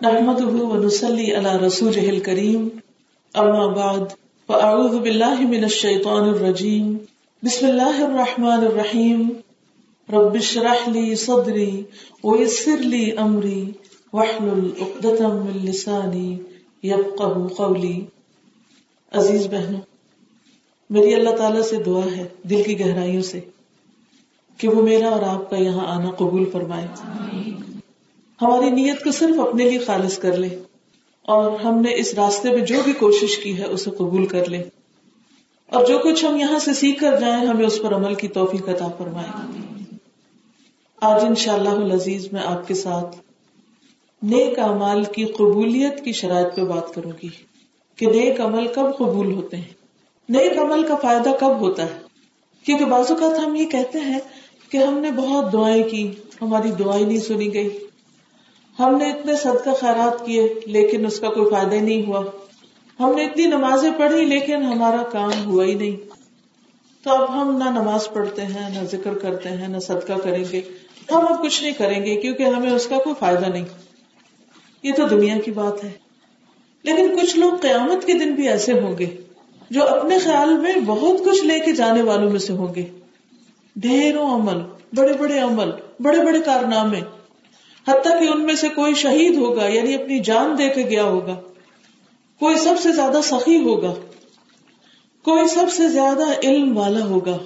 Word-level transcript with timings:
نحمده 0.00 0.62
ونسلي 0.62 1.34
على 1.34 1.56
رسوله 1.56 2.08
الكريم. 2.08 2.68
اما 3.34 3.66
بعد 3.66 4.00
فاعوذ 4.46 4.98
بالله 4.98 5.48
من 5.48 5.64
الشيطان 5.64 6.28
الرجيم. 6.28 6.96
بسم 7.42 7.66
الله 7.66 8.04
الرحمن 8.04 8.66
الرحيم. 8.66 9.28
رب 10.12 10.34
اشرح 10.34 10.88
لي 10.88 11.14
صدري 11.14 11.82
ويسر 12.24 12.76
لي 12.76 13.10
امري 13.16 13.72
واحلل 14.12 14.70
عقدة 14.80 15.28
من 15.28 15.66
لساني 15.66 16.36
يفقهوا 16.84 17.48
قولي. 17.56 18.00
عزیز 19.12 19.46
بہنوں، 19.46 19.80
میری 20.90 21.14
اللہ 21.14 21.30
تعالیٰ 21.30 21.62
سے 21.62 21.76
دعا 21.76 22.16
ہے 22.16 22.28
دل 22.42 22.62
کی 22.62 22.80
گہرائیوں 22.80 23.22
سے 23.22 23.40
کہ 24.56 24.68
وہ 24.68 24.82
میرا 24.82 25.08
اور 25.08 25.22
آپ 25.22 25.50
کا 25.50 25.56
یہاں 25.56 25.86
آنا 25.86 26.10
قبول 26.10 26.44
فرمائے۔ 26.52 26.86
آمین 27.02 27.71
ہماری 28.42 28.70
نیت 28.70 29.04
کو 29.04 29.12
صرف 29.12 29.40
اپنے 29.40 29.64
لیے 29.64 29.78
خالص 29.78 30.18
کر 30.18 30.36
لے 30.36 30.62
اور 31.22 31.60
ہم 31.60 31.80
نے 31.80 31.94
اس 31.94 32.14
راستے 32.14 32.50
میں 32.50 32.66
جو 32.66 32.76
بھی 32.84 32.92
کوشش 32.92 33.38
کی 33.38 33.58
ہے 33.58 33.64
اسے 33.64 33.90
قبول 33.90 34.26
کر 34.26 34.48
لے۔ 34.48 34.62
اور 35.66 35.86
جو 35.86 35.98
کچھ 35.98 36.24
ہم 36.24 36.36
یہاں 36.36 36.58
سے 36.58 36.74
سیکھ 36.74 37.00
کر 37.00 37.20
جائیں، 37.20 37.46
ہمیں 37.46 37.66
اس 37.66 37.78
پر 37.82 37.94
عمل 37.94 38.14
کی 38.14 38.28
توفیق 38.28 38.68
عطا 38.68 38.88
فرمائے۔ 38.98 39.54
آج 41.00 41.24
ان 41.24 41.34
شاء 41.34 41.54
اللہ 41.54 41.68
میں 42.32 42.42
آپ 42.44 42.68
کے 42.68 42.74
ساتھ 42.74 43.16
نیک 44.22 44.58
امال 44.58 45.04
کی 45.04 45.24
قبولیت 45.24 46.04
کی 46.04 46.12
شرائط 46.12 46.56
پہ 46.56 46.60
بات 46.60 46.94
کروں 46.94 47.12
گی 47.22 47.28
کہ 47.96 48.06
نیک 48.06 48.40
عمل 48.40 48.66
کب 48.66 48.96
قبول 48.98 49.32
ہوتے 49.32 49.56
ہیں۔ 49.56 49.74
نیک 50.28 50.58
عمل 50.58 50.86
کا 50.86 50.96
فائدہ 50.96 51.30
کب 51.40 51.60
ہوتا 51.60 51.82
ہے؟ 51.82 52.00
کیونکہ 52.64 52.84
بعض 52.84 53.10
اوقات 53.10 53.46
ہم 53.46 53.54
یہ 53.54 53.66
کہتے 53.66 54.00
ہیں 54.00 54.18
کہ 54.70 54.76
ہم 54.76 54.98
نے 54.98 55.10
بہت 55.10 55.52
دعائیں 55.52 55.84
کی، 55.84 56.10
ہماری 56.42 56.70
دعائیں 56.70 57.06
نہیں 57.06 57.20
سنی 57.20 57.54
گئی۔ 57.54 57.68
ہم 58.78 58.96
نے 58.96 59.10
اتنے 59.10 59.36
صدقہ 59.36 59.70
خیرات 59.80 60.26
کیے 60.26 60.54
لیکن 60.66 61.06
اس 61.06 61.20
کا 61.20 61.28
کوئی 61.28 61.50
فائدہ 61.50 61.74
نہیں 61.74 62.06
ہوا۔ 62.06 62.24
ہم 63.00 63.12
نے 63.16 63.24
اتنی 63.24 63.46
نمازیں 63.46 63.90
پڑھی 63.98 64.24
لیکن 64.24 64.62
ہمارا 64.62 65.02
کام 65.02 65.46
ہوا 65.46 65.64
ہی 65.64 65.74
نہیں۔ 65.74 65.96
تو 67.04 67.10
اب 67.10 67.42
ہم 67.42 67.56
نہ 67.56 67.70
نماز 67.70 68.08
پڑھتے 68.12 68.42
ہیں، 68.42 68.70
نہ 68.70 68.84
ذکر 68.84 69.18
کرتے 69.18 69.48
ہیں، 69.48 69.68
نہ 69.68 69.78
صدقہ 69.78 70.12
کریں 70.12 70.44
گے۔ 70.52 70.60
ہم 71.10 71.32
اب 71.32 71.42
کچھ 71.42 71.62
نہیں 71.62 71.72
کریں 71.72 72.06
گے 72.06 72.16
کیونکہ 72.16 72.42
ہمیں 72.42 72.70
اس 72.70 72.86
کا 72.86 72.98
کوئی 72.98 73.14
فائدہ 73.18 73.46
نہیں۔ 73.46 73.64
یہ 74.82 74.92
تو 74.96 75.08
دنیا 75.08 75.38
کی 75.44 75.50
بات 75.50 75.84
ہے۔ 75.84 75.90
لیکن 76.82 77.16
کچھ 77.16 77.38
لوگ 77.38 77.52
قیامت 77.60 78.06
کے 78.06 78.12
دن 78.12 78.34
بھی 78.34 78.48
ایسے 78.48 78.72
ہوں 78.72 78.98
گے 78.98 79.16
جو 79.70 79.88
اپنے 79.88 80.18
خیال 80.18 80.58
میں 80.58 80.74
بہت 80.86 81.24
کچھ 81.24 81.44
لے 81.44 81.60
کے 81.60 81.72
جانے 81.72 82.02
والوں 82.02 82.30
میں 82.30 82.40
سے 82.40 82.52
ہوں 82.52 82.74
گے۔ 82.74 82.84
ڈھیروں 83.76 84.34
عمل، 84.34 84.58
بڑے 84.96 85.12
بڑے 85.12 85.38
عمل، 85.38 85.70
بڑے 86.00 86.18
بڑے 86.24 86.40
کارنامے۔ 86.40 87.00
حتیٰ 87.88 88.20
کہ 88.20 88.24
ان 88.24 88.42
میں 88.42 88.54
سے 88.54 88.68
کوئی 88.68 88.94
شہید 88.94 89.36
ہوگا 89.36 89.66
یعنی 89.66 89.94
اپنی 89.94 90.18
جان 90.18 90.58
دے 90.58 90.68
کے 90.68 90.82
گیا 90.82 91.02
ہوگا۔ 91.02 91.40
کوئی 92.40 92.56
سب 92.56 92.74
سے 92.82 92.92
زیادہ 92.92 93.20
سخی 93.24 93.64
ہوگا۔ 93.64 93.94
کوئی 95.22 95.48
سب 95.48 95.72
سے 95.72 95.88
زیادہ 95.88 96.24
علم 96.42 96.78
والا 96.78 97.04
ہوگا۔ 97.04 97.38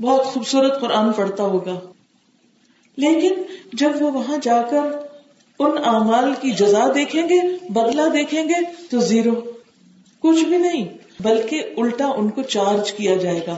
بہت 0.00 0.24
خوبصورت 0.24 0.80
قرآن 0.80 1.12
پڑھتا 1.12 1.44
ہوگا۔ 1.44 1.80
لیکن 2.96 3.34
جب 3.72 3.90
وہ 4.00 4.10
وہاں 4.10 4.36
جا 4.42 4.62
کر 4.62 4.82
ان 5.58 5.70
اعمال 5.84 6.34
کی 6.40 6.50
جزا 6.50 6.86
دیکھیں 6.94 7.22
گے، 7.22 7.40
بدلہ 7.68 8.02
دیکھیں 8.12 8.44
گے، 8.44 8.86
تو 8.90 9.00
زیرو۔ 9.00 9.52
کچھ 10.20 10.44
بھی 10.44 10.58
نہیں، 10.58 10.88
بلکہ 11.20 11.62
الٹا 11.76 12.06
ان 12.06 12.28
کو 12.28 12.42
چارج 12.42 12.92
کیا 12.92 13.16
جائے 13.16 13.40
گا 13.46 13.56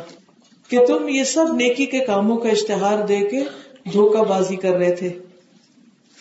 کہ 0.69 0.86
تم 0.86 1.08
یہ 1.08 1.25
سب 1.25 1.55
نیکی 1.55 1.86
کے 1.86 1.98
کاموں 1.98 2.36
کا 2.36 2.48
اشتہار 2.48 3.06
دے 3.06 3.20
کے 3.20 3.45
دھوکہ 3.92 4.23
بازی 4.23 4.56
کر 4.56 4.73
رہے 4.73 4.95
تھے۔ 4.95 5.19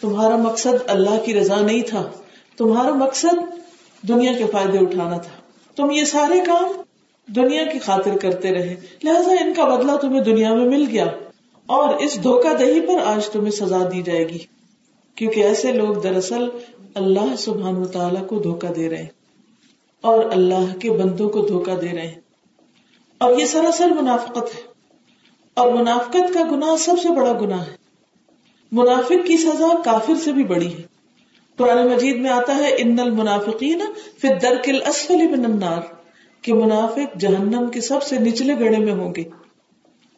تمہارا 0.02 0.36
مقصد 0.36 0.76
اللہ 0.88 1.26
کی 1.26 1.34
رضا 1.34 1.62
نہیں 1.62 1.82
تھا، 1.82 2.12
تمہارا 2.58 2.94
مقصد 2.94 3.36
دنیا 4.08 4.34
کے 4.34 4.46
فائدے 4.52 4.78
اٹھانا 4.78 5.18
تھا۔ 5.18 5.42
تم 5.76 5.92
یہ 5.92 6.04
سارے 6.04 6.40
کام 6.40 6.82
دنیا 7.28 7.64
کی 7.64 7.80
خاطر 7.80 8.18
کرتے 8.18 8.52
رہے۔ 8.52 8.76
لہذا 9.04 9.32
ان 9.32 9.54
کا 9.54 9.76
بدلہ 9.76 9.92
تمہیں 9.98 10.22
دنیا 10.22 10.54
میں 10.54 10.66
مل 10.66 10.86
گیا۔ 10.92 11.06
اور 11.66 11.94
اس 11.94 12.24
دھوکہ 12.24 12.54
دہی 12.54 12.82
پر 12.82 13.00
آج 13.06 13.30
تمہیں 13.30 13.52
سزا 13.52 13.90
دی 13.92 14.02
جائے 14.02 14.30
گی۔ 14.30 14.38
کیونکہ 15.16 15.40
ایسے 15.40 15.72
لوگ 15.72 15.94
دراصل 16.02 16.50
اللہ 16.96 17.36
سبحان 17.38 17.76
و 17.76 17.86
تعالیٰ 17.86 18.28
کو 18.28 18.40
دھوکہ 18.40 18.74
دے 18.74 18.90
رہے 18.90 18.98
ہیں۔ 18.98 19.10
اور 20.02 20.24
اللہ 20.32 20.78
کے 20.78 20.92
بندوں 20.92 21.30
کو 21.30 21.42
دھوکا 21.42 21.74
دے 21.82 21.92
رہے 21.92 22.08
ہیں۔ 22.08 22.22
اور 23.18 23.38
یہ 23.38 23.46
سراسر 23.46 23.90
منافقت 23.90 24.56
ہے۔ 24.56 24.62
اور 25.54 25.72
منافقت 25.72 26.34
کا 26.34 26.44
گناہ 26.52 26.76
سب 26.76 26.94
سے 27.04 27.10
بڑا 27.10 27.34
گناہ 27.42 27.62
ہے۔ 27.62 27.81
منافق 28.72 29.28
کی 29.28 29.38
سزا 29.38 29.82
کافر 29.86 30.14
سے 30.16 30.32
بھی 30.32 30.44
بڑی 30.44 30.68
ہے۔ 30.68 30.82
قرآن 31.58 31.88
مجید 31.88 32.16
میں 32.16 32.30
آتا 32.30 32.58
ہے، 32.58 32.76
ان 32.78 33.00
المنافقین 33.00 33.82
فی 34.22 34.28
الدرک 34.28 34.70
الاسفل 34.70 35.28
من 35.28 35.46
النار 35.46 35.82
کہ 36.42 36.54
منافق 36.54 37.20
جہنم 37.20 37.70
کے 37.74 37.82
سب 37.82 38.04
سے 38.04 38.20
نچلے 38.20 38.54
گڑے 38.60 38.78
میں 38.78 38.94
ہوں 38.94 39.14
گے۔ 39.18 39.24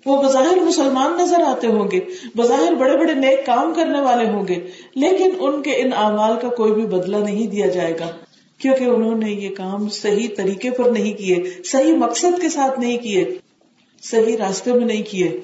وہ 0.06 0.24
بظاہر 0.24 0.56
مسلمان 0.56 1.18
نظر 1.20 1.42
آتے 1.42 1.68
ہوں 1.68 1.92
گے، 1.92 2.00
بظاہر 2.36 2.74
بڑے 2.74 2.98
بڑے 2.98 3.14
نیک 3.14 3.46
کام 3.46 3.74
کرنے 3.74 4.02
والے 4.02 4.30
ہوں 4.30 4.48
گے، 4.48 4.56
لیکن 4.96 5.30
ان 5.40 5.62
کے 5.62 5.72
ان 5.72 5.90
اعمال 5.96 6.40
کا 6.42 6.50
کوئی 6.50 6.72
بھی 6.72 6.86
بدلہ 6.86 7.18
نہیں 7.18 7.48
دیا 7.48 7.68
جائے 7.68 7.94
گا۔ 8.00 8.08
کیونکہ 8.58 8.84
انہوں 8.84 9.16
نے 9.16 9.32
یہ 9.32 9.56
کام 9.56 9.90
صحیح 9.90 10.28
طریقے 10.38 10.72
پر 10.72 10.92
نہیں 10.92 11.14
کیے، 11.14 11.36
صحیح 11.66 11.94
مقصد 11.94 12.42
کے 12.42 12.50
ساتھ 12.50 12.80
نہیں 12.80 12.98
کیے، 12.98 13.26
صحیح 14.04 14.38
راستے 14.38 14.74
میں 14.74 14.86
نہیں 14.86 15.04
کیے۔ 15.10 15.42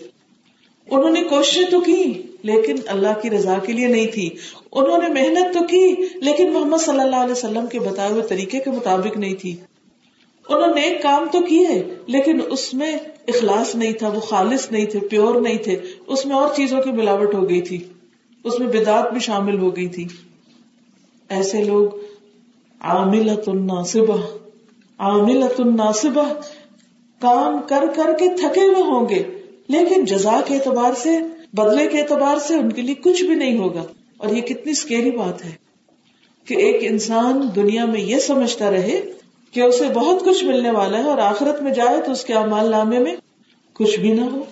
انہوں 0.92 1.10
نے 1.10 1.24
کوششیں 1.24 1.72
تو 1.72 1.80
کی۔ 1.80 2.22
لیکن 2.42 2.76
اللہ 2.88 3.20
کی 3.22 3.30
رضا 3.30 3.58
کے 3.66 3.74
لیے 3.74 3.88
نہیں 3.88 4.08
تھی۔ 4.08 4.30
انہوں 4.72 4.98
نے 4.98 5.08
محنت 5.08 5.54
تو 5.54 5.68
کی، 5.68 5.96
لیکن 6.16 6.54
محمد 6.54 6.78
صلی 6.78 7.00
اللہ 7.00 7.16
علیہ 7.16 7.32
وسلم 7.32 7.68
کے 7.68 7.80
بتائے 7.80 8.12
ہوئے 8.12 8.22
طریقے 8.22 8.60
کے 8.60 8.72
مطابق 8.72 9.18
نہیں 9.18 9.36
تھی۔ 9.36 9.56
انہوں 10.50 10.76
نے 10.76 10.82
ایک 10.82 11.04
کام 11.04 11.28
تو 11.32 11.40
کیے، 11.40 11.84
لیکن 12.08 12.40
اس 12.50 12.74
میں 12.74 12.92
اخلاص 13.28 13.76
نہیں 13.76 13.92
تھا، 13.92 14.08
وہ 14.08 14.20
خالص 14.20 14.72
نہیں 14.72 14.86
تھے، 14.86 15.00
پیور 15.00 15.42
نہیں 15.42 15.58
تھے۔ 15.58 15.78
اس 16.08 16.26
میں 16.26 16.36
اور 16.36 16.48
چیزوں 16.56 16.82
کی 16.82 16.92
ملاوٹ 16.92 17.34
ہو 17.34 17.50
گئی 17.50 17.62
تھی۔ 17.62 17.84
اس 18.44 18.60
میں 18.60 18.68
بدعت 18.68 19.12
بھی 19.12 19.20
شامل 19.20 19.60
ہو 19.60 19.76
گئی 19.76 19.88
تھی۔ 19.88 20.08
ایسے 21.30 21.64
لوگ 21.64 21.88
عاملت 22.80 23.50
الناصبہ 23.50 24.18
عاملت 24.98 25.62
الناصبہ 25.62 26.34
کام 27.20 27.58
کر 27.68 27.84
کر 27.96 28.14
کے 28.20 28.26
تھکے 28.30 28.62
ہوئے 28.62 28.82
ہوں 28.82 29.10
گے، 29.10 29.24
لیکن 29.68 30.06
جزا 30.06 30.40
کے 30.46 30.56
اعتبار 30.56 30.92
سے 31.02 31.10
بدلے 31.54 31.88
کے 31.88 32.02
اعتبار 32.02 32.38
سے 32.38 32.56
ان 32.56 32.72
کے 32.72 32.82
لیے 32.82 32.96
کچھ 32.96 33.24
بھی 33.24 33.36
نہیں 33.36 33.58
ہوگا۔ 33.58 33.84
اور 34.18 34.30
یہ 34.36 34.42
کتنی 34.42 34.74
سکیری 34.74 35.12
بات 35.12 35.46
ہے 35.46 35.52
کہ 36.46 36.54
ایک 36.54 36.76
انسان 36.82 37.50
دنیا 37.56 37.86
میں 37.86 38.02
یہ 38.02 38.20
سمجھتا 38.20 38.72
رہے 38.72 39.02
کہ 39.52 39.62
اسے 39.62 39.84
بہت 39.94 40.26
کچھ 40.26 40.44
ملنے 40.44 40.72
والا 40.72 40.98
ہے 40.98 41.04
اور 41.04 41.18
آخرت 41.18 41.62
میں 41.62 41.74
جائے 41.74 42.02
تو 42.02 42.12
اس 42.12 42.26
کے 42.26 42.34
امال 42.34 42.72
نامے 42.72 43.00
میں 43.00 43.16
کچھ 43.74 44.00
بھی 44.00 44.12
نہ 44.12 44.22
ہو۔ 44.22 44.44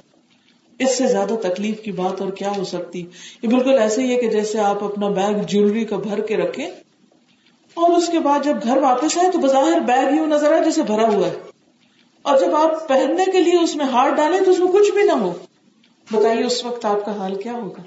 اس 0.79 0.97
سے 0.97 1.07
زیادہ 1.07 1.33
تکلیف 1.41 1.81
کی 1.81 1.91
بات 1.91 2.21
اور 2.21 2.31
کیا 2.31 2.51
ہو 2.57 2.63
سکتی؟ 2.63 3.05
یہ 3.41 3.47
بالکل 3.47 3.79
ایسے 3.79 4.01
ہی 4.01 4.15
ہے 4.15 4.21
کہ 4.21 4.29
جیسے 4.29 4.59
آپ 4.59 4.83
اپنا 4.83 5.09
بیگ 5.09 5.33
جیولری 5.47 5.85
کا 5.85 5.97
بھر 5.97 6.19
کے 6.19 6.37
رکھیں 6.37 6.67
اور 7.73 7.97
اس 7.97 8.09
کے 8.09 8.19
بعد 8.19 8.39
جب 8.43 8.55
گھر 8.63 8.77
واپس 8.77 9.17
آئے 9.17 9.31
تو 9.31 9.39
بظاہر 9.39 9.79
بیگ 9.79 10.15
یوں 10.15 10.27
نظر 10.27 10.53
آئے 10.53 10.63
جیسے 10.63 10.83
بھرا 10.83 11.07
ہوا 11.07 11.27
ہے۔ 11.27 11.35
اور 12.21 12.39
جب 12.39 12.55
آپ 12.55 12.87
پہننے 12.87 13.31
کے 13.31 13.41
لیے 13.41 13.63
اس 13.63 13.75
میں 13.75 13.85
ہاتھ 13.85 14.13
ڈالیں 14.13 14.39
تو 14.41 14.51
اس 14.51 14.59
میں 14.59 14.71
کچھ 14.71 14.91
بھی 14.91 15.03
نہ 15.03 15.11
ہو۔ 15.11 15.33
بتائیے 16.11 16.43
اس 16.43 16.65
وقت 16.65 16.85
آپ 16.85 17.05
کا 17.05 17.17
حال 17.17 17.41
کیا 17.41 17.53
ہوگا؟ 17.53 17.81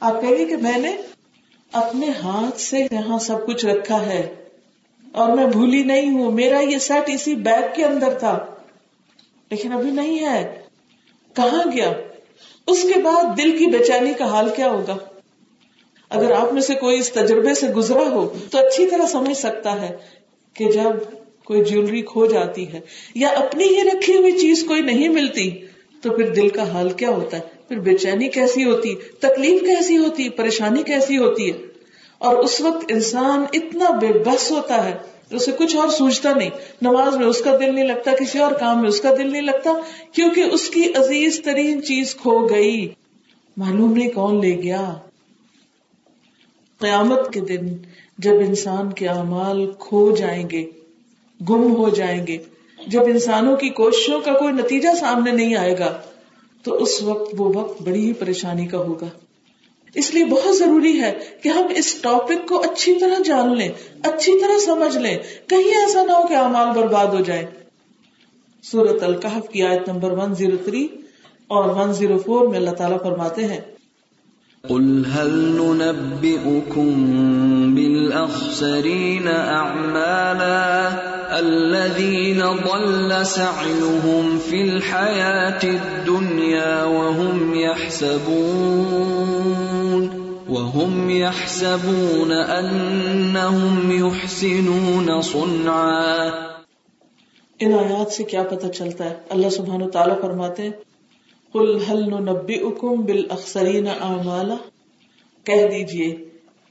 آپ 0.00 0.20
کہیں 0.20 0.36
گے 0.36 0.44
کہ 0.44 0.56
میں 0.56 0.78
نے 0.78 0.96
اپنے 1.72 2.06
ہاتھ 2.22 2.60
سے 2.60 2.78
یہاں 2.90 3.18
سب 3.18 3.46
کچھ 3.46 3.66
رکھا 3.66 4.06
ہے 4.06 4.44
اور 5.12 5.36
میں 5.36 5.46
بھولی 5.46 5.82
نہیں 5.82 6.10
ہوں، 6.10 6.32
میرا 6.32 6.60
یہ 6.60 6.78
سیٹ 6.78 7.04
اسی 7.06 7.34
بیگ 7.34 7.76
کے 7.76 7.84
اندر 7.84 8.14
تھا۔ 8.14 8.46
لیکن 9.50 9.72
ابھی 9.72 9.90
نہیں 9.90 10.18
ہے۔ 10.18 10.60
کہاں 11.34 11.76
گیا؟ 11.76 11.92
اس 12.66 12.82
کے 12.82 13.00
بعد 13.00 13.38
دل 13.38 13.58
کی 13.58 13.66
بے 13.66 13.78
چینی 13.78 14.12
کا 14.12 14.24
حال 14.24 14.48
کیا 14.56 14.70
ہوگا؟ 14.70 14.96
اگر 16.08 16.32
آپ 16.32 16.52
میں 16.52 16.62
سے 16.62 16.74
کوئی 16.74 16.98
اس 16.98 17.12
تجربے 17.12 17.54
سے 17.54 17.68
گزرا 17.68 18.08
ہو، 18.10 18.34
تو 18.50 18.58
اچھی 18.58 18.86
طرح 18.86 19.06
سمجھ 19.06 19.36
سکتا 19.36 19.80
ہے 19.80 19.96
کہ 20.54 20.72
جب 20.72 20.90
کوئی 21.44 21.64
جیولری 21.64 22.02
کھو 22.02 22.26
جاتی 22.26 22.72
ہے 22.72 22.80
یا 23.14 23.28
اپنی 23.28 23.64
ہی 23.64 23.84
رکھی 23.84 24.16
ہوئی 24.16 24.32
چیز 24.32 24.64
کوئی 24.68 24.80
نہیں 24.80 25.08
ملتی 25.08 25.65
تو 26.06 26.16
پھر 26.16 26.34
دل 26.34 26.48
کا 26.48 26.72
حال 26.72 26.90
کیا 26.90 27.08
ہوتا 27.08 27.36
ہے؟ 27.36 27.42
پھر 27.68 27.78
بے 27.78 27.96
چینی 27.96 28.28
کیسی 28.28 28.64
ہوتی؟ 28.64 28.94
تکلیف 28.94 29.60
کیسی 29.60 29.98
ہوتی؟ 29.98 30.28
پریشانی 30.28 30.82
کیسی 30.82 31.18
ہوتی 31.18 31.52
ہے؟ 31.52 31.56
اور 32.18 32.36
اس 32.36 32.60
وقت 32.60 32.84
انسان 32.88 33.44
اتنا 33.52 33.90
بے 33.90 34.06
بس 34.06 34.50
ہوتا 34.50 34.84
ہے، 34.84 34.94
اسے 35.30 35.52
کچھ 35.58 35.76
اور 35.76 35.88
سوچتا 35.88 36.32
نہیں۔ 36.32 36.50
نماز 36.82 37.16
میں 37.16 37.26
اس 37.26 37.40
کا 37.40 37.56
دل 37.56 37.74
نہیں 37.74 37.86
لگتا، 37.86 38.10
کسی 38.20 38.38
اور 38.38 38.52
کام 38.52 38.80
میں 38.80 38.88
اس 38.88 39.00
کا 39.00 39.14
دل 39.18 39.32
نہیں 39.32 39.42
لگتا، 39.42 39.70
کیونکہ 40.12 40.40
اس 40.40 40.70
کی 40.70 40.92
عزیز 40.94 41.40
ترین 41.44 41.82
چیز 41.82 42.16
کھو 42.16 42.46
گئی۔ 42.48 42.88
معلوم 43.56 43.92
نہیں 43.92 44.10
کون 44.10 44.40
لے 44.40 44.62
گیا۔ 44.62 44.94
قیامت 46.78 47.34
کے 47.34 47.40
دن 47.40 47.76
جب 48.18 48.32
انسان 48.32 48.92
کے 48.92 49.08
اعمال 49.08 49.70
کھو 49.78 50.16
جائیں 50.16 50.50
گے، 50.50 50.64
گم 51.50 51.76
ہو 51.76 51.88
جائیں 51.88 52.26
گے۔ 52.26 52.38
جب 52.86 53.00
انسانوں 53.00 53.56
کی 53.56 53.68
کوششوں 53.68 54.20
کا 54.20 54.32
کوئی 54.32 54.52
نتیجہ 54.52 54.88
سامنے 55.00 55.32
نہیں 55.32 55.54
آئے 55.54 55.78
گا، 55.78 56.00
تو 56.62 56.82
اس 56.82 57.02
وقت 57.02 57.34
وہ 57.38 57.52
وقت 57.54 57.82
بڑی 57.82 58.06
ہی 58.06 58.12
پریشانی 58.12 58.66
کا 58.66 58.78
ہوگا۔ 58.78 59.06
اس 59.94 60.14
لیے 60.14 60.24
بہت 60.24 60.56
ضروری 60.56 61.00
ہے 61.00 61.12
کہ 61.42 61.48
ہم 61.48 61.66
اس 61.70 61.94
ٹاپک 61.94 62.48
کو 62.48 62.60
اچھی 62.60 62.94
طرح 62.94 63.22
جان 63.24 63.56
لیں، 63.56 63.68
اچھی 64.02 64.40
طرح 64.40 64.58
سمجھ 64.58 64.96
لیں۔ 64.98 65.18
کہیں 65.46 65.70
ایسا 65.70 66.02
نہ 66.02 66.12
ہو 66.12 66.26
کہ 66.26 66.34
امال 66.34 66.80
برباد 66.80 67.06
ہو 67.06 67.20
جائے 67.20 67.46
سورت 68.62 69.02
القحف 69.02 69.48
کی 69.48 69.62
آیت 69.62 69.88
نمبر 69.88 70.10
103 70.10 70.86
اور 71.48 71.64
104 71.64 72.48
میں 72.48 72.58
اللہ 72.58 72.70
تعالیٰ 72.70 72.98
فرماتے 73.00 73.44
ہیں 73.44 73.60
قل 74.68 75.06
هل 75.06 75.30
ننبئكم 75.56 76.94
بالأخسرين 77.74 79.28
أعمالا 79.28 80.88
الذين 81.40 82.40
ضل 82.40 83.26
سعيهم 83.26 84.38
في 84.38 84.62
الحياة 84.62 85.62
الدنيا 85.64 86.84
وهم 86.84 87.54
يحسبون 87.54 89.06
وهم 90.50 91.10
يحسبون 91.10 92.32
أنهم 92.32 94.06
يحسنون 94.06 95.20
صنعا 95.22 96.30
ان 97.60 97.72
آیات 97.72 98.12
سے 98.12 98.24
کیا 98.24 98.42
پتہ 98.42 98.66
چلتا 98.66 99.04
ہے؟ 99.04 99.14
اللہ 99.30 99.48
سبحانہ 99.50 99.84
و 99.84 99.90
تعالیٰ 99.90 100.20
فرماتے 100.20 100.62
ہیں 100.62 100.70
قل 101.56 101.78
هل 101.88 102.10
ننبئكم 102.10 103.02
بالاخسرین 103.04 103.88
اعمالا 103.88 104.54
کہہ 105.44 105.66
دیجیے، 105.66 106.16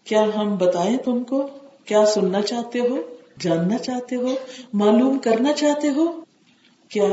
کیا 0.03 0.25
ہم 0.35 0.55
بتائیں 0.57 0.97
تم 0.97 1.23
کو 1.23 1.47
کیا 1.85 2.05
سننا 2.05 2.41
چاہتے 2.41 2.79
ہو، 2.79 2.97
جاننا 3.39 3.77
چاہتے 3.77 4.15
ہو، 4.15 4.35
معلوم 4.73 5.17
کرنا 5.17 5.53
چاہتے 5.53 5.89
ہو؟ 5.89 6.05
کیا 6.89 7.09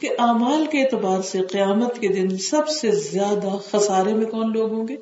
کہ 0.00 0.08
اعمال 0.18 0.66
کے 0.70 0.82
اعتبار 0.82 1.22
سے 1.22 1.40
قیامت 1.40 1.98
کے 1.98 2.08
دن 2.08 2.38
سب 2.38 2.68
سے 2.68 2.90
زیادہ 2.90 3.48
خسارے 3.70 4.14
میں 4.14 4.26
کون 4.26 4.52
لوگ 4.52 4.72
ہوں 4.72 4.88
گے؟ 4.88 4.96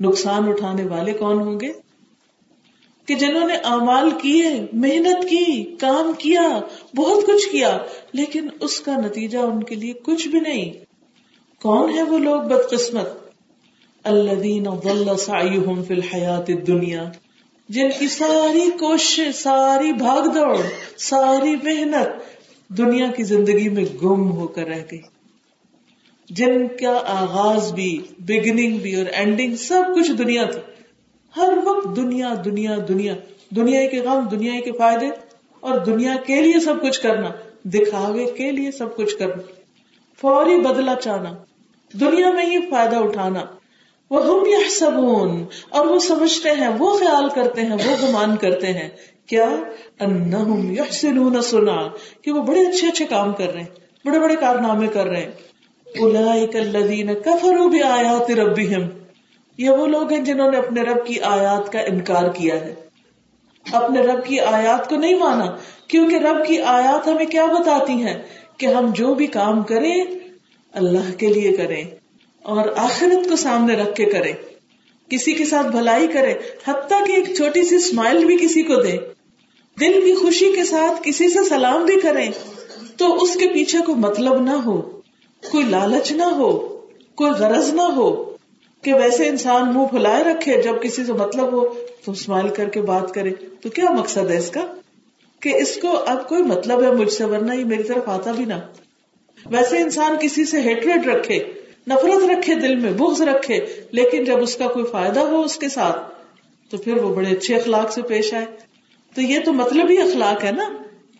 نقصان 0.00 0.48
اٹھانے 0.48 0.84
والے 0.84 1.12
کون 1.12 1.40
ہوں 1.40 1.60
گے؟ 1.60 1.72
کہ 3.06 3.14
جنہوں 3.14 3.48
نے 3.48 3.54
اعمال 3.54 4.10
کیے، 4.22 4.66
محنت 4.72 5.28
کی، 5.28 5.76
کام 5.80 6.12
کیا، 6.18 6.60
بہت 6.96 7.26
کچھ 7.26 7.48
کیا، 7.48 7.78
لیکن 8.12 8.48
اس 8.60 8.80
کا 8.80 8.96
نتیجہ 8.96 9.38
ان 9.38 9.62
کے 9.62 9.74
لیے 9.74 9.92
کچھ 9.92 10.28
بھی 10.28 10.40
نہیں۔ 10.40 10.87
کون 11.62 11.90
ہے 11.94 12.02
وہ 12.02 12.18
لوگ 12.18 12.42
بدقسمت؟ 12.42 13.08
اللہ 14.04 15.14
فی 15.86 15.94
الحیات 15.94 16.50
دنیا 16.66 17.04
جن 17.68 17.88
کی 17.98 18.08
ساری 18.08 18.70
کوشش 18.70 19.34
ساری 19.34 19.92
بھاگ 19.92 20.28
دوڑ، 20.28 20.56
ساری 20.98 21.56
محنت 21.62 22.08
دنیا 22.68 23.06
کی 23.16 23.22
زندگی 23.22 23.68
میں 23.68 23.84
گم 24.02 24.30
ہو 24.30 24.46
کر 24.46 24.66
رہ 24.66 24.82
گئی۔ 24.90 25.00
جن 26.30 26.68
کا 26.68 27.02
آغاز 27.06 27.72
بھی 27.72 27.98
بگننگ 28.18 28.78
بھی 28.78 28.94
اور 28.94 29.06
اینڈنگ 29.06 29.56
سب 29.56 29.82
کچھ 29.94 30.12
دنیا 30.12 30.44
تھی۔ 30.44 30.60
ہر 31.36 31.58
وقت 31.64 31.96
دنیا 31.96 32.34
دنیا 32.44 32.76
دنیا 32.88 33.14
دنیا 33.56 33.86
کے 33.86 34.00
غم، 34.00 34.28
دنیا 34.30 34.60
کے 34.60 34.72
فائدے 34.72 35.06
اور 35.60 35.78
دنیا 35.78 36.16
کے 36.26 36.40
لیے 36.40 36.60
سب 36.60 36.74
کچھ 36.82 37.00
کرنا، 37.00 37.30
دکھاوے 37.64 38.24
کے 38.24 38.50
لیے 38.50 38.70
سب 38.70 38.96
کچھ 38.96 39.16
کرنا، 39.16 39.42
فوری 40.20 40.60
بدلا 40.60 40.94
چاہنا۔ 40.94 41.47
دنیا 41.92 42.30
میں 42.30 42.46
ہی 42.46 42.70
فائدہ 42.70 42.96
اٹھانا۔ 42.96 43.40
وہ 44.10 44.26
ہم 44.26 44.46
یہ 44.46 44.84
اور 45.68 45.86
وہ 45.86 45.98
سمجھتے 45.98 46.50
ہیں، 46.50 46.68
وہ 46.78 46.98
خیال 46.98 47.28
کرتے 47.28 47.60
ہیں، 47.60 47.72
وہ 47.72 48.08
گمان 48.08 48.36
کرتے 48.36 48.66
ہیں۔ 48.66 48.88
کیا؟ 49.26 49.48
انہم 50.00 50.70
یحسنون 50.70 51.42
سنا 51.42 51.76
کہ 52.22 52.32
وہ 52.32 52.42
بڑے 52.42 52.60
اچھے 52.60 52.88
اچھے 52.88 53.04
کام 53.04 53.32
کر 53.32 53.52
رہے 53.52 53.60
ہیں، 53.60 53.66
بڑے 54.04 54.18
بڑے 54.18 54.36
کارنامے 54.36 54.86
کر 54.86 55.06
رہے 55.06 55.20
ہیں۔ 55.20 55.30
اولئک 56.00 56.56
الذین 56.56 57.14
کفروا 57.14 57.66
بآیات 57.66 58.30
ربہم 58.30 58.82
یہ 59.58 59.70
وہ 59.70 59.86
لوگ 59.86 60.12
ہیں 60.12 60.20
جنہوں 60.20 60.50
نے 60.50 60.56
اپنے 60.56 60.82
رب 60.82 61.06
کی 61.06 61.20
آیات 61.20 61.72
کا 61.72 61.80
انکار 61.80 62.28
کیا 62.28 62.54
ہے۔ 62.54 62.74
اپنے 63.72 64.00
رب 64.00 64.24
کی 64.24 64.40
آیات 64.40 64.88
کو 64.88 64.96
نہیں 64.96 65.14
مانا، 65.14 65.56
کیونکہ 65.88 66.16
رب 66.16 66.46
کی 66.46 66.60
آیات 66.60 67.08
ہمیں 67.08 67.26
کیا 67.26 67.46
بتاتی 67.46 67.92
ہیں؟ 67.92 68.22
کہ 68.56 68.66
ہم 68.66 68.86
جو 68.86 69.14
بھی 69.14 69.26
کام 69.26 69.62
کریں 69.62 70.04
اللہ 70.78 71.12
کے 71.18 71.26
لیے 71.26 71.52
کریں 71.52 71.84
اور 72.42 72.68
آخرت 72.76 73.28
کو 73.28 73.36
سامنے 73.36 73.74
رکھ 73.76 73.94
کے 73.94 74.04
کریں۔ 74.04 74.32
کسی 75.10 75.32
کے 75.32 75.44
ساتھ 75.44 75.66
بھلائی 75.66 76.06
کرے 76.06 76.34
حتیٰ 76.64 77.06
کہ 77.06 77.12
ایک 77.12 77.36
چھوٹی 77.36 77.64
سی 77.64 77.76
اسمائل 77.76 78.24
بھی 78.24 78.36
کسی 78.36 78.62
کو 78.62 78.74
دے 78.74 78.96
دل 79.80 80.00
کی 80.00 80.14
خوشی 80.14 80.52
کے 80.56 80.64
ساتھ 80.64 81.00
کسی 81.02 81.28
سے 81.28 81.44
سلام 81.48 81.84
بھی 81.84 82.00
کریں۔ 82.00 82.30
تو 82.96 83.14
اس 83.14 83.34
کے 83.34 83.48
پیچھے 83.48 83.78
کوئی 83.86 83.98
مطلب 83.98 84.42
نہ 84.42 84.50
ہو، 84.50 84.80
کوئی 85.50 85.64
لالچ 85.64 86.12
نہ 86.12 86.22
ہو، 86.22 86.58
کوئی 87.14 87.30
غرض 87.30 87.74
نہ 87.74 87.82
ہو 87.82 88.36
کہ 88.82 88.94
ویسے 88.94 89.28
انسان 89.28 89.74
منہ 89.74 89.86
پھلائے 89.86 90.24
رکھے، 90.24 90.62
جب 90.62 90.82
کسی 90.82 91.04
سے 91.04 91.12
مطلب 91.12 91.52
ہو 91.52 91.74
تو 92.04 92.12
اسمائل 92.12 92.48
کر 92.48 92.68
کے 92.68 92.80
بات 92.80 93.14
کرے۔ 93.14 93.30
تو 93.60 93.68
کیا 93.68 93.92
مقصد 93.92 94.30
ہے 94.30 94.38
اس 94.38 94.50
کا؟ 94.50 94.74
کہ 95.40 95.56
اس 95.56 95.76
کو 95.76 95.88
اب 96.06 96.28
کوئی 96.28 96.42
مطلب 96.42 96.82
ہے 96.82 96.92
مجھ 96.92 97.12
سے، 97.12 97.24
ورنہ 97.24 97.54
یہ 97.54 97.64
میری 97.64 97.82
طرف 97.82 98.08
آتا 98.08 98.32
بھی 98.32 98.44
نہ۔ 98.44 98.54
ویسے 99.50 99.78
انسان 99.78 100.16
کسی 100.20 100.44
سے 100.44 100.60
ہیٹریڈ 100.60 101.06
رکھے، 101.06 101.44
نفرت 101.88 102.30
رکھے 102.30 102.54
دل 102.54 102.76
میں، 102.76 102.92
بغض 102.92 103.22
رکھے، 103.22 103.60
لیکن 103.90 104.24
جب 104.24 104.42
اس 104.42 104.56
کا 104.56 104.66
کوئی 104.68 104.84
فائدہ 104.84 105.20
ہو 105.20 105.40
اس 105.40 105.56
کے 105.56 105.68
ساتھ، 105.68 106.00
تو 106.70 106.76
پھر 106.76 106.96
وہ 106.96 107.14
بڑے 107.14 107.30
اچھے 107.30 107.56
اخلاق 107.56 107.92
سے 107.92 108.02
پیش 108.02 108.34
آئے۔ 108.34 108.46
تو 109.14 109.20
یہ 109.20 109.38
تو 109.44 109.52
مطلب 109.52 109.90
ہی 109.90 109.98
اخلاق 109.98 110.44
ہے 110.44 110.52
نا۔ 110.52 110.68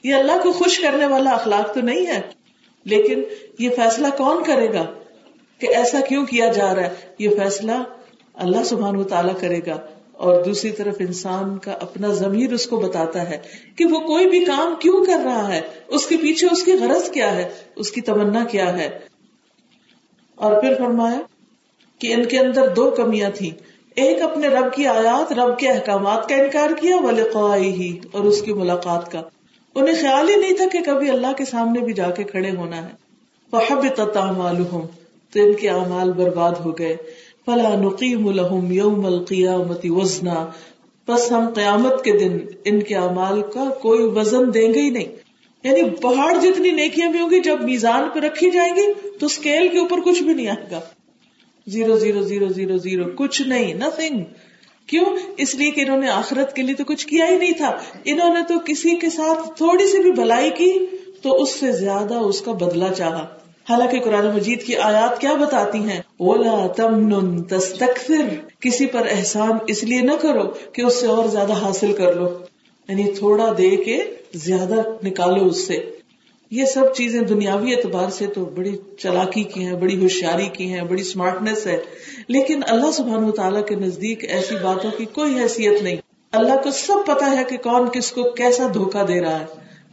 یہ 0.05 0.15
اللہ 0.15 0.33
کو 0.43 0.53
خوش 0.53 0.81
کرنے 0.81 1.07
والا 1.07 1.31
اخلاق 1.31 1.75
تو 1.75 1.81
نہیں 1.81 2.07
ہے۔ 2.07 2.21
لیکن 2.85 3.23
یہ 3.59 3.71
فیصلہ 3.77 4.07
کون 4.19 4.45
کرے 4.45 4.73
گا 4.73 4.87
کہ 5.59 5.67
ایسا 5.67 6.01
کیوں 6.01 6.27
کیا 6.27 6.49
جا 6.49 6.75
رہا 6.75 6.83
ہے؟ 6.83 6.95
یہ 7.19 7.29
فیصلہ 7.29 7.73
اللہ 8.35 8.65
سبحان 8.65 8.97
و 8.97 9.05
تعالیٰ 9.05 9.41
کرے 9.41 9.61
گا۔ 9.67 9.98
اور 10.19 10.45
دوسری 10.45 10.71
طرف 10.71 10.95
انسان 10.99 11.59
کا 11.59 11.73
اپنا 11.73 12.09
ضمیر 12.09 12.53
اس 12.53 12.67
کو 12.67 12.77
بتاتا 12.77 13.31
ہے 13.31 13.39
کہ 13.77 13.85
وہ 13.85 14.01
کوئی 14.01 14.27
بھی 14.27 14.45
کام 14.45 14.75
کیوں 14.79 15.05
کر 15.05 15.21
رہا 15.25 15.55
ہے؟ 15.55 15.61
اس 15.89 16.07
کے 16.07 16.17
پیچھے 16.17 16.49
اس 16.53 16.63
کی 16.63 16.73
غرض 16.73 17.11
کیا 17.11 17.37
ہے؟ 17.37 17.49
اس 17.77 17.91
کی 17.91 18.01
تمنا 18.01 18.45
کیا 18.45 18.79
ہے؟ 18.79 18.99
اور 20.35 20.61
پھر 20.61 20.75
فرمایا 20.79 21.21
کہ 21.99 22.15
ان 22.15 22.25
کے 22.25 22.39
اندر 22.39 22.69
دو 22.69 22.91
کمیاں 22.91 23.31
تھیں۔ 23.31 23.51
ایک 23.95 24.23
اپنے 24.23 24.49
رب 24.49 24.75
کی 24.75 24.87
آیات، 24.87 25.33
رب 25.33 25.59
کے 25.59 25.69
احکامات 25.69 26.29
کا 26.29 26.35
انکار 26.35 26.71
کیا 26.81 26.97
ولقائی 26.97 27.73
ہی، 27.73 27.99
اور 28.13 28.25
اس 28.25 28.43
کی 28.43 28.53
ملاقات 28.53 29.13
کا۔ 29.13 29.23
انہیں 29.75 29.95
خیال 30.01 30.29
ہی 30.29 30.37
نہیں 30.37 30.57
تھا 30.57 30.65
کہ 30.73 30.79
کبھی 30.87 31.11
اللہ 31.11 31.33
کے 31.37 31.45
سامنے 31.45 31.81
بھی 31.81 31.93
جا 31.93 32.11
کے 32.11 32.25
کھڑے 32.25 32.51
ہونا 32.51 32.77
ہے۔ 32.77 33.09
وہ 33.53 33.61
معلوم 34.37 34.81
تو 35.33 35.41
ان 35.41 35.53
کے 35.53 35.71
اعمال 35.71 36.13
برباد 36.13 36.53
ہو 36.53 36.79
گئے۔ 36.79 36.97
فلا 37.49 37.75
نقیم 37.81 38.31
لهم 38.31 38.73
یوم 38.73 39.07
القیامت 39.07 39.81
وزنا، 39.85 40.47
بس 41.09 41.33
ہم 41.33 41.49
قیامت 41.55 42.05
کے 42.05 42.13
دن 42.13 42.39
ان 42.65 42.83
کے 42.83 42.97
اعمال 42.97 43.43
کا 43.43 43.65
کوئی 43.83 44.03
وزن 44.05 44.55
دیں 44.55 44.75
گے 44.75 44.81
ہی 44.81 44.91
نہیں۔ 44.91 45.05
یعنی 45.65 45.91
پہاڑ 45.91 46.41
جتنی 46.43 46.71
نیکیاں 46.71 47.11
بھی 47.11 47.21
ہوں 47.21 47.31
گی، 47.31 47.41
جب 47.41 47.63
میزان 47.63 48.09
پہ 48.15 48.21
رکھی 48.21 48.51
جائیں 48.51 48.77
گی، 48.77 49.09
تو 49.19 49.27
اسکیل 49.27 49.69
کے 49.69 49.79
اوپر 49.79 50.01
کچھ 50.01 50.23
بھی 50.23 50.35
نہیں 50.35 50.49
آئے 50.49 50.67
گا۔ 50.71 50.81
Zero 51.67 51.99
zero 51.99 52.23
zero 52.23 52.49
zero 52.49 52.77
zero, 52.77 53.05
کچھ 53.17 53.43
نہیں 53.43 53.75
نتھنگ 53.75 54.21
کیوں؟ 54.87 55.05
اس 55.37 55.55
لیے 55.55 55.71
کہ 55.71 55.81
انہوں 55.81 55.99
نے 55.99 56.09
آخرت 56.09 56.57
کے 56.57 56.63
لیے 56.63 56.75
تو 56.75 56.85
کچھ 56.85 57.07
کیا 57.07 57.27
ہی 57.31 57.39
نہیں 57.39 57.53
تھا۔ 57.53 57.77
انہوں 58.05 58.35
نے 58.35 58.41
تو 58.49 58.55
کسی 58.65 58.97
کے 58.97 59.11
ساتھ 59.11 59.57
تھوڑی 59.57 59.87
سی 59.87 60.03
بھی 60.03 60.13
بھلائی 60.13 60.51
کی، 60.51 60.73
تو 61.23 61.43
اس 61.43 61.51
سے 61.51 61.73
زیادہ 61.73 62.15
اس 62.15 62.41
کا 62.41 62.53
بدلا 62.53 62.95
چاہا۔ 62.95 63.27
حالانکہ 63.69 64.01
قرآن 64.01 64.27
مجید 64.27 64.63
کی 64.63 64.77
آیات 64.77 65.21
کیا 65.21 65.35
بتاتی 65.35 65.79
ہیں؟ 65.79 65.99
اولا 65.99 66.67
تمن 66.67 67.43
تستکثر 67.43 68.35
کسی 68.61 68.87
پر 68.87 69.07
احسان 69.11 69.51
اس 69.67 69.85
لیے 69.85 70.01
نہ 70.01 70.13
کرو 70.21 70.43
کہ 70.73 70.83
اس 70.83 71.01
سے 71.01 71.07
اور 71.07 71.29
زیادہ 71.29 71.53
حاصل 71.53 71.93
کر 71.93 72.15
لو۔ 72.15 72.29
یعنی 72.89 73.11
تھوڑا 73.11 73.55
دے 73.59 73.77
کے 73.77 74.05
زیادہ 74.35 74.83
نکالو 75.05 75.47
اس 75.47 75.67
سے۔ 75.67 75.91
یہ 76.51 76.65
سب 76.65 76.95
چیزیں 76.95 77.21
دنیاوی 77.21 77.75
اعتبار 77.75 78.11
سے 78.11 78.27
تو 78.27 78.45
بڑی 78.45 78.77
چلاکی 78.99 79.43
کی 79.43 79.67
ہیں، 79.67 79.75
بڑی 79.75 80.03
ہوشیاری 80.03 80.47
کی 80.47 80.73
ہیں، 80.73 80.83
بڑی 80.83 81.01
اسمارٹنیس 81.01 81.67
ہے۔ 81.67 81.81
لیکن 82.29 82.61
اللہ 82.69 82.91
سبحان 82.91 83.25
و 83.25 83.31
تعالیٰ 83.31 83.67
کے 83.67 83.75
نزدیک 83.75 84.25
ایسی 84.29 84.55
باتوں 84.63 84.91
کی 84.91 85.05
کوئی 85.05 85.39
حیثیت 85.41 85.83
نہیں۔ 85.83 85.97
اللہ 86.33 86.55
کو 86.65 86.71
سب 86.71 87.07
پتا 87.07 87.39
ہے 87.39 87.45
کہ 87.49 87.57
کون 87.57 87.89
کس 87.93 88.13
کو 88.13 88.23
کیسا 88.23 88.67
دھوکا 88.75 89.03
دے 89.09 89.21
رہا 89.21 89.41
ہے، 89.41 89.45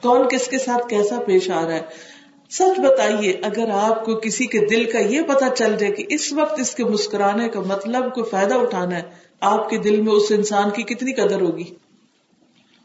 کون 0.02 0.28
کس 0.28 0.48
کے 0.48 0.58
ساتھ 0.58 0.90
کیسا 0.90 1.20
پیش 1.26 1.50
آ 1.50 1.66
رہا 1.66 1.76
ہے۔ 1.76 2.15
سچ 2.50 2.80
بتائیے، 2.80 3.40
اگر 3.44 3.70
آپ 3.72 4.06
کو 4.06 4.16
کسی 4.16 4.46
کے 4.46 4.60
دل 4.60 4.92
کا 4.92 5.00
یہ 5.00 5.22
پتا 5.22 5.50
چل 5.50 5.76
جائے 5.78 5.92
کہ 5.92 6.06
اس 6.10 6.34
وقت 6.34 6.60
اس 6.60 6.76
کے 6.76 6.84
مسکرانے 6.84 7.50
کا 7.50 7.60
مطلب 7.60 8.14
کوئی 8.14 8.30
فائدہ 8.30 8.54
اٹھانا 8.54 8.96
ہے، 8.96 9.02
آپ 9.40 9.70
کے 9.70 9.78
دل 9.78 10.02
میں 10.02 10.14
اس 10.14 10.24
انسان 10.30 10.70
کی 10.70 10.84
کتنی 10.84 11.14
قدر 11.14 11.42
ہوگی؟ 11.42 11.64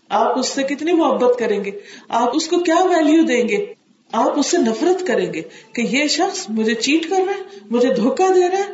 آپ 0.09 0.38
اس 0.38 0.49
سے 0.49 0.62
کتنی 0.62 0.93
محبت 0.93 1.38
کریں 1.38 1.64
گے؟ 1.64 1.71
آپ 2.09 2.31
اس 2.35 2.49
کو 2.49 2.59
کیا 2.59 2.76
ویلو 2.76 3.23
دیں 3.23 3.49
گے؟ 3.49 3.75
آپ 4.12 4.38
اس 4.38 4.47
سے 4.47 4.59
نفرت 4.59 5.07
کریں 5.07 5.33
گے 5.33 5.43
کہ 5.73 5.81
یہ 5.81 6.07
شخص 6.07 6.47
مجھے 6.49 6.75
چیٹ 6.75 7.11
کر 7.11 7.17
رہا 7.17 7.33
ہے، 7.33 7.59
مجھے 7.71 7.95
دھوکا 7.95 8.26
دے 8.35 8.49
رہا 8.49 8.59
ہے۔ 8.59 8.73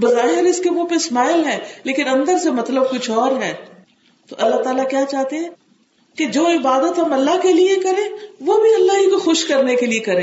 بظاہر 0.00 0.42
اس 0.42 0.60
کے 0.60 0.70
منہ 0.70 0.84
پہ 0.84 0.94
اسمائل 0.94 1.44
ہے، 1.44 1.58
لیکن 1.84 2.08
اندر 2.08 2.38
سے 2.38 2.50
مطلب 2.50 2.90
کچھ 2.90 3.10
اور 3.10 3.42
ہے۔ 3.42 3.54
تو 4.28 4.36
اللہ 4.38 4.56
تعالیٰ 4.56 4.88
کیا 4.88 5.04
چاہتے 5.10 5.36
ہیں؟ 5.36 5.48
کہ 6.16 6.26
جو 6.26 6.46
عبادت 6.46 6.98
ہم 6.98 7.12
اللہ 7.12 7.42
کے 7.42 7.52
لیے 7.52 7.76
کریں، 7.76 8.08
وہ 8.40 8.60
بھی 8.60 8.74
اللہ 8.74 8.92
ہی 8.92 9.10
کو 9.10 9.18
خوش 9.18 9.44
کرنے 9.44 9.76
کے 9.76 9.86
لیے 9.86 10.00
کرے 10.00 10.22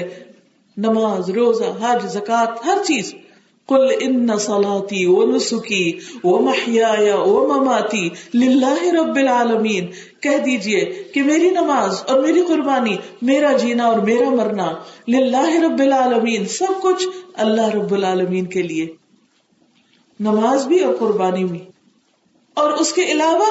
نماز، 0.77 1.29
روزہ، 1.29 1.63
حج 1.81 2.05
زکات 2.05 2.65
ہر 2.65 2.77
چیز۔ 2.85 3.15
کل 3.69 3.87
ان 3.99 4.27
سلاتی 4.39 5.05
و 5.05 5.35
نسخی 5.35 5.91
و 6.23 6.39
محیا 6.39 7.15
و 7.15 7.47
مماتی 7.47 8.09
لاہ 8.33 8.87
رب 8.87 9.15
العالمین 9.15 9.87
کہہ 10.19 10.37
دیجیے 10.37 11.03
کہ 11.13 11.23
میری 11.23 11.49
نماز 11.49 12.03
اور 12.07 12.19
میری 12.19 12.41
قربانی، 12.47 12.97
میرا 13.21 13.51
جینا 13.51 13.85
اور 13.85 13.99
میرا 13.99 14.29
مرنا 14.29 14.71
للہ 15.07 15.59
رب 15.63 15.79
العالمین 15.79 16.45
سب 16.45 16.81
کچھ 16.81 17.07
اللہ 17.33 17.69
رب 17.69 17.93
العالمین 17.93 18.45
کے 18.45 18.61
لیے۔ 18.61 18.87
نماز 20.19 20.67
بھی 20.67 20.79
اور 20.79 20.95
قربانی 20.99 21.43
بھی۔ 21.43 21.59
اور 22.53 22.71
اس 22.71 22.93
کے 22.93 23.03
علاوہ 23.03 23.45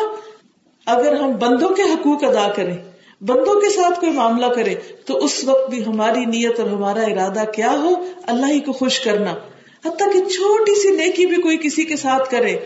اگر 0.87 1.21
ہم 1.21 1.37
بندوں 1.37 1.69
کے 1.69 1.83
حقوق 1.83 2.25
ادا 2.25 2.53
کریں، 2.57 2.77
بندوں 3.21 3.61
کے 3.61 3.71
ساتھ 3.71 4.01
کوئی 4.01 4.13
معاملہ 4.13 4.47
کرے 4.47 4.75
تو 5.05 5.25
اس 5.25 5.45
وقت 5.45 5.71
بھی 5.71 5.87
ہماری 5.87 6.25
نیت 6.25 6.61
اور 6.61 6.71
ہمارا 6.71 7.01
ارادہ 7.01 7.45
کیا 7.55 7.73
ہو؟ 7.73 8.07
اللہ 8.23 8.47
ہی 8.47 8.61
کو 8.61 8.73
خوش 8.73 9.01
کرنا۔ 9.01 9.35
حتیٰ 9.85 10.13
کہ 10.13 10.21
چھوٹی 10.21 10.83
سی 10.83 10.91
نیکی 10.91 11.27
بھی 11.27 11.43
کوئی 11.43 11.59
کسی 11.63 11.85
کے 11.85 11.97
ساتھ 11.97 12.31
کرے، 12.31 12.57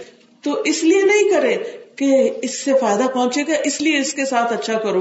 تو 0.42 0.62
اس 0.64 0.84
لیے 0.84 1.02
نہیں 1.02 1.30
کرے 1.30 1.56
کہ 1.96 2.30
اس 2.42 2.64
سے 2.64 2.72
فائدہ 2.80 3.02
پہنچے 3.02 3.42
گا، 3.42 3.52
اس 3.64 3.80
لیے 3.80 3.98
اس 3.98 4.14
کے 4.14 4.24
ساتھ 4.24 4.52
اچھا 4.52 4.78
کرو۔ 4.78 5.00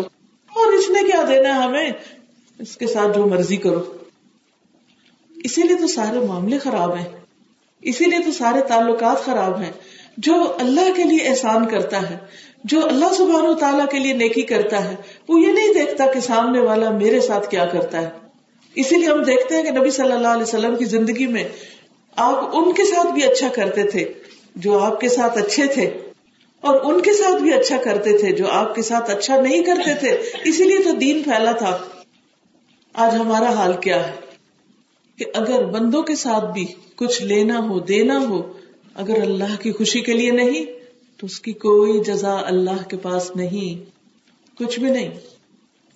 اور 0.55 0.73
اس 0.73 0.89
نے 0.89 0.99
کیا 1.03 1.23
دینا 1.27 1.55
ہے 1.55 1.63
ہمیں؟ 1.63 1.89
اس 2.59 2.77
کے 2.77 2.87
ساتھ 2.87 3.17
جو 3.17 3.25
مرضی 3.25 3.57
کرو۔ 3.57 3.83
اسی 5.43 5.61
لیے 5.63 5.75
تو 5.75 5.87
سارے 5.87 6.19
معاملے 6.19 6.57
خراب 6.59 6.95
ہیں۔ 6.95 7.05
اسی 7.81 8.05
لیے 8.05 8.19
تو 8.19 8.31
سارے 8.31 8.61
تعلقات 8.67 9.25
خراب 9.25 9.59
ہیں۔ 9.59 9.71
جو 10.17 10.33
اللہ 10.59 10.93
کے 10.95 11.03
لیے 11.03 11.19
احسان 11.21 11.67
کرتا 11.67 12.09
ہے۔ 12.09 12.17
جو 12.63 12.85
اللہ 12.85 13.13
سبحانہ 13.17 13.47
و 13.47 13.53
تعالیٰ 13.53 13.87
کے 13.91 13.99
لیے 13.99 14.13
نیکی 14.13 14.41
کرتا 14.41 14.91
ہے، 14.91 14.95
وہ 15.29 15.39
یہ 15.39 15.47
نہیں 15.47 15.73
دیکھتا 15.73 16.05
کہ 16.11 16.19
سامنے 16.19 16.59
والا 16.59 16.89
میرے 16.89 17.21
ساتھ 17.21 17.49
کیا 17.49 17.65
کرتا 17.65 18.01
ہے۔ 18.01 18.09
اسی 18.75 18.95
لیے 18.95 19.07
ہم 19.07 19.23
دیکھتے 19.23 19.55
ہیں 19.55 19.63
کہ 19.63 19.71
نبی 19.71 19.91
صلی 19.91 20.11
اللہ 20.11 20.27
علیہ 20.27 20.43
وسلم 20.43 20.75
کی 20.75 20.85
زندگی 20.85 21.27
میں 21.27 21.43
آپ 22.15 22.55
ان 22.55 22.73
کے 22.73 22.85
ساتھ 22.85 23.07
بھی 23.07 23.23
اچھا 23.23 23.47
کرتے 23.47 23.83
تھے، 23.83 24.13
جو 24.55 24.79
آپ 24.79 24.99
کے 24.99 25.09
ساتھ 25.09 25.37
اچھے 25.37 25.65
تھے۔ 25.65 25.89
اور 26.61 26.93
ان 26.93 27.01
کے 27.01 27.13
ساتھ 27.13 27.41
بھی 27.41 27.53
اچھا 27.53 27.77
کرتے 27.83 28.17
تھے، 28.17 28.31
جو 28.31 28.47
آپ 28.47 28.75
کے 28.75 28.81
ساتھ 28.81 29.11
اچھا 29.11 29.41
نہیں 29.41 29.63
کرتے 29.63 29.95
تھے۔ 29.95 30.17
اسی 30.45 30.63
لیے 30.63 30.77
تو 30.77 30.91
دین 30.91 31.23
پھیلا 31.23 31.51
تھا۔ 31.51 31.77
آج 32.93 33.15
ہمارا 33.15 33.53
حال 33.53 33.73
کیا 33.73 34.07
ہے؟ 34.07 34.13
کہ 35.17 35.25
اگر 35.33 35.65
بندوں 35.65 36.03
کے 36.03 36.15
ساتھ 36.15 36.45
بھی 36.45 36.65
کچھ 36.95 37.21
لینا 37.21 37.59
ہو، 37.59 37.79
دینا 37.79 38.19
ہو، 38.29 38.53
اگر 38.95 39.21
اللہ 39.21 39.61
کی 39.61 39.71
خوشی 39.71 40.01
کے 40.01 40.13
لیے 40.13 40.31
نہیں 40.31 40.82
تو 41.23 41.27
اس 41.27 41.39
کی 41.39 41.53
کوئی 41.53 42.03
جزا 42.03 42.41
اللہ 42.45 42.89
کے 42.89 42.97
پاس 42.97 43.35
نہیں، 43.35 43.89
کچھ 44.57 44.79
بھی 44.79 44.91
نہیں۔ 44.91 45.09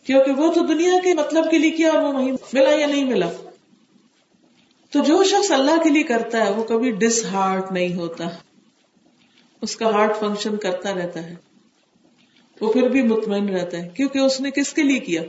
کیونکہ 0.04 0.32
وہ 0.32 0.54
تو 0.54 0.66
دنیا 0.66 0.94
کے 1.04 1.14
مطلب 1.14 1.52
کے 1.52 1.58
لیے 1.58 1.72
کیا 1.72 1.92
اور 1.92 2.04
وہ 2.04 2.14
وہیں 2.14 2.32
ملا 2.54 2.76
یا 2.76 2.88
نہیں 2.88 3.04
ملا۔ 3.04 3.30
تو 4.92 5.00
جو 5.04 5.24
شخص 5.24 5.52
اللہ 5.52 5.84
کے 5.84 5.90
لیے 5.90 6.04
کرتا 6.04 6.46
ہے، 6.46 6.52
وہ 6.52 6.64
کبھی 6.64 6.92
ڈس 6.92 7.26
ہارٹ 7.26 7.72
نہیں 7.72 7.96
ہوتا۔ 7.96 8.24
اس 9.62 9.76
کا 9.76 9.90
ہارٹ 9.90 10.18
فنکشن 10.20 10.58
کرتا 10.58 10.94
رہتا 10.94 11.24
ہے۔ 11.24 11.36
وہ 12.62 12.74
پھر 12.74 12.90
بھی 12.90 13.02
مطمئن 13.02 13.50
رہتا 13.50 13.78
ہے۔ 13.78 13.90
کیونکہ 13.90 14.20
اس 14.20 14.42
نے 14.42 14.52
کس 14.52 14.74
کے 14.74 14.84
لیے 14.84 15.00
کیا؟ 15.00 15.22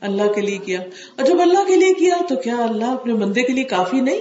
اللہ 0.00 0.32
کے 0.32 0.40
لیے 0.40 0.58
کیا۔ 0.58 0.80
اور 1.16 1.24
جب 1.24 1.40
اللہ 1.40 1.64
کے 1.66 1.76
لیے 1.76 1.94
کیا، 1.94 2.16
تو 2.28 2.36
کیا 2.36 2.56
اللہ 2.56 2.84
اپنے 2.84 3.14
بندے 3.14 3.42
کے 3.42 3.52
لیے 3.52 3.64
کافی 3.64 4.00
نہیں؟ 4.00 4.20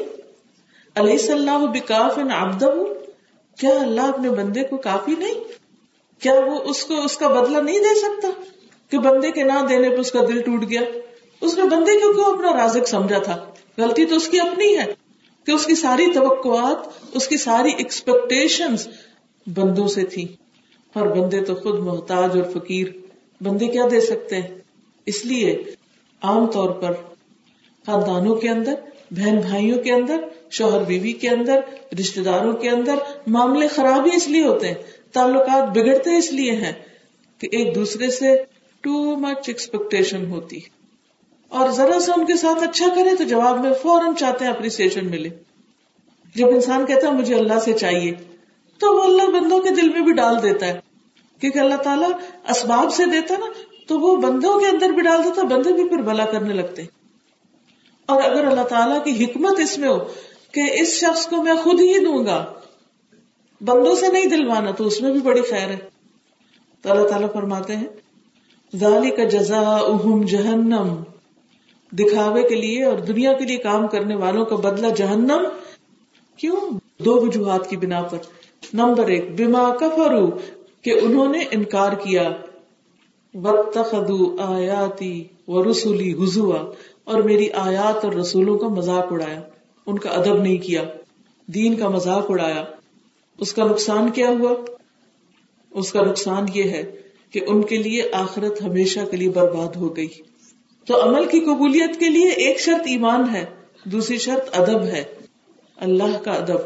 علیہ 0.95 1.17
صلاح 1.17 1.57
بکاف 1.57 2.19
آبد 2.33 2.63
کیا 3.57 3.69
اللہ 3.69 4.01
اپنے 4.01 4.29
بندے 4.29 4.63
کو 4.63 4.77
کافی 4.77 5.15
نہیں؟ 5.17 5.33
کیا 6.19 6.33
وہ 6.33 6.59
اس 6.63 6.83
کو 6.83 7.03
اس 7.03 7.17
کا 7.17 7.27
بدلہ 7.27 7.57
نہیں 7.57 7.79
دے 7.79 7.95
سکتا 7.95 8.27
کہ 8.89 8.97
بندے 8.97 9.31
کے 9.31 9.43
نہ 9.43 9.65
دینے 9.69 9.89
پہ 9.89 9.95
اس 9.95 10.11
کا 10.11 10.19
دل 10.27 10.41
ٹوٹ 10.41 10.69
گیا؟ 10.69 10.81
اس 11.41 11.57
نے 11.57 11.63
بندے 11.63 11.99
کو 11.99 12.13
کیوں 12.13 12.25
اپنا 12.25 12.63
رازق 12.63 12.87
سمجھا 12.87 13.17
تھا؟ 13.17 13.45
غلطی 13.77 14.05
تو 14.05 14.15
اس 14.15 14.27
کی 14.27 14.39
اپنی 14.39 14.77
ہے 14.77 14.93
کہ 15.45 15.51
اس 15.51 15.65
کی 15.65 15.75
ساری 15.75 16.11
توقعات، 16.13 16.77
اس 17.13 17.27
کی 17.27 17.37
ساری 17.37 17.71
ایکسپیکٹیشن 17.77 18.75
بندوں 19.47 19.87
سے 19.87 20.03
تھی 20.03 20.35
اور 20.93 21.07
بندے 21.07 21.41
تو 21.41 21.55
خود 21.55 21.79
محتاج 21.79 22.37
اور 22.37 22.59
فقیر۔ 22.59 22.87
بندے 23.41 23.67
کیا 23.67 23.83
دے 23.91 24.01
سکتے 24.01 24.35
ہیں؟ 24.35 24.47
اس 25.05 25.25
لیے 25.25 25.63
عام 26.21 26.47
طور 26.47 26.69
پر 26.69 26.91
خاندانوں 27.85 28.35
کے 28.35 28.49
اندر، 28.49 28.73
بہن 29.11 29.39
بھائیوں 29.39 29.83
کے 29.83 29.91
اندر 29.91 30.17
شوہر 30.51 30.83
بیوی 30.83 31.13
کے 31.13 31.29
اندر 31.29 31.59
رشتے 31.99 32.21
داروں 32.21 32.53
کے 32.53 32.69
اندر 32.69 32.95
معاملے 33.27 33.67
خراب 33.67 34.05
ہی 34.05 34.15
اس 34.15 34.27
لیے 34.27 34.45
ہوتے 34.45 34.67
ہیں، 34.67 34.75
تعلقات 35.13 35.69
بگڑتے 35.69 36.17
اس 36.17 36.33
لیے 36.33 36.51
ہیں 36.51 36.73
کہ 37.37 37.47
ایک 37.51 37.75
دوسرے 37.75 38.11
سے 38.11 38.43
ٹو 38.81 39.15
مچ 39.15 39.47
ایکسپیکٹیشن 39.47 40.31
ہوتی 40.31 40.59
اور 41.49 41.69
ذرا 41.69 41.99
سے 41.99 42.11
ان 42.11 42.25
کے 42.25 42.35
ساتھ 42.35 42.63
اچھا 42.63 42.85
کرے 42.95 43.15
تو 43.15 43.23
جواب 43.23 43.65
میں 43.65 43.73
فوراً 43.81 44.15
چاہتے 44.15 44.45
ہیں 44.45 44.51
اپریسیشن 44.51 45.11
ملے۔ 45.11 45.29
جب 46.35 46.47
انسان 46.47 46.85
کہتا 46.85 47.07
ہے 47.07 47.13
مجھے 47.13 47.35
اللہ 47.35 47.59
سے 47.59 47.73
چاہیے، 47.73 48.11
تو 48.79 48.95
وہ 48.95 49.03
اللہ 49.03 49.39
بندوں 49.39 49.59
کے 49.59 49.69
دل 49.69 49.89
میں 49.89 50.01
بھی 50.01 50.13
ڈال 50.13 50.43
دیتا 50.43 50.67
ہے۔ 50.67 50.79
کیونکہ 51.39 51.59
اللہ 51.59 51.75
تعالیٰ 51.75 52.09
اسباب 52.49 52.93
سے 52.93 53.05
دیتا 53.05 53.35
نا، 53.37 53.45
تو 53.87 53.99
وہ 53.99 54.15
بندوں 54.15 54.59
کے 54.59 54.67
اندر 54.67 54.89
بھی 54.89 55.01
ڈال 55.01 55.23
دیتا، 55.23 55.41
بندے 55.41 55.73
بھی 55.73 55.89
پھر 55.89 55.97
بلا 55.97 56.25
کرنے 56.25 56.53
لگتے۔ 56.53 56.81
اور 58.05 58.23
اگر 58.23 58.45
اللہ 58.45 58.61
تعالیٰ 58.61 59.03
کی 59.03 59.25
حکمت 59.25 59.59
اس 59.59 59.77
میں 59.77 59.89
ہو 59.89 59.97
کہ 60.51 60.81
اس 60.81 60.89
شخص 60.89 61.27
کو 61.27 61.43
میں 61.43 61.53
خود 61.63 61.81
ہی 61.81 62.05
دوں 62.05 62.25
گا۔ 62.25 62.53
بندوں 63.61 63.95
سے 63.95 64.07
نہیں 64.07 64.25
دلوانا 64.25 64.71
تو 64.71 64.87
اس 64.87 65.01
میں 65.01 65.11
بھی 65.11 65.21
بڑی 65.21 65.41
خیر 65.41 65.69
ہے۔ 65.69 65.77
تو 66.81 66.91
اللہ 66.91 67.07
تعالیٰ 67.07 67.33
فرماتے 67.33 67.75
ہیں 67.75 67.87
ذالی 68.75 69.09
کا 69.09 69.23
جزا 69.23 69.77
جہنم۔ 70.27 70.95
دکھاوے 71.91 72.43
کے 72.43 72.55
لیے 72.55 72.83
اور 72.83 72.97
دنیا 72.97 73.33
کے 73.33 73.45
لیے 73.45 73.57
کام 73.57 73.87
کرنے 73.87 74.15
والوں 74.15 74.45
کا 74.45 74.55
بدلہ 74.55 74.87
جہنم۔ 74.95 75.43
کیوں؟ 76.37 76.79
دو 77.03 77.21
وجوہات 77.21 77.69
کی 77.69 77.77
بنا 77.77 78.01
پر۔ 78.01 78.17
نمبر 78.73 79.07
ایک 79.07 79.35
بیما 79.35 79.75
کفرو 79.75 80.29
کہ 80.81 80.99
انہوں 81.01 81.29
نے 81.29 81.39
انکار 81.51 81.91
کیا۔ 81.91 82.31
وقت 83.35 83.77
آیاتی 84.39 85.23
و 85.47 85.71
رسولی 85.71 86.13
حضوا 86.13 86.71
اور 87.03 87.21
میری 87.21 87.51
آیات 87.51 88.05
اور 88.05 88.13
رسولوں 88.13 88.57
کا 88.57 88.67
مذاق 88.67 89.07
اڑایا۔ 89.11 89.41
ان 89.85 89.99
کا 89.99 90.09
ادب 90.09 90.41
نہیں 90.41 90.57
کیا، 90.57 90.83
دین 91.47 91.75
کا 91.75 91.89
مذاق 91.89 92.25
اڑایا۔ 92.29 92.63
اس 93.37 93.53
کا 93.53 93.63
نقصان 93.63 94.11
کیا 94.11 94.29
ہوا؟ 94.29 94.55
اس 95.71 95.91
کا 95.91 96.01
نقصان 96.01 96.45
یہ 96.53 96.63
ہے 96.63 96.91
کہ 97.31 97.41
ان 97.47 97.61
کے 97.61 97.77
لیے 97.77 98.03
آخرت 98.13 98.61
ہمیشہ 98.61 98.99
کے 99.11 99.17
لیے 99.17 99.29
برباد 99.29 99.75
ہو 99.75 99.95
گئی۔ 99.95 100.07
تو 100.87 101.09
عمل 101.09 101.27
کی 101.27 101.39
قبولیت 101.39 101.99
کے 101.99 102.09
لیے 102.09 102.29
ایک 102.29 102.59
شرط 102.59 102.81
ایمان 102.85 103.35
ہے، 103.35 103.45
دوسری 103.83 104.17
شرط 104.17 104.59
ادب 104.59 104.83
ہے۔ 104.83 105.03
اللہ 105.77 106.17
کا 106.23 106.31
ادب، 106.31 106.59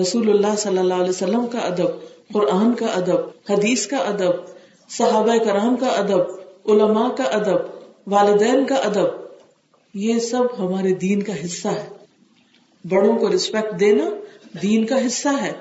رسول 0.00 0.30
اللہ 0.30 0.56
صلی 0.58 0.78
اللہ 0.78 0.94
علیہ 0.94 1.10
وسلم 1.10 1.46
کا 1.46 1.58
ادب، 1.58 1.88
قرآن 2.32 2.74
کا 2.74 2.86
ادب، 2.86 3.18
حدیث 3.50 3.86
کا 3.86 3.96
ادب، 3.96 4.32
صحابہ 4.88 5.44
کرام 5.44 5.76
کا 5.76 5.86
ادب، 5.86 6.20
علماء 6.66 7.08
کا 7.08 7.24
ادب، 7.24 7.58
والدین 8.06 8.66
کا 8.66 8.74
ادب، 8.74 9.06
یہ 9.94 10.18
سب 10.18 10.42
ہمارے 10.58 10.94
دین 10.94 11.22
کا 11.22 11.44
حصہ 11.44 11.68
ہے۔ 11.68 12.01
بڑوں 12.84 13.16
کو 13.16 13.30
ریسپیکٹ 13.30 13.80
دینا 13.80 14.04
دین 14.62 14.86
کا 14.86 15.06
حصہ 15.06 15.28
ہے۔ 15.42 15.52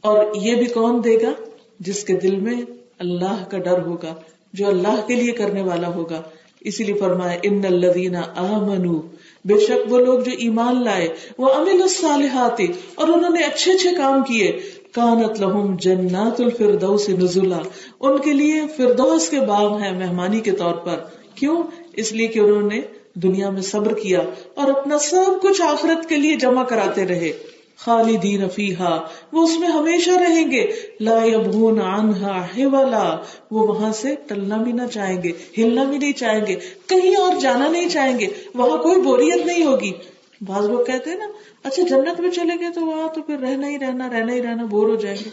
اور 0.00 0.24
یہ 0.34 0.54
بھی 0.54 0.66
کون 0.66 1.00
دے 1.04 1.16
گا؟ 1.22 1.32
جس 1.80 2.04
کے 2.04 2.14
دل 2.14 2.36
میں 2.36 2.62
اللہ 2.98 3.44
کا 3.50 3.58
ڈر 3.58 3.82
ہوگا، 3.86 4.14
جو 4.52 4.68
اللہ 4.68 5.06
کے 5.06 5.14
لیے 5.14 5.32
کرنے 5.32 5.62
والا 5.62 5.88
ہوگا۔ 5.88 6.22
اسی 6.60 6.84
لیے 6.84 6.94
فرمایا، 6.94 7.38
ان 7.42 7.62
الذین 7.64 8.16
آمنو 8.36 9.00
بے 9.44 9.60
شک 9.60 9.92
وہ 9.92 9.98
لوگ 9.98 10.18
جو 10.18 10.30
ایمان 10.38 10.84
لائے، 10.84 11.08
وہ 11.38 11.54
امل 11.54 11.82
الصالحات، 11.82 12.60
اور 12.94 13.08
انہوں 13.08 13.30
نے 13.30 13.40
اچھے 13.40 13.72
اچھے 13.72 13.90
کام 13.96 14.22
کیے۔ 14.22 14.60
کانت 14.92 15.40
لہم 15.40 15.76
جنات 15.76 16.40
الفردوس 16.40 17.08
نزلا۔ 17.08 17.58
ان 18.00 18.18
کے 18.18 18.32
لیے 18.32 18.62
فردوس 18.76 19.28
کے 19.28 19.40
باغ 19.40 19.82
ہیں 19.82 19.92
مہمانی 19.92 20.40
کے 20.40 20.50
طور 20.50 20.74
پر۔ 20.74 20.96
کیوں؟ 21.34 21.62
اس 21.92 22.12
لیے 22.12 22.26
کہ 22.26 22.38
انہوں 22.38 22.62
نے 22.62 22.80
دنیا 23.22 23.50
میں 23.50 23.62
صبر 23.62 23.94
کیا 23.94 24.20
اور 24.54 24.68
اپنا 24.70 24.98
سب 24.98 25.42
کچھ 25.42 25.62
آخرت 25.62 26.08
کے 26.08 26.16
لیے 26.16 26.36
جمع 26.36 26.64
کراتے 26.64 27.06
رہے۔ 27.06 27.32
خالدین 27.76 28.48
فیہا، 28.48 29.00
وہ 29.32 29.42
اس 29.42 29.58
میں 29.58 29.68
ہمیشہ 29.68 30.10
رہیں 30.10 30.50
گے۔ 30.50 30.66
لا 31.00 31.24
یبغون 31.24 31.80
عنہا 31.80 32.44
حولا، 32.44 33.16
وہ 33.50 33.66
وہاں 33.66 33.92
سے 33.92 34.14
ٹلنا 34.26 34.56
بھی 34.56 34.72
نہ 34.72 34.82
چاہیں 34.92 35.22
گے، 35.22 35.32
ہلنا 35.58 35.84
بھی 35.84 35.98
نہیں 35.98 36.12
چاہیں 36.12 36.46
گے، 36.46 36.56
کہیں 36.86 37.16
اور 37.16 37.32
جانا 37.40 37.68
نہیں 37.68 37.88
چاہیں 37.88 38.18
گے، 38.18 38.26
وہاں 38.54 38.78
کوئی 38.78 39.00
بوریت 39.00 39.46
نہیں 39.46 39.64
ہوگی۔ 39.64 39.92
بعض 40.40 40.66
لوگ 40.66 40.84
کہتے 40.84 41.10
ہیں 41.10 41.16
نا 41.16 41.26
اچھا 41.62 41.82
جنت 41.82 42.20
میں 42.20 42.30
چلے 42.30 42.60
گئے 42.60 42.70
تو 42.74 42.86
وہاں 42.86 43.08
تو 43.14 43.22
پھر 43.22 43.38
رہنا 43.38 43.68
ہی 43.68 43.78
رہنا 43.78 44.10
رہنا 44.10 44.32
ہی 44.32 44.42
رہنا، 44.42 44.64
بور 44.64 44.88
ہو 44.88 44.96
جائیں 44.96 45.18
گے۔ 45.24 45.30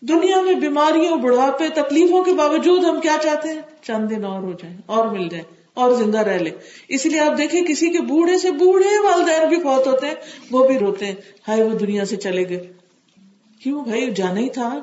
دنیا 0.00 0.40
میں 0.40 0.54
بیماریوں، 0.54 1.16
بڑھاپے، 1.16 1.68
تکلیفوں 1.68 2.24
کے 2.24 2.32
باوجود 2.32 2.84
ہم 2.84 3.00
کیا 3.00 3.16
چاہتے 3.22 3.48
ہیں؟ 3.48 3.62
چند 3.82 4.10
دن 4.10 4.24
اور 4.24 4.42
ہو 4.42 4.52
جائیں، 4.52 4.76
اور 4.86 5.06
مل 5.06 5.28
جائیں۔ 5.28 5.55
اور 5.76 5.92
زندہ 5.92 6.18
رہ 6.18 6.38
لے۔ 6.38 6.50
اسی 6.88 7.08
لیے 7.08 7.20
آپ 7.20 7.38
دیکھیں 7.38 7.62
کسی 7.62 7.90
کے 7.90 8.00
بوڑھے 8.00 8.38
سے 8.38 8.50
بوڑھے 8.50 8.98
والدین 8.98 9.48
بھی 9.48 9.56
بہت 9.56 9.86
ہوتے 9.86 10.06
ہیں، 10.06 10.14
وہ 10.50 10.68
بھی 10.68 10.78
روتے 10.78 11.06
ہیں۔ 11.06 11.14
ہائے، 11.48 11.62
وہ 11.62 11.78
دنیا 11.78 12.04
سے 12.04 12.16
چلے 12.16 12.48
گئے۔ 12.48 12.72
کیوں 13.62 13.84
بھائی؟ 13.84 14.10
جانا 14.10 14.40
ہی 14.40 14.48
تھا۔ 14.48 14.80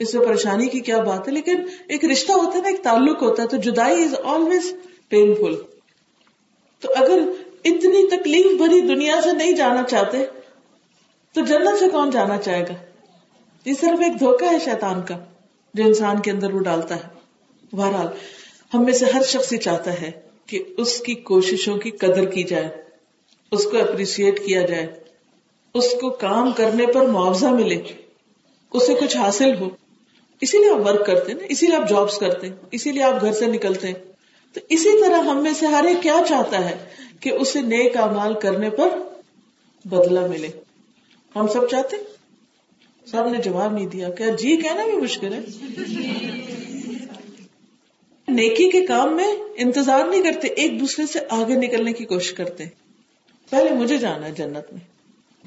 اس 0.00 0.14
میں 0.14 0.26
پریشانی 0.26 0.66
کی 0.66 0.80
کیا 0.80 0.98
بات 1.02 1.28
ہے؟ 1.28 1.32
لیکن 1.32 1.56
ایک 1.88 2.04
رشتہ 2.04 2.32
ہوتا 2.32 2.58
ہے 2.58 2.62
نا، 2.62 2.68
ایک 2.68 2.82
تعلق 2.82 3.22
ہوتا 3.22 3.42
ہے۔ 3.42 3.48
تو 3.48 3.56
جدائی 3.56 4.02
از 4.02 4.14
آلویز 4.24 4.74
پینفل 5.08 5.54
تو 6.80 6.88
اگر 6.96 7.18
اتنی 7.64 8.16
تکلیف 8.16 8.60
بھری 8.60 8.80
دنیا 8.80 9.20
سے 9.24 9.32
نہیں 9.32 9.52
جانا 9.52 9.82
چاہتے، 9.82 10.24
تو 11.32 11.40
جنت 11.40 11.78
سے 11.78 11.88
کون 11.88 12.10
جانا 12.10 12.38
چاہے 12.38 12.62
گا؟ 12.62 12.74
یہ 13.64 13.72
صرف 13.80 14.00
ایک 14.00 14.20
دھوکا 14.20 14.52
ہے 14.52 14.58
شیطان 14.64 15.02
کا، 15.02 15.24
جو 15.74 15.84
انسان 15.84 16.20
کے 16.20 16.30
اندر 16.30 16.54
وہ 16.54 16.60
ڈالتا 16.60 16.96
ہے۔ 16.96 17.18
بہرحال 17.72 18.06
ہم 18.74 18.84
میں 18.84 18.92
سے 18.92 19.04
ہر 19.14 19.22
شخص 19.22 19.52
یہ 19.52 19.58
چاہتا 19.58 20.00
ہے 20.00 20.10
کہ 20.46 20.62
اس 20.76 21.00
کی 21.00 21.14
کوششوں 21.14 21.76
کی 21.76 21.90
قدر 21.90 22.24
کی 22.24 22.42
جائے، 22.42 22.68
اس 23.52 23.64
کو 23.64 23.78
اپریشیٹ 23.78 24.46
کیا 24.46 24.62
جائے، 24.62 24.86
اس 25.74 25.94
کو 26.00 26.10
کام 26.10 26.52
کرنے 26.52 26.86
پر 26.86 27.06
معاوضہ 27.06 27.46
ملے، 27.46 27.82
اسے 28.72 28.94
کچھ 28.94 29.16
حاصل 29.16 29.54
ہو۔ 29.60 29.68
اسی 30.40 30.58
لیے 30.58 30.70
آپ 30.70 30.86
ورک 30.86 31.06
کرتے 31.06 31.32
ہیں 31.32 31.38
اسی 31.48 31.66
لیے 31.66 31.76
آپ 31.76 31.88
جابس 31.88 32.18
کرتے 32.18 32.48
ہیں، 32.48 32.56
اسی 32.70 32.92
لیے 32.92 33.02
آپ 33.02 33.20
گھر 33.20 33.32
سے 33.32 33.46
نکلتے 33.46 33.86
ہیں۔ 33.86 33.94
تو 34.52 34.60
اسی 34.68 35.02
طرح 35.02 35.16
ہم 35.16 35.42
میں 35.42 35.54
سے 35.54 35.66
ہر 35.66 35.84
ایک 35.84 36.02
کیا 36.02 36.20
چاہتا 36.28 36.70
ہے 36.70 36.76
کہ 37.20 37.30
اسے 37.30 37.60
نیک 37.60 37.96
امال 37.96 38.34
کرنے 38.34 38.70
پر 38.70 38.88
بدلہ 39.84 40.26
ملے۔ 40.26 40.48
ہم 41.36 41.46
سب 41.46 41.70
چاہتے 41.70 41.96
سب 43.06 43.28
نے 43.28 43.38
جواب 43.38 43.72
نہیں 43.72 43.86
دیا۔ 43.86 44.10
کیا 44.10 44.28
جی 44.28 44.56
کہنا 44.56 44.84
بھی 44.84 44.92
مشکل 44.92 45.34
ہے؟ 45.34 45.40
نیکی 48.28 48.70
کے 48.70 48.86
کام 48.86 49.16
میں 49.16 49.34
انتظار 49.56 50.04
نہیں 50.06 50.22
کرتے، 50.22 50.48
ایک 50.48 50.80
دوسرے 50.80 51.06
سے 51.06 51.18
آگے 51.28 51.54
نکلنے 51.54 51.92
کی 51.92 52.04
کوشش 52.04 52.32
کرتے۔ 52.32 52.64
پہلے 53.50 53.70
مجھے 53.70 53.98
جانا 53.98 54.26
ہے 54.26 54.32
جنت 54.32 54.72
میں۔ 54.72 54.98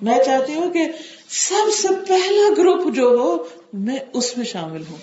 میں 0.02 0.20
چاہتی 0.26 0.54
ہوں 0.54 0.72
کہ 0.72 0.80
سب 1.30 1.74
سے 1.82 1.88
پہلا 2.08 2.54
گروپ 2.58 2.96
جو 2.96 3.04
ہو، 3.04 3.44
میں 3.74 3.98
اس 4.14 4.38
میں 4.38 4.46
شامل 4.46 4.82
ہوں۔ 4.90 4.98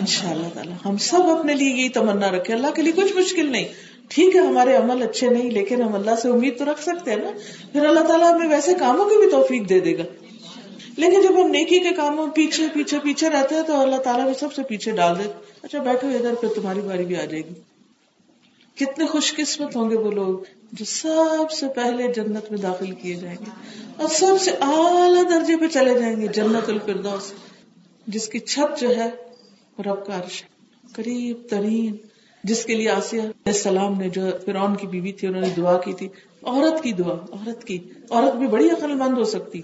ان 0.00 0.06
شاء 0.06 0.30
اللہ 0.30 0.46
تعالیٰ، 0.54 0.74
ہم 0.84 0.96
سب 0.96 1.22
اپنے 1.22 1.54
لیے 1.54 1.68
یہی 1.68 1.88
تمنا 1.88 2.30
رکھے 2.30 2.54
اللہ 2.54 2.66
کے 2.74 2.82
لیے 2.82 2.92
کچھ 2.92 3.16
مشکل 3.16 3.52
نہیں۔ 3.52 3.68
ٹھیک 4.08 4.36
ہے، 4.36 4.40
ہمارے 4.40 4.76
عمل 4.76 5.02
اچھے 5.02 5.30
نہیں، 5.30 5.50
لیکن 5.50 5.82
ہم 5.82 5.94
اللہ 5.94 6.10
سے 6.22 6.28
امید 6.28 6.58
تو 6.58 6.64
رکھ 6.64 6.82
سکتے 6.82 7.10
ہیں 7.10 7.18
نا۔ 7.18 7.30
پھر 7.72 7.86
اللہ 7.86 8.00
تعالیٰ 8.00 8.34
ہمیں 8.34 8.48
ویسے 8.48 8.74
کاموں 8.74 9.04
کی 9.04 9.16
بھی 9.16 9.30
توفیق 9.30 9.68
دے 9.68 9.80
دے 9.80 9.98
گا۔ 9.98 10.23
لیکن 10.96 11.22
جب 11.22 11.42
ہم 11.42 11.50
نیکی 11.50 11.78
کے 11.78 11.90
کاموں 11.90 12.26
پیچھے 12.26 12.66
پیچھے 12.74 12.98
پیچھے 12.98 13.30
رہتے 13.30 13.54
ہیں 13.54 13.62
تو 13.62 13.80
اللہ 13.80 13.96
تعالیٰ 13.96 14.24
بھی 14.24 14.34
سب 14.34 14.52
سے 14.52 14.62
پیچھے 14.62 14.92
ڈال 14.92 15.18
دے 15.18 15.32
اچھا 15.62 15.82
بیٹھو 15.82 16.08
ادھر، 16.08 16.34
پھر 16.34 16.48
تمہاری 16.48 16.80
باری 16.80 17.04
بھی 17.04 17.16
آ 17.16 17.24
جائے 17.24 17.42
گی۔ 17.42 17.54
کتنے 18.74 19.06
خوش 19.06 19.34
قسمت 19.36 19.76
ہوں 19.76 19.90
گے 19.90 19.96
وہ 19.96 20.10
لوگ 20.10 20.38
جو 20.72 20.84
سب 20.84 21.50
سے 21.50 21.66
پہلے 21.68 22.12
جنت 22.12 22.50
میں 22.50 22.58
داخل 22.58 22.90
کیے 22.90 23.14
جائیں 23.14 23.36
گے 23.40 23.50
اور 23.96 24.08
سب 24.08 24.34
سے 24.40 24.50
اعلیٰ 24.50 25.22
درجے 25.30 25.56
پہ 25.56 25.68
چلے 25.68 25.98
جائیں 26.00 26.20
گے 26.20 26.26
جنت 26.26 26.68
الفردوس، 26.68 27.32
جس 28.06 28.28
کی 28.28 28.38
چھت 28.38 28.80
جو 28.80 28.96
ہے 28.96 29.10
رب 29.82 30.06
کا 30.06 30.16
عرش 30.16 30.44
قریب 30.92 31.36
ترین، 31.50 31.96
جس 32.44 32.64
کے 32.64 32.74
لیے 32.74 32.90
آسیہ 32.90 33.22
السلام 33.46 33.98
نے 33.98 34.08
جو 34.08 34.22
فرعون 34.46 34.76
کی 34.76 34.86
بیوی 34.86 35.12
تھی، 35.12 35.28
انہوں 35.28 35.42
نے 35.42 35.48
دعا 35.56 35.78
کی 35.78 35.92
تھی۔ 35.92 36.08
عورت 36.42 36.82
کی 36.82 36.92
دعا، 36.92 37.14
عورت 37.14 37.64
کی۔ 37.64 37.78
عورت 38.10 38.36
بھی 38.36 38.46
بڑی 38.46 38.70
عقل 38.70 38.94
مند 38.94 39.18
ہو 39.18 39.24
سکتی۔ 39.24 39.60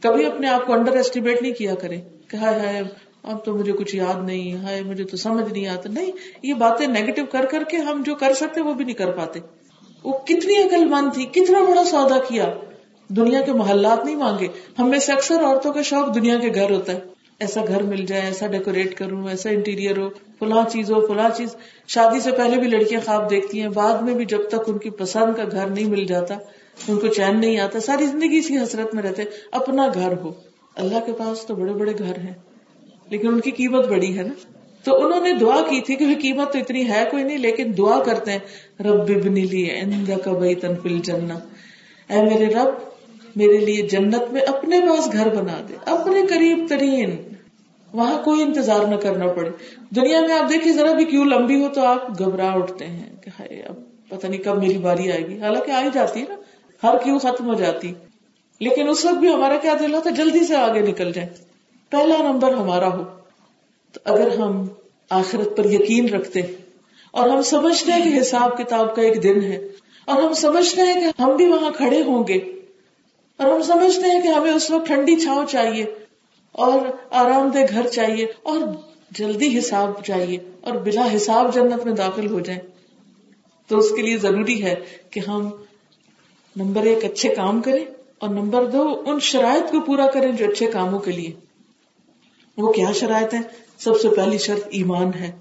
کبھی 0.00 0.26
اپنے 0.26 0.48
آپ 0.48 0.66
کو 0.66 0.72
انڈر 0.72 0.92
اسٹیمیٹ 0.92 1.42
نہیں 1.42 1.52
کیا 1.52 1.74
کرے 1.74 1.96
کہ 2.28 2.36
ہائے 2.36 2.60
ہائے، 2.60 2.82
اب 3.22 3.44
تو 3.44 3.54
مجھے 3.54 3.72
کچھ 3.72 3.96
یاد 3.96 4.24
نہیں، 4.24 4.54
ہائے 4.54 4.82
مجھے 4.82 5.04
تو 5.04 5.16
سمجھ 5.16 5.52
نہیں 5.52 5.66
آتا۔ 5.66 5.88
نہیں، 5.88 6.10
یہ 6.42 6.54
باتیں 6.54 6.86
نیگیٹو 6.86 7.22
کر 7.30 7.44
کر 7.44 7.64
کے 7.64 7.76
ہم 7.76 8.02
جو 8.06 8.14
کر 8.14 8.32
سکتے 8.32 8.60
وہ 8.60 8.74
بھی 8.74 8.84
نہیں 8.84 8.94
کر 8.94 9.10
پاتے۔ 9.12 9.40
وہ 10.04 10.12
کتنی 10.12 10.62
عقل 10.62 10.84
مند 10.84 11.14
تھی، 11.14 11.26
کتنا 11.26 11.60
بڑا 11.60 11.84
سودا 11.84 12.18
کیا۔ 12.28 12.54
دنیا 13.08 13.40
کے 13.40 13.52
محلات 13.52 14.04
نہیں 14.04 14.16
مانگے۔ 14.16 14.46
ہم 14.78 14.90
میں 14.90 14.98
سے 14.98 15.12
اکثر 15.12 15.44
عورتوں 15.44 15.72
کا 15.72 15.82
شوق 15.82 16.14
دنیا 16.14 16.38
کے 16.38 16.48
گھر 16.54 16.70
ہوتا 16.70 16.92
ہے۔ 16.92 17.00
ایسا 17.40 17.64
گھر 17.68 17.82
مل 17.82 18.06
جائے، 18.06 18.22
ایسا 18.22 18.46
ڈیکوریٹ 18.46 18.94
کروں، 18.94 19.28
ایسا 19.28 19.50
انٹیریئر 19.50 19.98
ہو، 19.98 20.08
فلاں 20.38 20.70
چیز 20.72 20.90
ہو، 20.90 21.06
فلاں 21.06 21.28
چیز۔ 21.36 21.56
شادی 21.86 22.20
سے 22.20 22.30
پہلے 22.30 22.58
بھی 22.58 22.68
لڑکیاں 22.68 23.00
خواب 23.06 23.30
دیکھتی 23.30 23.60
ہیں، 23.60 23.68
بعد 23.68 24.02
میں 24.02 24.14
بھی 24.14 24.24
جب 24.24 24.48
تک 24.48 24.60
ان 24.66 24.78
کی 24.78 24.90
پسند 24.90 25.36
کا 25.36 25.42
گھر 25.50 25.66
نہیں 25.66 25.86
مل 25.86 26.04
جاتا 26.04 26.36
ان 26.88 26.98
کو 26.98 27.06
چین 27.06 27.40
نہیں 27.40 27.60
آتا، 27.60 27.80
ساری 27.80 28.06
زندگی 28.06 28.38
اسی 28.38 28.58
حسرت 28.58 28.94
میں 28.94 29.02
رہتے، 29.02 29.22
اپنا 29.52 29.88
گھر 29.94 30.12
ہو۔ 30.16 30.32
اللہ 30.74 30.98
کے 31.06 31.12
پاس 31.12 31.46
تو 31.46 31.54
بڑے 31.54 31.72
بڑے 31.72 31.92
گھر 31.98 32.18
ہیں، 32.18 32.34
لیکن 33.10 33.28
ان 33.28 33.40
کی 33.40 33.50
قیمت 33.50 33.86
بڑی 33.86 34.18
ہے 34.18 34.22
نا۔ 34.22 34.34
تو 34.84 35.06
انہوں 35.06 35.20
نے 35.20 35.32
دعا 35.32 35.60
کی 35.60 35.80
تھی 35.80 35.96
کہ 35.96 36.06
قیمت 36.22 36.52
تو 36.52 36.58
اتنی 36.58 36.88
ہے، 36.88 37.04
کوئی 37.10 37.24
نہیں، 37.24 37.38
لیکن 37.38 37.72
دعا 37.78 38.02
کرتے 38.02 38.32
ہیں، 38.32 38.82
رب 38.82 39.08
ببنی 39.08 39.40
لیے 39.40 39.80
کا 40.24 40.32
بھائی 40.32 40.54
تنفل 40.54 40.98
جنہ 40.98 41.32
اے 42.08 42.22
میرے 42.22 42.46
رب، 42.46 42.68
میرے 43.36 43.58
لیے 43.58 43.82
جنت 43.82 44.32
میں 44.32 44.40
اپنے 44.40 44.80
پاس 44.80 45.12
گھر 45.12 45.34
بنا 45.34 45.60
دے، 45.68 45.74
اپنے 45.84 46.26
قریب 46.26 46.66
ترین۔ 46.68 47.16
وہاں 47.92 48.24
کوئی 48.24 48.42
انتظار 48.42 48.84
نہ 48.84 48.94
کرنا 48.94 49.26
پڑے۔ 49.26 49.50
دنیا 49.90 50.20
میں 50.20 50.32
آپ 50.32 50.50
دیکھیے 50.50 50.72
ذرا 50.72 50.92
بھی 50.92 51.04
کیوں 51.04 51.24
لمبی 51.24 51.64
ہو 51.64 51.68
تو 51.68 51.80
آپ 51.80 52.18
گھبرا 52.18 52.52
اٹھتے 52.52 52.86
ہیں 52.86 53.16
کہ 53.20 53.30
ہائے، 53.38 53.62
اب 53.62 53.74
پتہ 54.08 54.26
نہیں 54.26 54.42
کب 54.42 54.62
میری 54.62 54.78
باری 54.78 55.12
آئے 55.12 55.28
گی۔ 55.28 55.40
حالانکہ 55.40 55.70
آ 55.70 55.82
ہی 55.82 55.88
جاتی 55.94 56.20
ہے 56.20 56.24
نا۔ 56.28 56.34
ہر 56.84 56.98
کیوں 57.04 57.18
ختم 57.18 57.48
ہو 57.48 57.54
جاتی؟ 57.54 57.92
لیکن 58.60 58.88
اس 58.88 59.04
وقت 59.04 59.14
بھی 59.14 59.34
ہمارا 59.34 59.56
کیا 59.56 59.74
دل 59.80 59.94
ہوتا 59.94 60.10
جلدی 60.10 60.46
سے 60.46 60.56
آگے 60.56 60.80
نکل 60.80 61.12
جائے 61.12 61.28
پہلا 61.90 62.32
نمبر 62.32 62.54
ہمارا 62.54 62.96
ہو۔ 62.96 63.04
تو 63.92 64.00
اگر 64.04 64.38
ہم 64.38 64.66
آخرت 65.10 65.56
پر 65.56 65.64
یقین 65.64 66.08
رکھتے 66.08 66.40
اور 67.10 67.28
ہم 67.28 67.42
سمجھتے 67.42 67.92
ہیں 67.92 68.12
کہ 68.12 68.20
حساب 68.20 68.58
کتاب 68.58 68.94
کا 68.94 69.02
ایک 69.02 69.22
دن 69.22 69.42
ہے 69.42 69.56
اور 70.04 70.22
ہم 70.22 70.32
سمجھتے 70.32 70.82
ہیں 70.82 70.94
کہ 70.94 71.22
ہم 71.22 71.36
بھی 71.36 71.46
وہاں 71.46 71.70
کھڑے 71.70 72.02
ہوں 72.02 72.24
گے 72.28 72.36
اور 73.36 73.52
ہم 73.52 73.62
سمجھتے 73.62 74.10
ہیں 74.10 74.20
کہ 74.20 74.28
ہمیں 74.28 74.52
اس 74.52 74.70
وقت 74.70 74.86
ٹھنڈی 74.86 75.16
چھاؤں 75.16 75.46
چاہیے 75.46 75.84
اور 76.52 76.78
آرام 77.10 77.48
دہ 77.48 77.58
گھر 77.70 77.86
چاہیے 77.86 78.26
اور 78.42 78.58
جلدی 79.10 79.58
حساب 79.58 80.04
چاہیے 80.04 80.38
اور 80.60 80.72
بلا 80.72 81.08
حساب 81.16 81.54
جنت 81.54 81.84
میں 81.84 81.94
داخل 81.94 82.30
ہو 82.30 82.40
جائیں۔ 82.40 82.60
تو 83.66 83.78
اس 83.78 83.90
کے 83.96 84.02
لیے 84.02 84.18
ضروری 84.18 84.64
ہے 84.64 84.74
کہ 85.10 85.20
ہم 85.20 85.50
نمبر 86.56 86.82
ایک 86.82 87.04
اچھے 87.04 87.34
کام 87.34 87.62
کریں 87.62 87.84
اور 88.18 88.28
نمبر 88.28 88.64
دو 88.70 89.02
ان 89.06 89.20
شرائط 89.20 89.70
کو 89.70 89.80
پورا 89.80 90.06
کریں 90.06 90.32
جو 90.32 90.50
اچھے 90.50 90.66
کاموں 90.66 90.98
کے 90.98 91.12
لیے۔ 91.12 91.32
وہ 92.56 92.72
کیا 92.72 92.92
شرائط 92.92 93.34
ہے 93.34 93.40
سب 93.78 94.00
سے 94.00 94.08
پہلی 94.08 94.38
شرط 94.38 94.66
ایمان 94.70 95.14
ہے۔ 95.14 95.32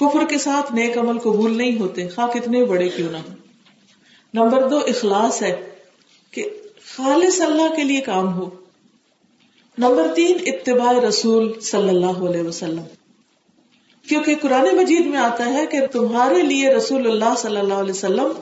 کفر 0.00 0.24
کے 0.28 0.38
ساتھ 0.38 0.72
نیک 0.72 0.98
عمل 0.98 1.18
قبول 1.18 1.58
نہیں 1.58 1.80
ہوتے۔ 1.80 2.08
خواہ 2.08 2.26
کتنے 2.26 2.64
بڑے 2.64 2.88
کیوں 2.88 3.12
نہ 3.12 3.16
نمبر 4.34 4.68
دو 4.68 4.78
اخلاص 4.78 5.42
ہے 5.42 5.68
کہ 6.30 6.44
خالص 6.96 7.40
اللہ 7.40 7.74
کے 7.76 7.84
لیے 7.84 8.00
کام 8.00 8.34
ہو۔ 8.34 8.50
نمبر 9.78 10.12
تین 10.16 10.36
اتباع 10.46 10.92
رسول 11.08 11.60
صلی 11.60 11.88
اللہ 11.88 12.30
علیہ 12.30 12.42
وسلم۔ 12.42 12.82
کیونکہ 14.08 14.34
قرآن 14.42 14.76
مجید 14.76 15.06
میں 15.06 15.18
آتا 15.18 15.46
ہے 15.46 15.66
کہ 15.66 15.86
تمہارے 15.86 16.42
لیے 16.42 16.74
رسول 16.74 17.06
اللہ 17.06 17.34
صلی 17.38 17.56
اللہ 17.56 17.74
علیہ 17.74 17.90
وسلم 17.90 18.32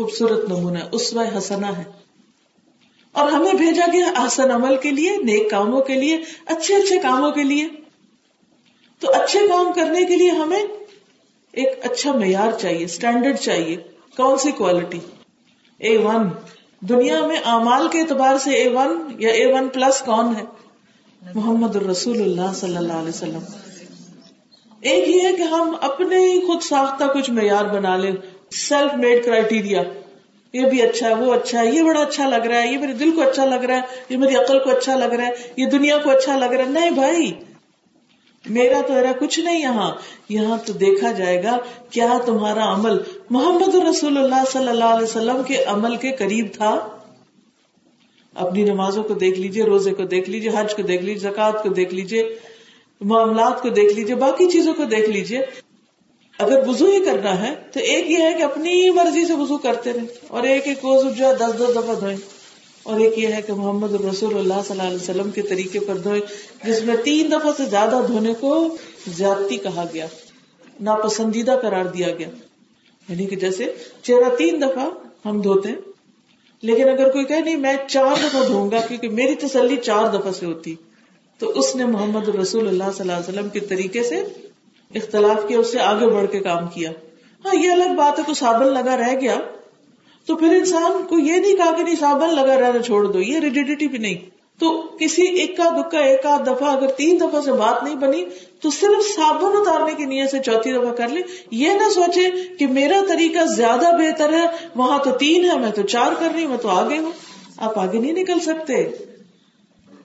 خوبصورت 0.00 0.48
نمونہ، 0.48 0.78
اسوہ 0.92 1.38
حسنا 1.38 1.78
ہے۔ 1.78 1.84
اور 3.12 3.32
ہمیں 3.32 3.52
بھیجا 3.52 3.86
گیا 3.92 4.06
آسن 4.16 4.50
عمل 4.50 4.76
کے 4.76 4.90
لیے، 4.90 5.16
نیک 5.16 5.50
کاموں 5.50 5.80
کے 5.80 5.94
لیے، 5.94 6.20
اچھے 6.46 6.76
اچھے 6.76 6.98
کاموں 6.98 7.30
کے 7.30 7.42
لیے۔ 7.42 7.68
تو 9.00 9.12
اچھے 9.12 9.48
کام 9.48 9.72
کرنے 9.72 10.04
کے 10.04 10.16
لیے 10.16 10.30
ہمیں 10.30 10.62
ایک 11.52 11.68
اچھا 11.82 12.12
معیار 12.12 12.52
چاہیے 12.60 12.84
اسٹینڈرڈ 12.84 13.36
چاہیے۔ 13.38 13.76
کون 14.16 14.38
سی 14.38 14.52
کوالٹی 14.52 14.98
اے 15.78 15.96
ون 15.96 16.28
دنیا 16.80 17.26
میں 17.26 17.36
امال 17.44 17.88
کے 17.88 18.00
اعتبار 18.00 18.38
سے 18.38 18.50
اے 18.50 18.68
ون 18.68 19.16
یا 19.18 19.30
اے 19.30 19.46
ون 19.46 19.68
پلس 19.68 20.00
کون 20.00 20.36
ہے؟ 20.36 20.42
محمد 21.34 21.76
الرسول 21.76 22.22
اللہ 22.22 22.54
صلی 22.54 22.76
اللہ 22.76 22.92
علیہ 22.92 23.08
وسلم۔ 23.08 23.42
ایک 24.80 25.08
یہ 25.08 25.20
ہے 25.20 25.32
کہ 25.32 25.42
ہم 25.42 25.76
اپنے 25.80 26.16
ہی 26.16 26.40
خود 26.40 26.62
ساختہ 26.62 27.04
کچھ 27.04 27.30
معیار 27.30 27.64
بنا 27.64 27.96
لیں۔ 27.96 28.12
سیلف 28.54 28.94
میڈ 28.94 29.24
کرائٹیریا 29.24 29.82
یہ 30.52 30.66
بھی 30.66 30.82
اچھا 30.82 31.08
ہے، 31.08 31.14
وہ 31.14 31.34
اچھا 31.34 31.60
ہے، 31.60 31.70
یہ 31.70 31.82
بڑا 31.82 32.00
اچھا 32.00 32.28
لگ 32.28 32.46
رہا 32.46 32.62
ہے، 32.62 32.72
یہ 32.72 32.78
میرے 32.78 32.92
دل 32.92 33.10
کو 33.10 33.22
اچھا 33.22 33.44
لگ 33.44 33.64
رہا 33.64 33.76
ہے، 33.76 33.80
یہ 34.08 34.16
میری 34.16 34.34
عقل 34.34 34.58
کو 34.58 34.70
اچھا 34.70 34.96
لگ 34.96 35.12
رہا 35.12 35.26
ہے، 35.26 35.30
یہ 35.56 35.66
دنیا 35.66 35.98
کو 35.98 36.10
اچھا 36.10 36.38
لگ 36.38 36.44
رہا 36.44 36.64
ہے۔ 36.64 36.68
نہیں 36.68 36.90
بھائی، 36.90 37.32
میرا 38.48 38.80
تو 38.86 38.94
ایرا 38.94 39.12
کچھ 39.20 39.40
نہیں 39.40 39.60
یہاں۔ 39.60 39.92
یہاں 40.28 40.56
تو 40.66 40.72
دیکھا 40.72 41.12
جائے 41.12 41.42
گا 41.42 41.58
کیا 41.90 42.18
تمہارا 42.26 42.74
عمل 42.74 42.98
محمد 43.30 43.74
رسول 43.74 44.18
اللہ 44.18 44.44
صلی 44.52 44.68
اللہ 44.68 44.84
علیہ 44.84 45.04
وسلم 45.04 45.42
کے 45.46 45.64
عمل 45.64 45.96
کے 45.96 46.12
قریب 46.12 46.46
تھا۔ 46.52 46.88
اپنی 48.34 48.64
نمازوں 48.64 49.02
کو 49.02 49.14
دیکھ 49.14 49.40
لیجیے 49.40 49.64
روزے 49.64 49.90
کو 49.90 50.02
دیکھ 50.02 50.30
لیجیے 50.30 50.50
حج 50.56 50.74
کو 50.74 50.82
دیکھ 50.82 51.02
لیجیے 51.02 51.30
زکات 51.30 51.62
کو 51.62 51.68
دیکھ 51.68 51.94
لیجیے 51.94 52.38
معاملات 53.00 53.62
کو 53.62 53.68
دیکھ 53.68 53.92
لیجیے 53.92 54.14
باقی 54.14 54.50
چیزوں 54.50 54.74
کو 54.74 54.84
دیکھ 54.84 55.10
لیجیے 55.10 55.40
اگر 56.40 56.68
وزو 56.68 56.86
ہی 56.86 57.04
کرنا 57.04 57.32
ہے 57.40 57.54
تو 57.72 57.80
ایک 57.80 58.10
یہ 58.10 58.18
ہے 58.18 58.32
کہ 58.38 58.42
اپنی 58.42 58.90
مرضی 58.90 59.24
سے 59.26 59.34
وزو 59.34 59.58
کرتے 59.58 59.92
رہے 59.92 60.28
اور 60.28 60.42
ایک 60.42 60.66
ایک 60.66 60.84
روز 60.84 61.04
جو 61.18 61.26
ہے 61.26 61.34
دس 61.34 61.58
دس 61.58 61.74
دفعہ 61.74 61.94
دھوئے 62.00 62.16
اور 62.86 63.00
ایک 63.00 63.18
یہ 63.18 63.34
ہے 63.34 63.40
کہ 63.42 63.52
محمد 63.52 63.94
الرسول 63.94 64.36
اللہ 64.38 64.62
صلی 64.66 64.78
اللہ 64.78 64.88
علیہ 64.88 65.02
وسلم 65.02 65.30
کے 65.30 65.42
طریقے 65.42 65.80
پر 65.80 65.98
دھوئے 65.98 66.20
جس 66.64 66.82
میں 66.84 66.96
تین 67.04 67.30
دفعہ 67.32 67.52
سے 67.56 67.64
زیادہ 67.70 68.00
دھونے 68.08 68.32
کو 68.40 68.52
زیادتی 69.16 69.56
کہا 69.56 69.84
گیا، 69.94 70.06
ناپسندیدہ 70.80 71.58
قرار 71.62 71.84
دیا 71.84 72.14
گیا۔ 72.18 72.28
یعنی 73.08 73.26
کہ 73.26 73.36
جیسے 73.36 73.72
چہرہ 74.02 74.34
تین 74.36 74.60
دفعہ 74.62 74.88
ہم 75.24 75.40
دھوتے 75.40 75.68
ہیں، 75.68 75.76
لیکن 76.62 76.88
اگر 76.88 77.10
کوئی 77.10 77.24
کہ 77.24 77.40
نہیں 77.40 77.56
میں 77.56 77.76
چار 77.88 78.14
دفعہ 78.24 78.44
دھوں 78.46 78.70
گا 78.70 78.80
کیونکہ 78.88 79.08
میری 79.10 79.34
تسلی 79.34 79.76
چار 79.76 80.06
دفعہ 80.12 80.32
سے 80.32 80.46
ہوتی، 80.46 80.74
تو 81.40 81.50
اس 81.50 81.74
نے 81.76 81.84
محمد 81.86 82.28
رسول 82.34 82.68
اللہ 82.68 82.90
صلی 82.96 83.08
اللہ 83.08 83.12
علیہ 83.12 83.28
وسلم 83.28 83.48
کے 83.48 83.60
طریقے 83.60 84.02
سے 84.02 84.22
اختلاف 84.94 85.48
کیا، 85.48 85.58
اس 85.58 85.72
سے 85.72 85.80
آگے 85.80 86.06
بڑھ 86.06 86.30
کے 86.30 86.40
کام 86.40 86.68
کیا۔ 86.68 86.90
ہاں 87.44 87.54
یہ 87.54 87.70
الگ 87.70 87.94
بات 87.96 88.18
ہے 88.18 88.24
کو 88.26 88.34
صابن 88.34 88.66
لگا 88.66 88.96
رہ 88.96 89.20
گیا 89.20 89.36
تو 90.26 90.36
پھر 90.36 90.48
انسان 90.48 91.02
کو 91.08 91.18
یہ 91.18 91.32
نہیں 91.32 91.56
کہا 91.56 91.72
کہ 91.76 91.82
نہیں، 91.82 91.96
صابن 92.00 92.34
لگا 92.34 92.60
رہنا 92.60 92.82
چھوڑ 92.82 93.12
دو، 93.12 93.20
یہ 93.20 93.38
ریجیڈیٹی 93.38 93.88
بھی 93.88 93.98
نہیں۔ 93.98 94.40
تو 94.58 94.82
کسی 95.00 95.22
ایک 95.22 95.58
دکا 95.58 95.98
ایک 95.98 96.26
آدھ 96.26 96.42
دفعہ 96.42 96.76
اگر 96.76 96.88
تین 96.88 97.20
دفعہ 97.20 97.40
سے 97.40 97.52
بات 97.52 97.84
نہیں 97.84 97.94
بنی 97.94 98.24
تو 98.60 98.70
صرف 98.70 99.16
صابن 99.16 99.56
اتارنے 99.56 99.94
کی 99.94 100.04
نیت 100.04 100.30
سے 100.30 100.38
چوتھی 100.38 100.72
دفعہ 100.72 100.92
کر 100.92 101.08
لے۔ 101.08 101.20
یہ 101.50 101.68
نہ 101.68 101.90
سوچے 101.90 102.30
کہ 102.58 102.66
میرا 102.66 103.00
طریقہ 103.08 103.46
زیادہ 103.46 103.96
بہتر 103.96 104.32
ہے، 104.32 104.46
وہاں 104.76 104.98
تو 104.98 105.10
تین 105.10 105.44
ہے، 105.44 105.58
میں 105.58 105.70
تو 105.70 105.82
چار 105.82 106.12
کر 106.20 106.28
رہی 106.34 106.42
ہوں، 106.42 106.50
میں 106.50 106.58
تو 106.58 106.68
آگے 106.68 106.98
ہوں۔ 106.98 107.12
آپ 107.56 107.78
آگے 107.78 107.98
نہیں 107.98 108.12
نکل 108.12 108.40
سکتے۔ 108.40 108.88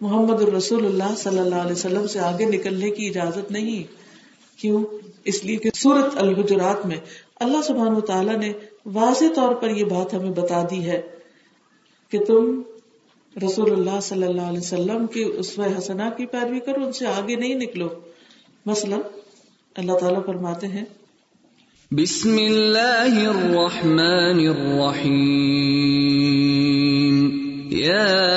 محمد 0.02 0.42
الرسول 0.42 0.86
اللہ 0.86 1.16
صلی 1.18 1.40
اللہ 1.40 1.56
علیہ 1.56 1.72
وسلم 1.72 2.08
سے 2.08 2.20
آگے 2.20 2.46
نکلنے 2.46 2.90
کی 2.90 3.08
اجازت 3.08 3.52
نہیں۔ 3.52 4.05
کیوں؟ 4.66 4.84
اس 5.26 5.46
لیے 5.46 5.56
کہ 5.56 5.70
سورت 5.74 6.18
الحجرات 6.18 6.86
میں 6.86 6.98
اللہ 7.40 7.62
سبحان 7.62 8.02
تعالیٰ 8.02 8.38
نے 8.38 8.54
واضح 8.86 9.26
طور 9.36 9.56
پر 9.56 9.70
یہ 9.70 9.84
بات 9.84 10.14
ہمیں 10.14 10.32
بتا 10.32 10.68
دی 10.72 10.86
ہے 10.86 11.02
کہ 12.10 12.20
تم 12.20 12.62
رسول 13.46 13.72
اللہ 13.72 14.00
صلی 14.02 14.24
اللہ 14.24 14.42
علیہ 14.42 14.60
وسلم 14.60 15.08
کی 15.08 15.24
اس 15.38 15.60
حسنا 15.78 16.10
کی 16.10 16.26
پیروی 16.26 16.60
کرو، 16.60 16.86
ان 16.86 16.92
سے 16.92 17.08
آگے 17.08 17.36
نہیں 17.36 17.56
نکلو۔ 17.56 17.88
مثلا 18.66 18.98
اللہ 19.78 19.94
تعالیٰ 19.94 20.26
فرماتے 20.26 20.68
ہیں، 20.68 20.86
بسم 21.92 22.38
اللہ 22.38 23.30
الرحمن 23.30 24.48
الرحیم۔ 24.48 25.76
یا 27.72 28.35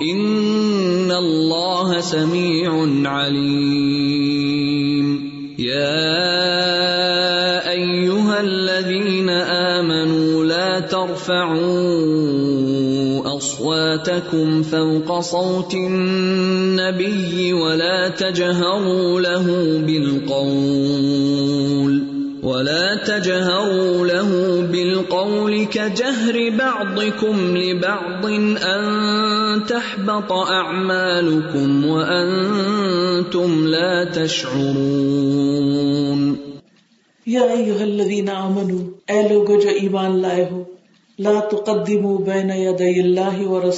ان 0.00 1.10
اللہ 1.16 1.92
سمیع 2.00 2.68
علیم 3.10 5.06
یا 5.58 5.92
ایوہا 7.66 8.38
الذین 8.38 9.30
آمنوا 9.30 10.44
لا 10.44 10.78
ترفعوا 10.90 12.16
اصواتکم 13.36 14.62
فوق 14.62 15.10
صوت 15.24 15.74
النبی 15.74 17.52
ولا 17.52 18.08
تجهروا 18.08 19.20
له 19.20 19.46
بالقول 19.86 21.36
ولا 22.42 22.94
تجهروا 22.94 23.95
بالقول 25.10 25.64
كجهر 25.64 26.56
بعضكم 26.56 27.56
لبعض 27.56 28.26
ان 28.26 29.60
تحبط 29.60 30.32
اعمالكم 30.32 31.86
وانتم 31.86 33.66
لا 33.66 34.04
تشعرون 34.04 36.34
یا 37.26 37.40
ایوہ 37.40 37.82
الذین 37.82 38.30
آمنوا، 38.30 39.12
اے 39.12 39.28
لوگو 39.28 39.60
جو 39.60 39.68
ایمان 39.68 40.22
لائے 40.22 40.46
ہو، 40.50 40.64
لا 41.18 41.40
تقدموا 41.40 42.20
بین 42.20 42.50
یدی 42.50 43.00
اللہ 43.00 43.40
و 43.40 43.70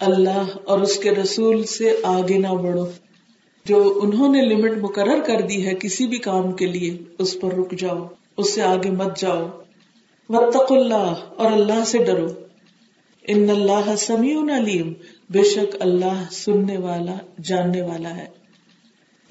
اللہ 0.00 0.42
اور 0.64 0.80
اس 0.80 0.98
کے 0.98 1.10
رسول 1.10 1.64
سے 1.64 1.96
آگے 2.02 2.38
نہ 2.38 2.48
بڑھو۔ 2.48 2.86
جو 3.66 4.00
انہوں 4.02 4.28
نے 4.28 4.42
لمٹ 4.42 4.72
مقرر 4.80 5.18
کر 5.26 5.40
دی 5.40 5.66
ہے 5.66 5.74
کسی 5.74 6.06
بھی 6.06 6.18
کام 6.18 6.52
کے 6.52 6.66
لیے، 6.66 6.96
اس 7.18 7.40
پر 7.40 7.54
رک 7.54 7.74
جاؤ، 7.78 8.06
اس 8.36 8.54
سے 8.54 8.62
آگے 8.62 8.90
مت 8.90 9.18
جاؤ۔ 9.18 9.48
وطق 10.28 10.72
اللہ 10.72 11.14
اور 11.36 11.52
اللہ 11.52 11.84
سے 11.86 11.98
ڈرو۔ 11.98 12.26
ان 13.28 13.50
اللہ 13.50 13.96
سمیع 13.96 14.38
علیم۔ 14.56 14.92
بے 15.30 15.42
شک 15.42 15.76
اللہ 15.80 16.24
سننے 16.30 16.78
والا، 16.78 17.14
جاننے 17.44 17.82
والا 17.82 18.16
ہے۔ 18.16 18.26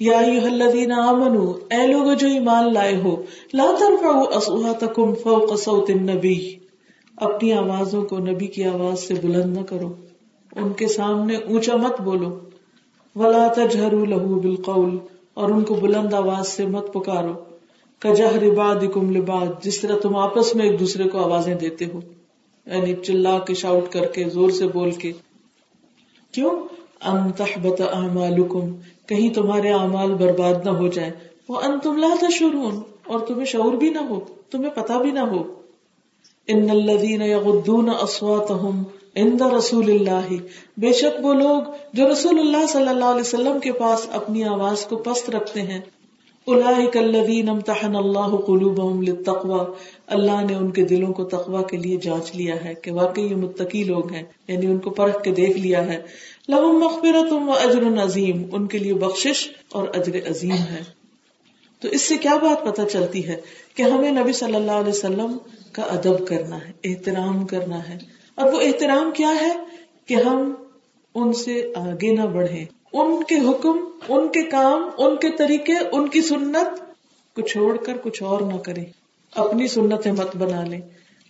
یا 0.00 0.18
الذین 0.18 0.92
آمنو، 0.92 1.50
اے 1.50 1.86
لوگ 1.86 2.14
جو 2.14 2.26
ایمان 2.26 2.74
لائے 2.74 2.96
ہو، 2.96 3.22
لا 3.54 3.66
ترفعوا 3.78 4.24
اصواتکم 4.34 5.14
فوق 5.14 5.60
صوت 5.60 5.90
النبی۔ 5.90 6.54
اپنی 7.16 7.52
آوازوں 7.52 8.02
کو 8.02 8.18
نبی 8.18 8.46
کی 8.46 8.64
آواز 8.64 9.00
سے 9.00 9.14
بلند 9.14 9.56
نہ 9.56 9.62
کرو۔ 9.62 9.94
ان 10.56 10.72
کے 10.72 10.88
سامنے 10.88 11.36
اونچا 11.36 11.76
مت 11.76 12.00
بولو۔ 12.00 12.38
ولا 13.16 13.48
تجہروا 13.48 14.04
له 14.04 14.40
بالقول۔ 14.40 14.98
اور 15.34 15.50
ان 15.50 15.64
کو 15.64 15.74
بلند 15.74 16.14
آواز 16.14 16.48
سے 16.48 16.66
مت 16.66 16.92
پکارو۔ 16.92 17.53
کجہر 17.98 18.50
بعضکم 18.50 19.16
لبعض، 19.16 19.48
جس 19.62 19.80
طرح 19.80 19.96
تم 20.02 20.16
آپس 20.16 20.54
میں 20.54 20.66
ایک 20.66 20.80
دوسرے 20.80 21.08
کو 21.08 21.18
آوازیں 21.18 21.54
دیتے 21.54 21.84
ہو۔ 21.84 22.00
یعنی 22.66 22.94
چلا 22.94 23.38
کے 23.38 23.54
شاؤٹ 23.54 23.92
کر 23.92 24.06
کے، 24.06 24.24
زور 24.24 24.50
سے 24.50 24.66
بول 24.66 24.90
کے۔ 24.90 25.12
کیوں؟ 26.32 26.50
ان 27.04 27.32
تحبط 27.32 27.80
اعمالکم، 27.80 28.72
کہیں 29.06 29.34
تمہارے 29.34 29.72
اعمال 29.72 30.14
برباد 30.14 30.54
نہ 30.64 30.70
ہو 30.70 30.88
جائیں۔ 30.88 31.10
وہ 31.48 31.56
ان 31.56 31.80
تم 31.80 31.96
لا 31.96 32.14
تشعرون، 32.20 32.80
اور 33.06 33.20
تمہیں 33.20 33.44
شعور 33.44 33.72
بھی 33.72 33.90
نہ 33.90 33.98
ہو، 33.98 34.20
تمہیں 34.50 34.70
پتا 34.70 34.98
بھی 34.98 35.10
نہ 35.10 35.20
ہو۔ 35.20 35.42
ان 36.46 36.70
الذين 36.70 37.22
يغضون 37.22 37.90
اصواتهم 38.02 38.82
عند 39.16 39.40
رسول 39.40 39.90
اللہ۔ 39.90 40.34
بے 40.76 40.92
شک 40.92 41.24
وہ 41.24 41.34
لوگ 41.34 41.62
جو 41.92 42.12
رسول 42.12 42.38
اللہ 42.38 42.66
صلی 42.68 42.88
اللہ 42.88 43.04
علیہ 43.04 43.20
وسلم 43.20 43.60
کے 43.60 43.72
پاس 43.72 44.08
اپنی 44.12 44.44
آواز 44.44 44.86
کو 44.86 44.96
پست 44.96 45.30
رکھتے 45.30 45.62
ہیں۔ 45.62 45.80
اولئک 46.46 46.96
الذین 46.96 47.48
امتحن 47.48 47.96
اللہ 47.96 48.36
قلوبهم 48.36 49.02
للتقوى 49.02 49.72
اللہ 50.06 50.44
نے 50.44 50.54
ان 50.54 50.70
کے 50.70 50.84
دلوں 50.84 51.12
کو 51.12 51.24
تقوی 51.24 51.62
کے 51.70 51.76
لیے 51.76 51.96
جانچ 51.96 52.36
لیا 52.36 52.64
ہے 52.64 52.74
کہ 52.74 52.90
واقعی 52.90 53.24
یہ 53.24 53.34
متقی 53.34 53.84
لوگ 53.84 54.12
ہیں 54.12 54.22
یعنی 54.48 54.66
ان 54.66 54.78
کو 54.78 54.90
پرکھ 54.90 55.22
کے 55.22 55.30
دیکھ 55.30 55.58
لیا 55.58 55.86
ہے۔ 55.86 56.02
لهم 56.48 56.78
مغفرت 56.78 57.32
و 57.32 57.52
اجر 57.52 58.02
عظیم، 58.02 58.44
ان 58.52 58.66
کے 58.66 58.78
لیے 58.78 58.94
بخشش 58.94 59.48
اور 59.72 59.88
اجر 59.88 60.30
عظیم 60.30 60.52
ہے۔ 60.52 60.82
تو 61.80 61.88
اس 61.88 62.02
سے 62.02 62.16
کیا 62.16 62.36
بات 62.36 62.64
پتہ 62.64 62.82
چلتی 62.92 63.28
ہے 63.28 63.40
کہ 63.74 63.82
ہمیں 63.82 64.12
نبی 64.12 64.32
صلی 64.32 64.54
اللہ 64.54 64.72
علیہ 64.72 64.92
وسلم 64.92 65.38
کا 65.72 65.82
ادب 65.82 66.26
کرنا 66.26 66.56
ہے، 66.56 66.72
احترام 66.84 67.46
کرنا 67.46 67.88
ہے۔ 67.88 67.98
اور 68.34 68.52
وہ 68.52 68.60
احترام 68.60 69.10
کیا 69.14 69.34
ہے 69.40 69.52
کہ 70.06 70.14
ہم 70.14 70.54
ان 71.14 71.32
سے 71.32 71.72
آگے 71.76 72.12
نہ 72.12 72.22
بڑھے 72.22 72.64
ان 72.94 73.24
کے 73.24 73.34
حکم، 73.34 73.78
ان 74.08 74.28
کے 74.28 74.42
کام، 74.42 74.88
ان 74.98 75.16
کے 75.16 75.30
طریقے، 75.30 75.72
ان 75.92 76.08
کی 76.08 76.22
سنت 76.22 76.80
کو 77.34 77.42
چھوڑ 77.42 77.76
کر 77.76 77.96
کچھ 78.02 78.22
اور 78.22 78.40
نہ 78.40 78.58
کرے۔ 78.58 78.84
اپنی 79.34 79.68
سنت 79.68 80.06
مت 80.06 80.36
بنا 80.36 80.64
لے۔ 80.64 80.76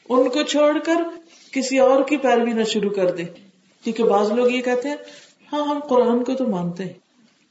ان 0.09 0.29
کو 0.29 0.43
چھوڑ 0.43 0.79
کر 0.79 0.97
کسی 1.51 1.79
اور 1.79 2.03
کی 2.03 2.17
پیروی 2.17 2.53
نہ 2.53 2.65
شروع 2.65 2.91
کر 2.91 3.11
دے۔ 3.11 3.23
کیونکہ 3.85 4.05
بعض 4.05 4.33
لوگ 4.33 4.51
یہ 4.51 4.63
کہتے 4.63 4.89
ہیں 4.89 4.97
ہاں 5.53 5.65
ہم 5.65 5.81
قرآن 5.81 6.25
کو 6.25 6.35
تو 6.35 6.47
مانتے 6.47 6.85
ہیں، 6.85 6.93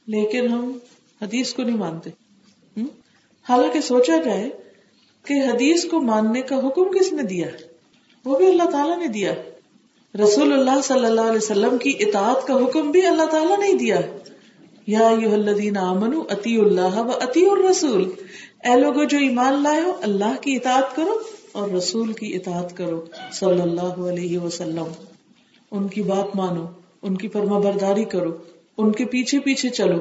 لیکن 0.06 0.48
ہم 0.48 0.78
حدیث 1.22 1.54
کو 1.54 1.62
نہیں 1.62 1.76
مانتے۔ 1.76 2.10
حالانکہ 3.48 3.80
سوچا 3.80 4.16
جائے 4.24 4.50
کہ 5.26 5.32
حدیث 5.32 5.84
کو 5.84 6.00
ماننے 6.00 6.42
کا 6.42 6.58
حکم 6.58 6.98
کس 6.98 7.12
نے 7.12 7.22
دیا؟ 7.22 7.46
وہ 8.24 8.38
بھی 8.38 8.46
اللہ 8.46 8.70
تعالیٰ 8.70 8.98
نے 8.98 9.06
دیا۔ 9.06 9.34
رسول 10.22 10.52
اللہ 10.52 10.80
صلی 10.84 11.06
اللہ 11.06 11.20
علیہ 11.20 11.36
وسلم 11.36 11.78
کی 11.78 11.92
اطاعت 12.00 12.46
کا 12.46 12.54
حکم 12.54 12.90
بھی 12.90 13.06
اللہ 13.06 13.24
تعالیٰ 13.24 13.58
نے 13.58 13.72
دیا۔ 13.72 14.00
یا 14.86 15.08
الذین 15.08 15.76
آمنوا 15.76 16.24
اتی 16.28 16.60
اللہ 16.60 16.98
و 16.98 17.10
اتی 17.20 17.46
الرسول۔ 17.46 18.10
اے 18.64 18.80
لوگو، 18.80 19.04
جو 19.04 19.18
ایمان 19.18 19.62
لائے 19.62 19.80
ہو، 19.80 19.92
اللہ 20.02 20.34
کی 20.40 20.56
اطاعت 20.56 20.96
کرو 20.96 21.18
اور 21.52 21.70
رسول 21.70 22.12
کی 22.12 22.36
اطاعت 22.36 22.76
کرو۔ 22.76 23.04
صلی 23.32 23.60
اللہ 23.60 24.10
علیہ 24.10 24.38
وسلم۔ 24.38 24.84
ان 25.70 25.88
کی 25.88 26.02
بات 26.02 26.36
مانو، 26.36 26.66
ان 27.02 27.16
کی 27.16 27.28
فرما 27.28 27.58
برداری 27.58 28.04
کرو، 28.04 28.36
ان 28.78 28.92
کے 28.92 29.04
پیچھے 29.04 29.40
پیچھے 29.40 29.68
چلو۔ 29.68 29.98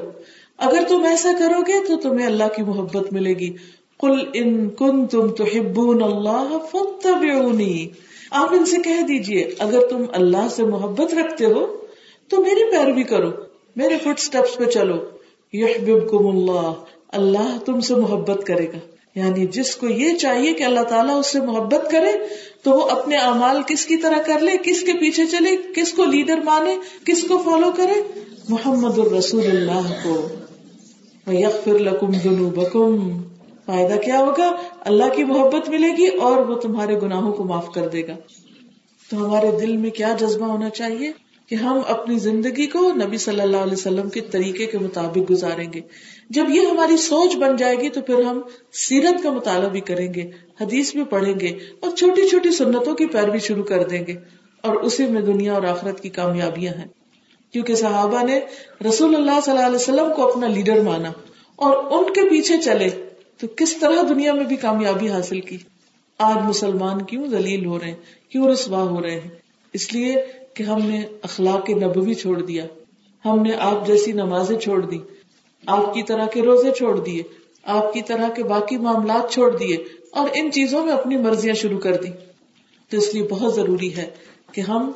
اگر 0.58 0.84
تم 0.90 1.04
ایسا 1.04 1.32
کرو 1.40 1.62
گے 1.62 1.88
تو 1.88 1.98
تمہیں 1.98 2.26
اللہ 2.26 2.44
کی 2.56 2.64
محبت 2.64 3.14
ملے 3.14 3.34
گی۔ 3.34 3.54
کل 4.00 4.24
ان 4.34 4.70
کن 4.70 5.08
تم 5.08 5.28
تو 5.28 5.92
اللہ 6.06 6.58
فتبعونی 6.72 7.88
آپ 8.34 8.54
ان 8.54 8.66
سے 8.66 8.78
کہہ 8.78 9.02
دیجیے، 9.02 9.50
اگر 9.60 9.80
تم 9.90 10.06
اللہ 10.14 10.48
سے 10.52 10.64
محبت 10.64 11.14
رکھتے 11.14 11.46
ہو، 11.46 11.78
تو 12.30 12.42
میری 12.42 12.72
پیروی 12.72 13.04
کرو، 13.04 13.30
میرے 13.76 13.98
فٹ 14.04 14.20
سٹیپس 14.20 14.58
پہ 14.58 14.66
چلو۔ 14.66 14.96
یحببکم 15.54 16.28
اللہ 16.28 16.74
اللہ 17.08 17.58
تم 17.66 17.80
سے 17.80 17.96
محبت 17.96 18.44
کرے 18.46 18.68
گا۔ 18.68 18.78
یعنی 19.16 19.46
جس 19.46 19.76
کو 19.76 19.88
یہ 19.88 20.18
چاہیے 20.18 20.54
کہ 20.54 20.64
اللہ 20.64 20.80
تعالیٰ 20.80 21.20
اس 21.20 21.28
سے 21.28 21.42
محبت 21.42 21.92
کرے، 21.92 22.12
تو 22.64 22.72
وہ 22.72 22.90
اپنے 22.90 23.16
اعمال 23.16 23.62
کس 23.68 23.86
کی 23.86 23.98
طرح 23.98 24.18
کر 24.26 24.40
لے، 24.40 24.52
کس 24.64 24.82
کے 24.82 24.94
پیچھے 24.94 25.26
چلے، 25.26 25.58
کس 25.76 25.94
کو 25.94 26.06
لیڈر 26.06 26.38
مانے، 26.38 26.78
کس 27.06 27.24
کو 27.24 27.38
فالو 27.38 27.72
کرے۔ 27.78 28.22
محمد 28.50 29.00
الرسول 29.00 29.46
اللہ 29.46 29.94
کو۔ 30.04 30.28
یغفر 31.34 31.80
لکم 31.80 32.12
ذنوبکم 32.12 33.22
فائدہ 33.66 34.00
کیا 34.00 34.20
ہوگا؟ 34.20 34.56
اللہ 34.82 35.04
کی 35.16 35.24
محبت 35.24 35.70
ملے 35.70 35.98
گی 35.98 36.08
اور 36.08 36.38
وہ 36.38 36.56
تمہارے 36.56 37.02
گناہوں 37.02 37.34
کو 37.34 37.44
معاف 37.44 37.72
کر 37.72 37.88
دے 37.88 38.08
گا۔ 38.08 38.16
تو 39.12 39.26
ہمارے 39.26 39.52
دل 39.62 39.78
میں 39.78 39.90
کیا 39.90 40.16
جذبہ 40.20 40.46
ہونا 40.46 40.70
چاہیے؟ 40.70 41.12
کہ 41.50 41.56
ہم 41.56 41.80
اپنی 41.88 42.20
زندگی 42.20 42.68
کو 42.68 42.92
نبی 43.06 43.18
صلی 43.18 43.42
اللہ 43.42 43.58
علیہ 43.58 43.74
وسلم 43.74 44.10
کے 44.10 44.22
طریقے 44.22 44.66
کے 44.66 44.78
مطابق 44.78 45.32
گزاریں 45.32 45.74
گے۔ 45.74 45.82
جب 46.30 46.46
یہ 46.50 46.62
ہماری 46.62 46.98
سوچ 46.98 47.36
بن 47.36 47.56
جائے 47.56 47.76
گی 47.76 47.90
تو 47.90 48.02
پھر 48.02 48.24
ہم 48.24 48.42
سیرت 48.74 49.24
کا 49.24 49.32
مطالعہ 49.32 49.70
بھی 49.70 49.82
کریں 49.82 50.14
گے، 50.14 50.32
حدیث 50.62 50.94
بھی 50.94 51.04
پڑھیں 51.04 51.40
گے 51.40 51.48
اور 51.80 51.92
چھوٹی 51.92 52.30
چھوٹی 52.30 52.52
سنتوں 52.52 52.96
کی 52.96 53.06
پیروی 53.06 53.40
شروع 53.40 53.64
کر 53.64 53.84
دیں 53.84 54.06
گے۔ 54.08 54.16
اور 54.62 54.76
اسی 54.76 55.06
میں 55.06 55.22
دنیا 55.22 55.54
اور 55.54 55.64
آخرت 55.64 56.02
کی 56.02 56.10
کامیابیاں 56.10 56.74
ہیں۔ 56.74 56.88
کیونکہ 57.54 57.76
صحابہ 57.76 58.24
نے 58.24 58.40
رسول 58.90 59.16
اللہ 59.16 59.40
صلی 59.46 59.52
اللہ 59.52 59.66
علیہ 59.66 59.76
وسلم 59.76 60.14
کو 60.16 60.32
اپنا 60.32 60.48
لیڈر 60.48 60.82
مانا 60.82 61.12
اور 61.56 61.78
ان 61.92 62.14
کے 62.14 62.22
پیچھے 62.30 62.58
چلے۔ 62.58 63.03
تو 63.38 63.48
کس 63.56 63.78
طرح 63.78 64.02
دنیا 64.10 64.34
میں 64.34 64.44
بھی 64.44 64.56
کامیابی 64.56 65.10
حاصل 65.10 65.42
کی؟ 65.42 65.58
آج 66.18 66.38
مسلمان 66.46 67.02
کیوں 67.02 67.28
دلیل 67.28 67.66
ہو 67.66 67.80
رہے 67.80 67.88
ہیں؟ 67.88 67.96
کیوں 68.30 68.48
رسوا 68.48 68.84
ہو 68.84 69.02
رہے 69.02 69.20
ہیں؟ 69.20 69.30
اس 69.74 69.94
لیے 69.94 70.16
کہ 70.54 70.64
ہم 70.64 70.82
نے 70.82 71.06
اخلاق 71.22 71.70
نبوی 71.70 72.14
چھوڑ 72.14 72.42
دیا۔ 72.42 72.66
ہم 73.26 73.42
نے 73.42 73.56
آپ 73.56 73.88
جیسی 73.88 74.12
نمازیں 74.12 74.60
چھوڑ 74.60 74.86
دی 74.86 74.98
آپ 75.66 75.94
کی 75.94 76.04
طرح 76.04 76.26
کے 76.26 76.42
روزے 76.42 76.72
چھوڑ 76.72 77.00
دیے۔ 77.00 77.24
آپ 77.64 77.94
کی 77.94 78.02
طرح 78.02 78.30
کے 78.30 78.44
باقی 78.44 78.78
معاملات 78.78 79.32
چھوڑ 79.32 79.58
دیے 79.58 79.78
اور 80.12 80.30
ان 80.34 80.52
چیزوں 80.52 80.86
میں 80.86 80.94
اپنی 80.94 81.18
مرضیاں 81.18 81.54
شروع 81.54 81.80
کر 81.80 81.96
دی 81.96 82.10
تو 82.90 82.98
اس 82.98 83.14
لیے 83.14 83.24
بہت 83.24 83.56
ضروری 83.56 83.98
ہے 83.98 84.10
کہ 84.52 84.62
ہم 84.62 84.92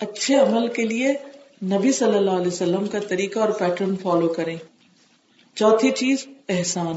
اچھے 0.00 0.34
عمل 0.34 0.68
کے 0.68 0.84
لیے 0.84 1.14
نبی 1.62 1.92
صلی 1.92 2.16
اللہ 2.16 2.30
علیہ 2.30 2.46
وسلم 2.46 2.86
کا 2.86 2.98
طریقہ 2.98 3.38
اور 3.38 3.48
پیٹرن 3.48 3.96
فالو 3.96 4.28
کریں۔ 4.28 4.56
چوتھی 5.54 5.90
چیز، 5.90 6.26
احسان۔ 6.48 6.96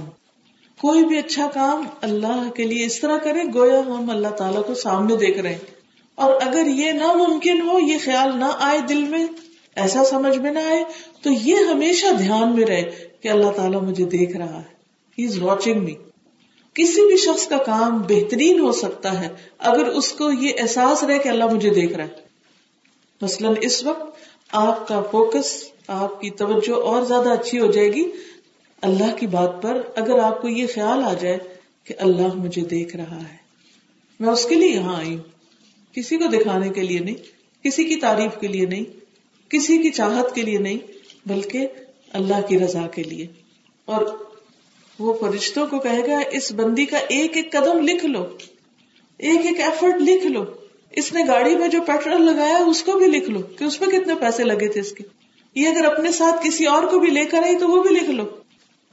کوئی 0.81 1.05
بھی 1.05 1.17
اچھا 1.17 1.49
کام 1.53 1.85
اللہ 2.01 2.49
کے 2.55 2.63
لیے 2.63 2.85
اس 2.85 2.99
طرح 2.99 3.17
کرے 3.17 3.39
گویا 3.53 3.79
ہم 3.79 4.09
اللہ 4.09 4.27
تعالیٰ 4.27 4.65
کو 4.65 4.73
سامنے 4.73 5.15
دیکھ 5.15 5.39
رہے 5.39 5.51
ہیں۔ 5.51 5.79
اور 6.15 6.33
اگر 6.41 6.67
یہ 6.67 6.91
ناممکن 6.91 7.61
ہو، 7.61 7.79
یہ 7.79 7.97
خیال 8.03 8.39
نہ 8.39 8.45
آئے 8.59 8.79
دل 8.79 9.03
میں، 9.03 9.27
ایسا 9.75 10.03
سمجھ 10.03 10.37
میں 10.37 10.51
نہ 10.51 10.59
آئے، 10.59 10.83
تو 11.21 11.29
یہ 11.31 11.55
ہمیشہ 11.55 12.07
دھیان 12.13 12.55
میں 12.55 12.65
رہے 12.65 12.91
کہ 13.21 13.27
اللہ 13.27 13.49
تعالیٰ 13.49 13.81
مجھے 13.81 14.05
دیکھ 14.05 14.37
رہا 14.37 14.61
ہے۔ 14.61 14.79
از 15.25 15.41
واچنگ 15.41 15.83
می 15.83 15.93
کسی 16.73 17.07
بھی 17.07 17.17
شخص 17.17 17.47
کا 17.47 17.57
کام 17.57 18.01
بہترین 18.01 18.59
ہو 18.59 18.71
سکتا 18.71 19.19
ہے 19.19 19.27
اگر 19.59 19.87
اس 19.87 20.11
کو 20.11 20.31
یہ 20.31 20.51
احساس 20.61 21.03
رہے 21.03 21.19
کہ 21.19 21.29
اللہ 21.29 21.45
مجھے 21.45 21.69
دیکھ 21.69 21.93
رہا 21.93 22.03
ہے۔ 22.03 22.09
مثلاً 23.21 23.53
اس 23.61 23.83
وقت 23.83 24.17
آپ 24.51 24.87
کا 24.87 25.01
فوکس 25.01 25.63
آپ 25.87 26.21
کی 26.21 26.29
توجہ 26.29 26.75
اور 26.75 27.01
زیادہ 27.01 27.29
اچھی 27.29 27.59
ہو 27.59 27.71
جائے 27.71 27.93
گی۔ 27.93 28.11
اللہ 28.81 29.15
کی 29.15 29.27
بات 29.27 29.61
پر 29.61 29.81
اگر 29.95 30.19
آپ 30.19 30.41
کو 30.41 30.47
یہ 30.47 30.67
خیال 30.73 31.03
آ 31.03 31.13
جائے 31.13 31.37
کہ 31.83 31.93
اللہ 31.97 32.35
مجھے 32.35 32.61
دیکھ 32.61 32.95
رہا 32.95 33.21
ہے۔ 33.29 33.35
میں 34.19 34.29
اس 34.29 34.45
کے 34.45 34.55
لیے 34.55 34.69
یہاں 34.69 34.95
آئی 34.95 35.15
ہوں۔ 35.15 35.23
کسی 35.95 36.17
کو 36.17 36.23
دکھانے 36.27 36.69
کے 36.69 36.81
لیے 36.81 36.99
نہیں، 36.99 37.15
کسی 37.63 37.83
کی 37.83 37.95
تعریف 37.95 38.39
کے 38.39 38.47
لیے 38.47 38.65
نہیں، 38.65 38.83
کسی 39.49 39.77
کی 39.77 39.89
چاہت 39.89 40.35
کے 40.35 40.41
لیے 40.41 40.57
نہیں، 40.57 40.77
بلکہ 41.25 41.67
اللہ 42.13 42.41
کی 42.47 42.59
رضا 42.59 42.87
کے 42.87 43.03
لیے۔ 43.03 43.27
اور 43.85 44.25
وہ 44.99 45.13
فرشتوں 45.19 45.67
کو 45.67 45.79
کہے 45.79 46.07
گا، 46.07 46.19
اس 46.31 46.51
بندی 46.51 46.85
کا 46.85 46.97
ایک 46.97 47.37
ایک 47.37 47.51
قدم 47.51 47.79
لکھ 47.79 48.05
لو۔ 48.05 48.23
ایک 49.17 49.45
ایک 49.45 49.59
ایفرٹ 49.59 50.01
لکھ 50.01 50.25
لو۔ 50.25 50.43
اس 50.91 51.13
نے 51.13 51.23
گاڑی 51.27 51.55
میں 51.55 51.67
جو 51.67 51.81
پیٹرول 51.81 52.21
لگایا 52.21 52.57
اس 52.57 52.83
کو 52.83 52.91
بھی 52.99 53.07
لکھ 53.07 53.29
لو 53.29 53.39
کہ 53.41 53.63
اس 53.63 53.81
میں 53.81 53.89
کتنے 53.89 54.15
پیسے 54.15 54.43
لگے 54.43 54.67
تھے 54.67 54.79
اس 54.79 54.91
کے۔ 54.91 55.03
یہ 55.55 55.67
اگر 55.67 55.85
اپنے 55.85 56.11
ساتھ 56.11 56.47
کسی 56.47 56.65
اور 56.65 56.83
کو 56.83 56.99
بھی 56.99 57.07
لے 57.07 57.25
کر 57.25 57.43
آئی 57.43 57.57
تو 57.57 57.67
وہ 57.67 57.83
بھی 57.83 57.95
لکھ 57.95 58.09
لو۔ 58.09 58.23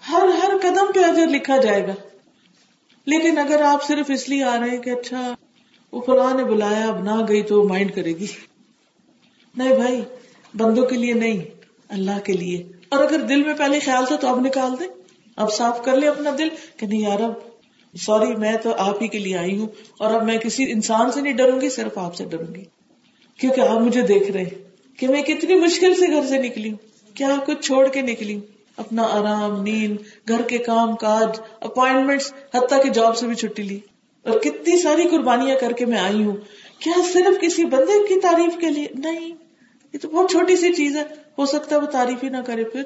ہر 0.08 0.26
ہر 0.42 0.50
قدم 0.62 0.92
پہ 0.94 1.00
اجر 1.00 1.26
لکھا 1.26 1.56
جائے 1.56 1.86
گا۔ 1.86 1.94
لیکن 3.06 3.38
اگر 3.38 3.62
آپ 3.62 3.84
صرف 3.84 4.10
اس 4.10 4.28
لیے 4.28 4.44
آ 4.44 4.60
رہے 4.60 4.70
ہیں 4.70 4.78
کہ 4.78 4.90
اچھا 4.90 5.34
وہ 5.92 6.00
فلاں 6.06 6.34
نے 6.34 6.44
بلایا، 6.44 6.86
اب 6.86 7.02
نہ 7.02 7.24
گئی 7.28 7.42
تو 7.42 7.68
مائنڈ 7.68 7.94
کرے 7.94 8.12
گی۔ 8.12 8.26
نہیں 9.56 9.76
بھائی، 9.76 10.00
بندوں 10.54 10.86
کے 10.86 10.96
لیے 10.96 11.12
نہیں، 11.12 11.40
اللہ 11.88 12.20
کے 12.24 12.32
لیے۔ 12.32 12.62
اور 12.88 13.04
اگر 13.04 13.20
دل 13.20 13.44
میں 13.44 13.54
پہلے 13.54 13.78
خیال 13.78 14.06
تھا 14.06 14.16
تو 14.16 14.28
اب 14.28 14.40
نکال 14.40 14.70
دیں۔ 14.80 14.88
اب 15.36 15.52
صاف 15.52 15.84
کر 15.84 15.96
لے 15.96 16.08
اپنا 16.08 16.30
دل 16.38 16.48
کہ 16.76 16.86
نہیں 16.86 17.00
یار، 17.00 17.20
اب 17.20 17.32
سوری، 17.98 18.36
میں 18.36 18.56
تو 18.62 18.74
آپ 18.74 19.02
ہی 19.02 19.08
کے 19.08 19.18
لیے 19.18 19.36
آئی 19.36 19.58
ہوں۔ 19.58 19.66
اور 19.98 20.14
اب 20.14 20.24
میں 20.24 20.38
کسی 20.38 20.70
انسان 20.72 21.12
سے 21.12 21.20
نہیں 21.20 21.32
ڈروں 21.32 21.60
گی، 21.60 21.70
صرف 21.70 21.98
آپ 21.98 22.14
سے 22.14 22.24
ڈروں 22.24 22.54
گی۔ 22.54 22.64
کیونکہ 23.38 23.60
آپ 23.60 23.80
مجھے 23.80 24.02
دیکھ 24.02 24.30
رہے 24.30 24.44
کہ 24.98 25.08
میں 25.08 25.22
کتنی 25.22 25.54
مشکل 25.54 25.94
سے 25.94 26.06
گھر 26.06 26.26
سے 26.26 26.38
نکلی 26.38 26.70
ہوں۔ 26.70 26.76
کیا 27.16 27.36
کچھ 27.46 27.66
چھوڑ 27.66 27.88
کے 27.88 28.02
نکلی 28.02 28.34
ہوں۔ 28.34 28.55
اپنا 28.76 29.02
آرام، 29.02 29.62
نیند، 29.62 29.96
گھر 30.28 30.42
کے 30.42 30.58
کام 30.58 30.96
کاج 30.96 31.40
اپوائنٹمنٹ 31.60 32.22
حتیٰ 32.54 32.82
کی 32.82 32.90
جاب 32.90 33.16
سے 33.16 33.26
بھی 33.26 33.34
چھٹی 33.34 33.62
لی۔ 33.62 33.80
اور 34.22 34.40
کتنی 34.40 34.78
ساری 34.78 35.02
قربانیاں 35.02 35.56
کر 35.60 35.72
کے 35.72 35.86
میں 35.86 35.98
آئی 35.98 36.24
ہوں۔ 36.24 36.36
کیا 36.78 36.92
صرف 37.12 37.40
کسی 37.40 37.64
بندے 37.64 38.06
کی 38.08 38.20
تعریف 38.20 38.60
کے 38.60 38.70
لیے؟ 38.70 38.86
نہیں۔ 38.94 39.34
یہ 39.92 39.98
تو 40.02 40.08
بہت 40.08 40.30
چھوٹی 40.30 40.56
سی 40.56 40.72
چیز 40.72 40.96
ہے۔ 40.96 41.02
ہو 41.38 41.46
سکتا 41.46 41.76
ہے 41.76 41.80
وہ 41.80 41.86
تعریف 41.86 42.24
ہی 42.24 42.28
نہ 42.28 42.36
کرے۔ 42.46 42.64
پھر 42.64 42.82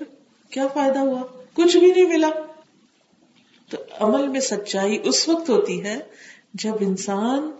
کیا 0.50 0.66
فائدہ 0.66 0.98
ہوا؟ 0.98 1.22
کچھ 1.54 1.76
بھی 1.76 1.92
نہیں 1.92 2.06
ملا۔ 2.06 2.30
تو 3.68 3.76
عمل 4.00 4.28
میں 4.28 4.40
سچائی 4.40 4.98
اس 5.02 5.28
وقت 5.28 5.50
ہوتی 5.50 5.84
ہے 5.84 5.98
جب 6.54 6.72
انسان 6.80 7.50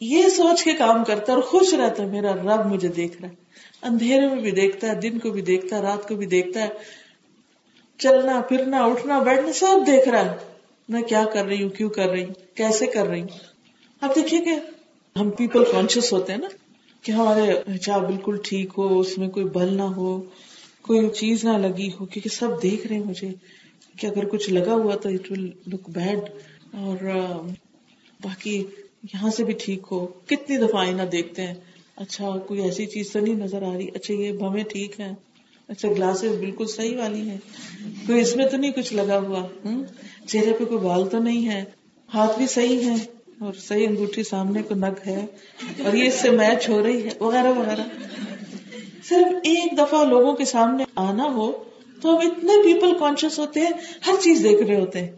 یہ 0.00 0.28
سوچ 0.28 0.64
کے 0.64 0.72
کام 0.72 1.04
کرتا 1.04 1.34
اور 1.34 1.42
خوش 1.42 1.74
رہتا 1.74 2.02
ہے، 2.02 2.08
میرا 2.08 2.32
رب 2.32 2.66
مجھے 2.66 2.88
دیکھ 2.88 3.22
رہا 3.22 3.28
ہے۔ 3.28 3.34
اندھیرے 3.82 4.26
میں 4.26 4.42
بھی 4.42 4.50
دیکھتا 4.50 4.88
ہے، 4.88 4.94
دن 4.94 5.18
کو 5.18 5.30
بھی 5.30 5.42
دیکھتا 5.42 5.76
ہے، 5.76 5.82
رات 5.82 6.08
کو 6.08 6.14
بھی 6.14 6.26
دیکھتا 6.26 6.60
ہے۔ 6.60 7.03
چلنا 7.98 8.40
پھرنا 8.40 8.84
اٹھنا 8.84 9.18
بیٹھنا 9.18 9.52
سب 9.52 9.86
دیکھ 9.86 10.08
رہا 10.08 10.32
ہے۔ 10.32 10.36
میں 10.88 11.02
کیا 11.02 11.24
کر 11.32 11.44
رہی 11.46 11.62
ہوں، 11.62 11.70
کیوں 11.70 11.90
کر 11.90 12.08
رہی 12.08 12.24
ہوں، 12.24 12.56
کیسے 12.56 12.86
کر 12.86 13.06
رہی 13.06 13.20
ہوں؟ 13.20 13.28
اب 14.00 14.10
دیکھیے 14.16 14.40
کہ 14.40 14.50
ہم 15.18 15.30
پیپل 15.30 15.64
کانشیس 15.72 16.12
ہوتے 16.12 16.32
ہیں 16.32 16.40
نا 16.40 16.48
کہ 17.02 17.12
ہمارے 17.12 17.50
حجاب 17.50 18.06
بالکل 18.06 18.36
ٹھیک 18.44 18.68
ہو، 18.78 19.00
اس 19.00 19.18
میں 19.18 19.28
کوئی 19.28 19.46
بل 19.46 19.74
نہ 19.74 19.82
ہو، 19.82 20.22
کوئی 20.82 21.08
چیز 21.08 21.44
نہ 21.44 21.58
لگی 21.58 21.88
ہو، 21.88 22.06
کیونکہ 22.06 22.28
سب 22.28 22.62
دیکھ 22.62 22.86
رہے 22.86 22.96
ہیں 22.96 23.04
مجھے 23.04 23.28
کہ 23.98 24.06
اگر 24.06 24.24
کچھ 24.24 24.50
لگا 24.50 24.72
ہوا 24.72 24.94
تو 24.94 25.08
اٹ 25.08 25.30
ول 25.30 25.50
لک 25.66 25.88
بیڈ 25.88 26.20
اور 26.72 26.96
باقی 28.20 28.64
یہاں 29.02 29.30
سے 29.30 29.44
بھی 29.44 29.52
ٹھیک 29.52 29.82
ہو۔ 29.90 30.06
کتنی 30.06 30.56
دفعہ 30.56 30.80
آئینہ 30.80 31.02
دیکھتے 31.02 31.46
ہیں۔ 31.46 31.54
اچھا 31.96 32.38
کوئی 32.46 32.62
ایسی 32.62 32.86
چیز 32.86 33.12
تو 33.12 33.20
نہیں 33.20 33.34
نظر 33.34 33.62
آ 33.62 33.72
رہی؟ 33.74 33.88
اچھا 33.94 34.14
یہ 34.14 34.32
بھویں 34.32 34.64
ٹھیک 34.64 35.00
ہے 35.00 35.12
اچھا 35.68 35.88
گلاسز 35.88 36.38
بالکل 36.38 36.66
صحیح 36.66 36.98
والی 36.98 37.30
ہے 37.30 37.36
کوئی 38.06 38.20
اس 38.20 38.36
میں 38.36 38.46
تو 38.46 38.56
نہیں 38.56 38.70
کچھ 38.70 38.94
لگا 38.94 39.18
ہوا؟ 39.18 39.46
چہرے 40.26 40.52
پہ 40.52 40.64
کوئی 40.64 40.80
بال 40.80 41.08
تو 41.08 41.18
نہیں 41.18 41.48
ہے؟ 41.48 41.64
ہاتھ 42.14 42.38
بھی 42.38 42.46
صحیح 42.46 42.90
ہے 42.90 42.94
اور 43.38 43.52
صحیح 43.54 43.88
انگوٹھی 43.88 44.22
سامنے 44.22 44.62
کو 44.62 44.74
نگ 44.74 44.98
ہے 45.06 45.26
اور 45.84 45.94
یہ 45.94 46.04
اس 46.04 46.14
سے 46.14 46.30
میچ 46.30 46.68
ہو 46.68 46.82
رہی 46.82 47.04
ہے، 47.04 47.10
وغیرہ 47.20 47.52
وغیرہ۔ 47.52 47.82
صرف 49.08 49.34
ایک 49.42 49.78
دفعہ 49.78 50.04
لوگوں 50.04 50.32
کے 50.32 50.44
سامنے 50.44 50.84
آنا 50.96 51.24
ہو 51.24 51.52
تو 52.02 52.10
ہم 52.10 52.16
اتنے 52.16 52.62
پیپل 52.62 52.98
کانشیس 52.98 53.38
ہوتے 53.38 53.60
ہیں، 53.60 53.70
ہر 54.06 54.12
چیز 54.22 54.44
دیکھ 54.44 54.62
رہے 54.62 54.80
ہوتے 54.80 55.00
ہیں۔ 55.00 55.12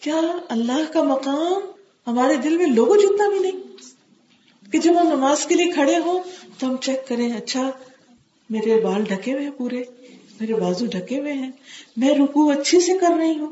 کیا 0.00 0.20
اللہ 0.48 0.92
کا 0.92 1.02
مقام 1.02 1.52
ہمارے 2.06 2.36
دل 2.36 2.56
میں 2.56 2.66
لوگوں 2.66 2.96
جتنا 2.96 3.28
بھی 3.28 3.38
نہیں؟ 3.38 3.60
کہ 4.72 4.78
جب 4.78 5.00
ہم 5.00 5.08
نماز 5.08 5.46
کے 5.46 5.54
لیے 5.54 5.72
کھڑے 5.72 5.96
ہوں 5.96 6.22
تو 6.58 6.66
ہم 6.68 6.76
چیک 6.76 7.08
کریں 7.08 7.32
اچھا 7.32 7.70
میرے 8.50 8.80
بال 8.80 9.04
ڈھکے 9.04 9.32
ہوئے 9.32 9.44
ہیں 9.44 9.50
پورے، 9.50 9.82
میرے 10.40 10.54
بازو 10.54 10.86
ڈھکے 10.86 11.18
ہوئے 11.20 11.32
ہیں، 11.32 11.50
میں 11.96 12.14
رکو 12.14 12.48
اچھی 12.50 12.80
سے 12.80 12.92
کر 13.00 13.12
رہی 13.18 13.38
ہوں، 13.38 13.50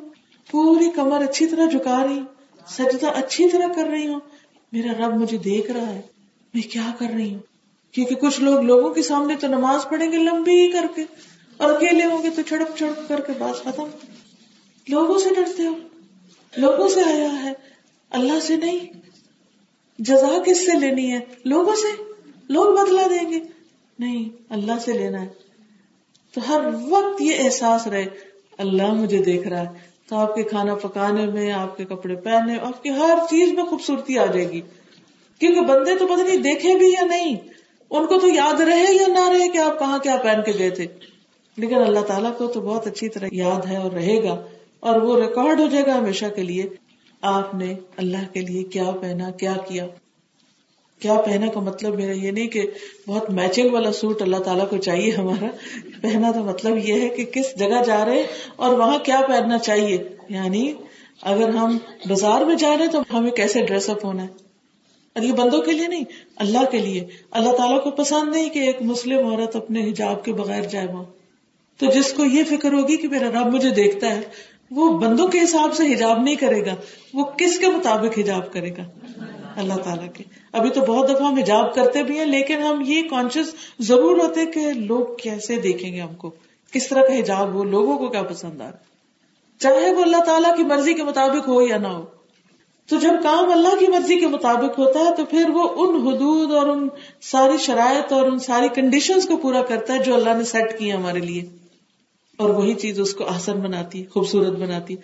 پوری 0.51 0.91
کمر 0.91 1.23
اچھی 1.23 1.47
طرح 1.47 1.67
جھکا 1.67 2.03
رہی 2.05 2.19
ہوں، 2.19 2.27
سجدہ 2.69 3.07
اچھی 3.15 3.49
طرح 3.49 3.73
کر 3.73 3.87
رہی 3.87 4.07
ہوں، 4.07 4.21
میرا 4.73 4.93
رب 4.99 5.15
مجھے 5.15 5.39
دیکھ 5.39 5.71
رہا 5.71 5.93
ہے، 5.95 6.01
میں 6.55 6.63
کیا 6.63 6.91
کر 6.99 7.11
رہی 7.15 7.33
ہوں؟ 7.35 7.41
کیونکہ 7.95 8.15
کچھ 8.15 8.41
لوگ 8.41 8.63
لوگوں 8.63 8.95
کے 8.95 9.03
سامنے 9.03 9.35
تو 9.41 9.47
نماز 9.47 9.89
پڑھیں 9.91 10.13
گے 10.13 10.17
لمبی 10.17 10.71
کر 10.73 10.87
کے، 10.95 11.05
اور 11.57 11.73
اکیلے 11.75 12.05
ہوں 12.05 12.23
گے 12.23 12.31
تو 12.31 12.43
چھڑک 12.43 12.77
چھڑک 12.79 13.09
کر 13.09 13.21
کے 13.21 13.33
بات 13.39 13.63
ختم۔ 13.65 13.85
لوگوں 14.87 15.19
سے 15.19 15.35
ڈرتے 15.35 15.67
ہو، 15.67 15.75
لوگوں 16.57 16.89
سے 16.89 17.03
آیا 17.03 17.33
ہے، 17.43 17.53
اللہ 18.11 18.41
سے 18.41 18.57
نہیں، 18.57 18.79
جزا 19.99 20.39
کس 20.47 20.67
سے 20.67 20.79
لینی 20.79 21.13
ہے؟ 21.13 21.21
لوگوں 21.45 21.75
سے، 21.75 22.03
لوگ 22.49 22.75
بدلا 22.75 23.07
دیں 23.11 23.31
گے۔ 23.31 23.41
نہیں، 23.99 24.29
اللہ 24.49 24.73
سے 24.81 24.93
لینا 24.93 25.23
ہے۔ 25.23 25.29
تو 26.35 26.41
ہر 26.49 26.61
وقت 26.89 27.21
یہ 27.21 27.35
احساس 27.39 27.87
رہے، 27.87 28.07
اللہ 28.59 28.93
مجھے 28.93 29.23
دیکھ 29.23 29.49
رہا 29.49 29.61
ہے۔ 29.61 29.89
تو 30.09 30.17
آپ 30.17 30.35
کے 30.35 30.43
کھانا 30.43 30.75
پکانے 30.75 31.27
میں، 31.27 31.53
آپ 31.53 31.77
کے 31.77 31.85
کپڑے 31.85 32.17
پہننے، 32.17 32.59
آپ 32.59 32.83
کی 32.83 32.91
ہر 32.91 33.19
چیز 33.31 33.53
میں 33.53 33.65
خوبصورتی 33.65 34.19
آ 34.19 34.27
جائے 34.27 34.51
گی۔ 34.51 34.61
کیونکہ 35.39 35.61
بندے 35.61 35.95
تو 35.95 36.07
پتہ 36.07 36.23
نہیں 36.23 36.37
دیکھے 36.37 36.75
بھی 36.75 36.89
یا 36.89 37.05
نہیں۔ 37.05 37.37
ان 37.91 38.07
کو 38.07 38.19
تو 38.19 38.29
یاد 38.29 38.61
رہے 38.61 38.95
یا 38.95 39.07
نہ 39.07 39.29
رہے 39.29 39.49
کہ 39.49 39.59
آپ 39.59 39.79
کہاں 39.79 39.99
کیا 39.99 40.17
پہن 40.17 40.53
کے 40.53 40.59
گئے 40.59 40.71
تھے۔ 40.71 40.87
لیکن 41.57 41.75
اللہ 41.75 42.01
تعالیٰ 42.01 42.37
کو 42.39 42.47
تو 42.47 42.61
بہت 42.61 42.87
اچھی 42.87 43.09
طرح 43.09 43.27
یاد 43.33 43.67
ہے 43.67 43.77
اور 43.77 43.93
رہے 43.93 44.23
گا۔ 44.23 44.47
اور 44.81 45.01
وہ 45.01 45.21
ریکارڈ 45.21 45.61
ہو 45.61 45.67
جائے 45.67 45.87
گا 45.87 45.99
ہمیشہ 45.99 46.27
کے 46.37 46.43
لیے۔ 46.43 46.65
آپ 47.23 47.55
نے 47.55 47.75
اللہ 47.97 48.33
کے 48.33 48.41
لیے 48.41 48.63
کیا 48.63 48.91
پہنا، 49.01 49.31
کیا 49.31 49.55
کیا؟ 49.69 49.87
کیا 50.99 51.15
پہنا 51.15 51.47
کا 51.47 51.61
مطلب 51.61 51.95
میرا 51.95 52.13
یہ 52.13 52.31
نہیں 52.31 52.49
کہ 52.49 52.63
بہت 53.07 53.31
میچنگ 53.31 53.71
والا 53.73 53.93
سوٹ 53.93 54.23
اللہ 54.23 54.37
تعالیٰ 54.37 54.69
کو 54.69 54.77
چاہیے 54.77 55.11
ہمارا۔ 55.11 55.47
پہنا 56.03 56.33
تو 56.33 56.41
مطلب 56.41 56.89
یہ 56.89 57.01
ہے 57.01 57.09
کہ 57.09 57.25
کس 57.25 57.59
جگہ 57.59 57.83
جا 57.87 58.05
رہے 58.05 58.27
اور 58.57 58.79
وہاں 58.79 58.99
کیا 58.99 59.21
پہننا 59.29 59.59
چاہیے؟ 59.59 59.99
یعنی 60.29 60.73
اگر 61.23 61.49
ہم 61.49 61.79
بازار 62.09 62.45
میں 62.45 62.55
جا 62.55 62.75
رہے 62.79 62.89
تو 62.89 63.03
ہمیں 63.13 63.31
کیسے 63.31 63.63
ڈریس 63.63 63.91
اپ 63.91 64.05
ہونا 64.05 64.23
ہے؟ 64.23 64.29
اور 65.15 65.23
یہ 65.23 65.33
بندوں 65.33 65.63
کے 65.63 65.73
لیے 65.73 65.87
نہیں، 65.87 66.05
اللہ 66.37 66.71
کے 66.71 66.79
لیے۔ 66.79 67.07
اللہ 67.31 67.51
تعالیٰ 67.51 67.85
کو 67.85 67.91
پسند 67.91 68.37
نہیں 68.37 68.49
کہ 68.49 68.59
ایک 68.59 68.83
مسلم 68.83 69.27
عورت 69.27 69.57
اپنے 69.57 69.91
حجاب 69.91 70.25
کے 70.25 70.33
بغیر 70.33 70.63
جائے 70.63 70.87
وہاں۔ 70.87 71.05
تو 71.79 71.87
جس 71.87 72.13
کو 72.13 72.25
یہ 72.25 72.45
فکر 72.45 72.73
ہوگی 72.73 72.97
کہ 72.97 73.09
میرا 73.09 73.29
رب 73.29 73.55
مجھے 73.55 73.71
دیکھتا 73.71 74.17
ہے، 74.17 74.21
وہ 74.71 74.99
بندوں 74.99 75.29
کے 75.29 75.39
حساب 75.39 75.75
سے 75.75 75.95
حجاب 75.95 76.23
نہیں 76.23 76.37
کرے 76.37 76.67
گا، 76.67 76.75
وہ 77.15 77.25
کس 77.25 77.59
کے 77.59 77.67
مطابق 77.67 78.19
حجاب 78.19 78.53
کرے 78.53 78.71
گا؟ 78.71 78.85
اللہ 79.59 79.75
تعالیٰ 79.75 80.09
کے۔ 80.15 80.25
ابھی 80.53 80.71
تو 80.71 80.81
بہت 80.81 81.11
دفعہ 81.11 81.23
ہم 81.23 81.39
حجاب 81.39 81.75
کرتے 81.75 82.03
بھی 82.03 82.19
ہیں، 82.19 82.27
لیکن 82.27 82.63
ہم 82.63 82.83
یہ 82.87 83.03
کانشیس 83.03 83.55
ضرور 83.79 84.17
ہوتے 84.17 84.47
کہ 84.47 84.73
لوگ 84.73 85.17
کیسے 85.17 85.57
دیکھیں 85.57 85.93
گے 85.93 86.01
ہم 86.01 86.15
کو۔ 86.15 86.31
کس 86.73 86.89
طرح 86.89 87.03
کا 87.03 87.19
حجاب 87.19 87.55
ہو، 87.55 87.65
لوگوں 87.65 87.99
کو 87.99 88.09
کیا 88.09 88.23
پسند 88.23 88.61
آ 88.61 88.71
چاہے 89.59 89.93
وہ 89.93 90.03
اللہ 90.03 90.17
تعالیٰ 90.17 90.57
کی 90.57 90.63
مرضی 90.63 90.95
کے 90.95 91.03
مطابق 91.03 91.49
ہو 91.49 91.63
یا 91.63 91.79
نہ 91.79 91.89
ہو۔ 91.89 92.05
تو 92.89 92.97
جب 92.97 93.23
کام 93.23 93.53
اللہ 93.53 93.77
کی 93.79 93.87
مرضی 93.87 94.17
کے 94.17 94.27
مطابق 94.27 94.79
ہوتا 94.79 95.01
ہے، 95.01 95.17
تو 95.17 95.25
پھر 95.25 95.51
وہ 95.51 95.69
ان 95.77 96.07
حدود 96.07 96.53
اور 96.53 96.67
ان 96.67 96.89
ساری 97.21 97.57
شرائط 97.59 98.13
اور 98.13 98.27
ان 98.27 98.39
ساری 98.39 98.69
کنڈیشنز 98.69 99.29
کو 99.29 99.37
پورا 99.37 99.63
کرتا 99.63 99.95
ہے 99.95 99.99
جو 99.99 100.15
اللہ 100.15 100.35
نے 100.37 100.45
سیٹ 100.45 100.79
کی 100.79 100.93
ہمارے 100.93 101.19
لیے۔ 101.19 101.45
اور 102.37 102.51
وہی 102.51 102.75
چیز 102.75 103.01
اس 103.01 103.15
کو 103.15 103.25
آسن 103.25 103.61
بناتی، 103.61 104.05
خوبصورت 104.05 104.53
بناتی۔ 104.53 104.97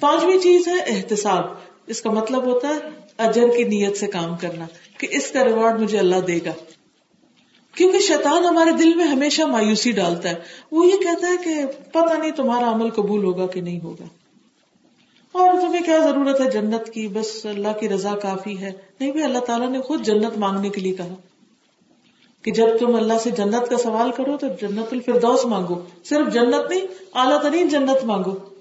پانچویں 0.00 0.38
چیز 0.38 0.68
ہے 0.68 0.78
احتساب۔ 0.86 1.44
اس 1.86 2.02
کا 2.02 2.10
مطلب 2.10 2.44
ہوتا 2.44 2.68
ہے 2.68 3.01
اجر 3.18 3.48
کی 3.56 3.64
نیت 3.64 3.96
سے 3.96 4.06
کام 4.06 4.36
کرنا 4.36 4.66
کہ 4.98 5.08
اس 5.10 5.30
کا 5.30 5.44
ریوارڈ 5.44 5.80
مجھے 5.80 5.98
اللہ 5.98 6.16
دے 6.16 6.38
گا۔ 6.44 6.52
کیونکہ 7.74 7.98
شیطان 7.98 8.44
ہمارے 8.44 8.70
دل 8.70 8.94
میں 8.94 9.04
ہمیشہ 9.04 9.42
مایوسی 9.42 9.92
ڈالتا 9.92 10.28
ہے۔ 10.28 10.34
وہ 10.72 10.86
یہ 10.86 10.96
کہتا 10.96 11.28
ہے 11.28 11.36
کہ 11.44 11.66
پتہ 11.90 12.14
نہیں 12.14 12.30
تمہارا 12.30 12.72
عمل 12.72 12.90
قبول 12.90 13.24
ہوگا 13.24 13.46
کہ 13.46 13.60
نہیں 13.60 13.80
ہوگا۔ 13.80 14.04
اور 15.32 15.60
تمہیں 15.60 15.82
کیا 15.82 15.98
ضرورت 15.98 16.40
ہے 16.40 16.50
جنت 16.50 16.90
کی؟ 16.90 17.08
بس 17.08 17.46
اللہ 17.46 17.78
کی 17.80 17.88
رضا 17.88 18.14
کافی 18.22 18.58
ہے۔ 18.58 18.70
نہیں 19.00 19.10
بھی 19.10 19.22
اللہ 19.22 19.38
تعالیٰ 19.38 19.70
نے 19.70 19.80
خود 19.80 20.04
جنت 20.04 20.38
مانگنے 20.38 20.68
کے 20.68 20.80
لیے 20.80 20.94
کہا 20.94 21.14
کہ 22.42 22.52
جب 22.52 22.66
تم 22.80 22.96
اللہ 22.96 23.18
سے 23.22 23.30
جنت 23.30 23.70
کا 23.70 23.78
سوال 23.78 24.10
کرو 24.12 24.36
تو 24.36 24.46
جنت 24.60 24.92
الفردوس 24.92 25.44
مانگو۔ 25.44 25.80
صرف 26.04 26.32
جنت 26.32 26.70
نہیں، 26.70 26.80
اعلیٰ 27.14 27.42
ترین 27.42 27.68
جنت 27.68 28.04
مانگو۔ 28.04 28.51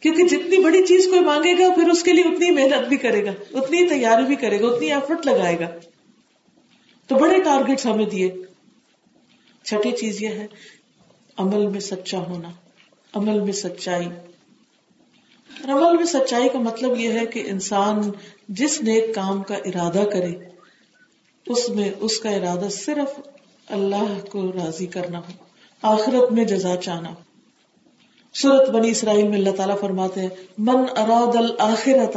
کیونکہ 0.00 0.22
جتنی 0.24 0.58
بڑی 0.58 0.82
چیز 0.86 1.06
کوئی 1.06 1.20
مانگے 1.20 1.52
گا، 1.52 1.74
پھر 1.74 1.88
اس 1.88 2.02
کے 2.02 2.12
لیے 2.12 2.24
اتنی 2.24 2.50
محنت 2.50 2.88
بھی 2.88 2.96
کرے 2.96 3.24
گا، 3.24 3.30
اتنی 3.52 3.88
تیاری 3.88 4.24
بھی 4.24 4.36
کرے 4.36 4.60
گا، 4.60 4.66
اتنی 4.66 4.92
ایفرٹ 4.92 5.26
لگائے 5.26 5.60
گا۔ 5.60 5.66
تو 7.06 7.14
بڑے 7.14 7.42
ٹارگیٹ 7.42 7.86
ہمیں 7.86 8.04
دیے۔ 8.04 8.34
چھٹی 9.64 9.90
چیز 9.90 10.22
یہ 10.22 10.28
ہے، 10.28 10.46
عمل 11.36 11.66
میں 11.66 11.80
سچا 11.80 12.18
ہونا، 12.18 12.50
عمل 13.14 13.40
میں 13.40 13.52
سچائی۔ 13.52 14.06
عمل 15.64 15.96
میں 15.96 16.04
سچائی 16.04 16.48
کا 16.48 16.58
مطلب 16.58 17.00
یہ 17.00 17.10
ہے 17.10 17.26
کہ 17.26 17.42
انسان 17.46 18.00
جس 18.48 18.82
نیک 18.82 19.14
کام 19.14 19.42
کا 19.42 19.54
ارادہ 19.54 20.04
کرے، 20.12 20.32
اس 21.46 21.68
میں 21.68 21.90
اس 22.00 22.18
کا 22.18 22.30
ارادہ 22.30 22.68
صرف 22.70 23.20
اللہ 23.66 24.24
کو 24.30 24.52
راضی 24.52 24.86
کرنا 24.86 25.18
ہو، 25.18 25.32
آخرت 25.82 26.32
میں 26.32 26.44
جزا 26.44 26.76
چاہنا 26.76 27.08
ہو۔ 27.08 27.25
سورت 28.42 28.70
بنی 28.70 28.90
اسرائیل 28.90 29.28
میں 29.28 29.38
اللہ 29.38 29.50
تعالیٰ 29.50 29.80
فرماتے 29.80 30.20
ہیں، 30.20 30.28
من 30.58 30.76
اراد 30.96 31.36
الآخرت 31.36 32.16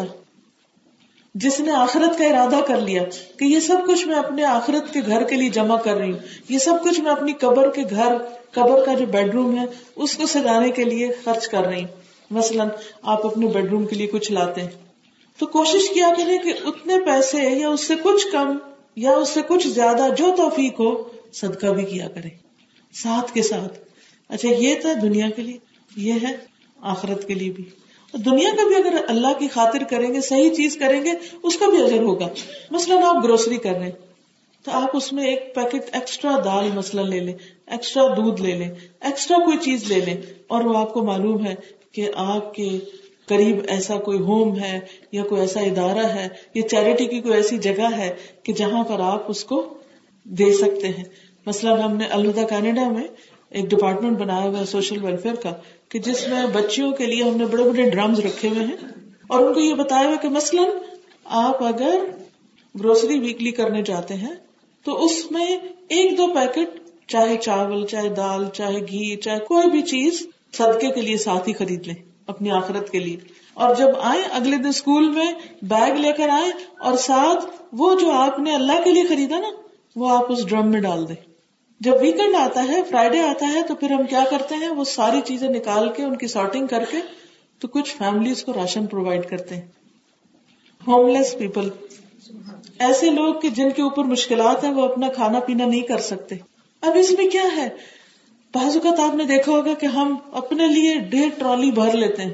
جس 1.35 1.59
نے 1.59 1.71
آخرت 1.71 2.17
کا 2.19 2.25
ارادہ 2.25 2.59
کر 2.67 2.81
لیا 2.81 3.03
کہ 3.37 3.45
یہ 3.45 3.59
سب 3.59 3.77
کچھ 3.87 4.07
میں 4.07 4.15
اپنے 4.15 4.43
آخرت 4.43 4.93
کے 4.93 4.99
گھر 5.05 5.23
کے 5.23 5.35
لیے 5.35 5.49
جمع 5.49 5.77
کر 5.77 5.95
رہی 5.95 6.11
ہوں، 6.11 6.19
یہ 6.49 6.57
سب 6.57 6.73
کچھ 6.83 6.99
میں 6.99 7.11
اپنی 7.11 7.33
قبر 7.33 7.69
کے 7.69 7.81
گھر، 7.89 8.17
قبر 8.51 8.85
کا 8.85 8.93
جو 8.93 9.05
بیڈ 9.05 9.33
روم 9.33 9.59
ہے، 9.59 9.65
اس 9.95 10.17
کو 10.17 10.25
سجانے 10.25 10.69
کے 10.69 10.83
لیے 10.83 11.09
خرچ 11.23 11.47
کر 11.47 11.61
رہی 11.61 11.79
ہوں۔ 11.79 12.01
مثلاً 12.31 12.69
آپ 13.01 13.25
اپنے 13.25 13.47
بیڈ 13.47 13.69
روم 13.69 13.85
کے 13.85 13.95
لیے 13.95 14.07
کچھ 14.07 14.31
لاتے 14.31 14.61
ہیں۔ 14.61 14.69
تو 15.37 15.45
کوشش 15.45 15.89
کیا 15.89 16.09
کرے 16.17 16.37
کہ 16.37 16.53
اتنے 16.65 16.93
پیسے 17.05 17.37
یا 17.37 17.69
اس 17.69 17.87
سے 17.87 17.93
کچھ 18.03 18.27
کم 18.31 18.57
یا 18.95 19.11
اس 19.11 19.29
سے 19.29 19.41
کچھ 19.47 19.67
زیادہ 19.67 20.07
جو 20.17 20.33
توفیق 20.37 20.79
ہو، 20.79 21.03
صدقہ 21.33 21.67
بھی 21.67 21.83
کیا 21.83 22.07
کرے 22.07 22.29
ساتھ 22.93 23.33
کے 23.33 23.41
ساتھ 23.41 23.79
اچھا 24.29 24.49
یہ 24.49 24.75
تھا 24.75 24.93
دنیا 25.01 25.29
کے 25.35 25.41
لیے۔ 25.41 25.68
یہ 25.95 26.13
ہے 26.13 26.35
آخرت 26.81 27.27
کے 27.27 27.33
لیے 27.33 27.51
بھی۔ 27.51 27.63
دنیا 28.13 28.49
کا 28.57 28.67
بھی 28.67 28.75
اگر 28.75 29.01
اللہ 29.07 29.39
کی 29.39 29.47
خاطر 29.47 29.83
کریں 29.83 30.13
گے، 30.13 30.21
صحیح 30.21 30.49
چیز 30.49 30.77
کریں 30.77 31.05
گے، 31.05 31.11
اس 31.43 31.57
کا 31.57 31.69
بھی 31.69 31.83
اجر 31.83 31.99
ہوگا۔ 31.99 32.27
مثلاً 32.71 33.03
آپ 33.03 33.23
گروسری 33.23 33.57
کر 33.57 33.71
رہے 33.71 33.83
ہیں 33.83 33.91
تو 34.65 34.71
آپ 34.71 34.89
اس 34.93 35.13
میں 35.13 35.25
ایک 35.25 35.55
پیکٹ 35.55 35.89
ایکسٹرا 35.91 36.37
دال 36.45 36.69
مثلاً 36.75 37.09
لے 37.09 37.19
لیں 37.19 37.33
ایکسٹرا 37.67 38.07
دودھ 38.07 38.41
لے 38.41 38.55
لیں 38.55 38.69
ایکسٹرا 39.01 39.37
کوئی 39.37 39.57
چیز 39.57 39.91
لے 39.91 40.05
لیں۔ 40.05 40.17
اور 40.47 40.63
وہ 40.63 40.77
آپ 40.77 40.93
کو 40.93 41.03
معلوم 41.03 41.45
ہے 41.45 41.55
کہ 41.91 42.09
آپ 42.15 42.53
کے 42.53 42.79
قریب 43.25 43.57
ایسا 43.67 43.97
کوئی 43.97 44.19
ہوم 44.19 44.59
ہے 44.59 44.79
یا 45.11 45.23
کوئی 45.23 45.41
ایسا 45.41 45.59
ادارہ 45.59 46.07
ہے 46.07 46.27
یا 46.53 46.69
چیریٹی 46.69 47.05
کی 47.05 47.21
کوئی 47.21 47.33
ایسی 47.33 47.57
جگہ 47.57 47.97
ہے 47.97 48.15
کہ 48.43 48.53
جہاں 48.53 48.83
پر 48.83 48.99
آپ 48.99 49.23
اس 49.27 49.43
کو 49.43 49.77
دے 50.23 50.53
سکتے 50.53 50.87
ہیں۔ 50.87 51.03
مثلاً 51.45 51.79
ہم 51.79 51.97
نے 51.97 52.05
الوداع 52.05 52.45
کینیڈا 52.45 52.89
میں 52.89 53.07
ایک 53.49 53.65
ڈپارٹمنٹ 53.65 54.17
بنایا 54.17 54.49
ہوا 54.49 54.59
ہے 54.59 54.65
سوشل 54.65 55.03
ویلفیئر 55.03 55.35
کا 55.35 55.51
کہ 55.89 55.99
جس 55.99 56.27
میں 56.27 56.45
بچیوں 56.47 56.91
کے 56.91 57.05
لیے 57.05 57.23
ہم 57.23 57.37
نے 57.37 57.45
بڑے 57.45 57.63
بڑے 57.63 57.89
ڈرمز 57.89 58.19
رکھے 58.19 58.49
ہوئے 58.49 58.65
ہیں 58.65 58.75
اور 59.27 59.39
ان 59.39 59.53
کو 59.53 59.59
یہ 59.59 59.73
بتایا 59.73 60.07
ہوا 60.07 60.15
کہ 60.15 60.29
مثلاً 60.29 60.65
آپ 61.25 61.63
اگر 61.63 61.95
گروسری 62.79 63.19
ویکلی 63.19 63.51
کرنے 63.51 63.81
جاتے 63.81 64.13
ہیں 64.13 64.35
تو 64.83 65.05
اس 65.05 65.31
میں 65.31 65.45
ایک 65.87 66.17
دو 66.17 66.27
پیکٹ 66.27 66.79
چاہے 67.07 67.37
چاول، 67.37 67.85
چاہے 67.85 68.09
دال، 68.09 68.49
چاہے 68.53 68.79
گھی، 68.79 69.15
چاہے 69.15 69.39
کوئی 69.39 69.69
بھی 69.69 69.81
چیز 69.81 70.27
صدقے 70.53 70.91
کے 70.91 71.01
لیے 71.01 71.17
ساتھ 71.17 71.49
ہی 71.49 71.53
خرید 71.53 71.87
لیں، 71.87 71.95
اپنی 72.27 72.51
آخرت 72.51 72.89
کے 72.89 72.99
لیے۔ 72.99 73.17
اور 73.53 73.75
جب 73.75 73.87
آئے 74.01 74.21
اگلے 74.31 74.57
دن 74.57 74.67
اسکول 74.67 75.09
میں 75.09 75.31
بیگ 75.61 75.93
لے 75.93 76.11
کر 76.11 76.29
آئے 76.29 76.51
اور 76.79 76.97
ساتھ 76.97 77.45
وہ 77.71 77.99
جو 77.99 78.11
آپ 78.11 78.39
نے 78.39 78.55
اللہ 78.55 78.83
کے 78.83 78.89
لیے 78.89 79.03
خریدا 79.03 79.39
نا، 79.39 79.47
وہ 79.95 80.09
آپ 80.09 80.31
اس 80.31 80.45
ڈرم 80.45 80.71
میں 80.71 80.81
ڈال 80.81 81.07
دیں۔ 81.07 81.28
جب 81.79 81.91
ویکینڈ 82.01 82.35
آتا 82.35 82.63
ہے 82.67 82.81
فرائیڈے 82.89 83.19
آتا 83.19 83.53
ہے، 83.53 83.61
تو 83.67 83.75
پھر 83.75 83.91
ہم 83.91 84.05
کیا 84.05 84.23
کرتے 84.31 84.55
ہیں؟ 84.55 84.69
وہ 84.69 84.83
ساری 84.83 85.21
چیزیں 85.25 85.49
نکال 85.49 85.89
کے، 85.89 86.03
ان 86.03 86.17
کی 86.17 86.27
سارٹنگ 86.27 86.67
کر 86.67 86.83
کے، 86.91 86.97
تو 87.59 87.67
کچھ 87.67 87.97
فیملیز 87.97 88.43
کو 88.43 88.53
راشن 88.53 88.85
پرووائڈ 88.85 89.25
کرتے 89.25 89.55
ہیں۔ 89.55 89.61
ہوم 90.87 91.07
لیس 91.07 91.35
پیپل 91.37 91.69
ایسے 92.79 93.09
لوگ 93.09 93.33
جن 93.55 93.69
کے 93.75 93.81
اوپر 93.81 94.03
مشکلات 94.03 94.63
ہیں، 94.63 94.73
وہ 94.73 94.81
اپنا 94.81 95.09
کھانا 95.09 95.39
پینا 95.39 95.65
نہیں 95.65 95.81
کر 95.81 95.97
سکتے۔ 95.97 96.35
اب 96.81 96.97
اس 96.97 97.11
میں 97.11 97.29
کیا 97.29 97.43
ہے؟ 97.57 97.69
بعض 98.55 98.77
اوقات 98.77 98.99
آپ 98.99 99.15
نے 99.15 99.23
دیکھا 99.23 99.51
ہوگا 99.51 99.73
کہ 99.73 99.85
ہم 99.85 100.15
اپنے 100.31 100.67
لیے 100.67 100.95
ڈیڑھ 100.95 101.39
ٹرالی 101.39 101.71
بھر 101.71 101.95
لیتے 101.95 102.21
ہیں۔ 102.21 102.33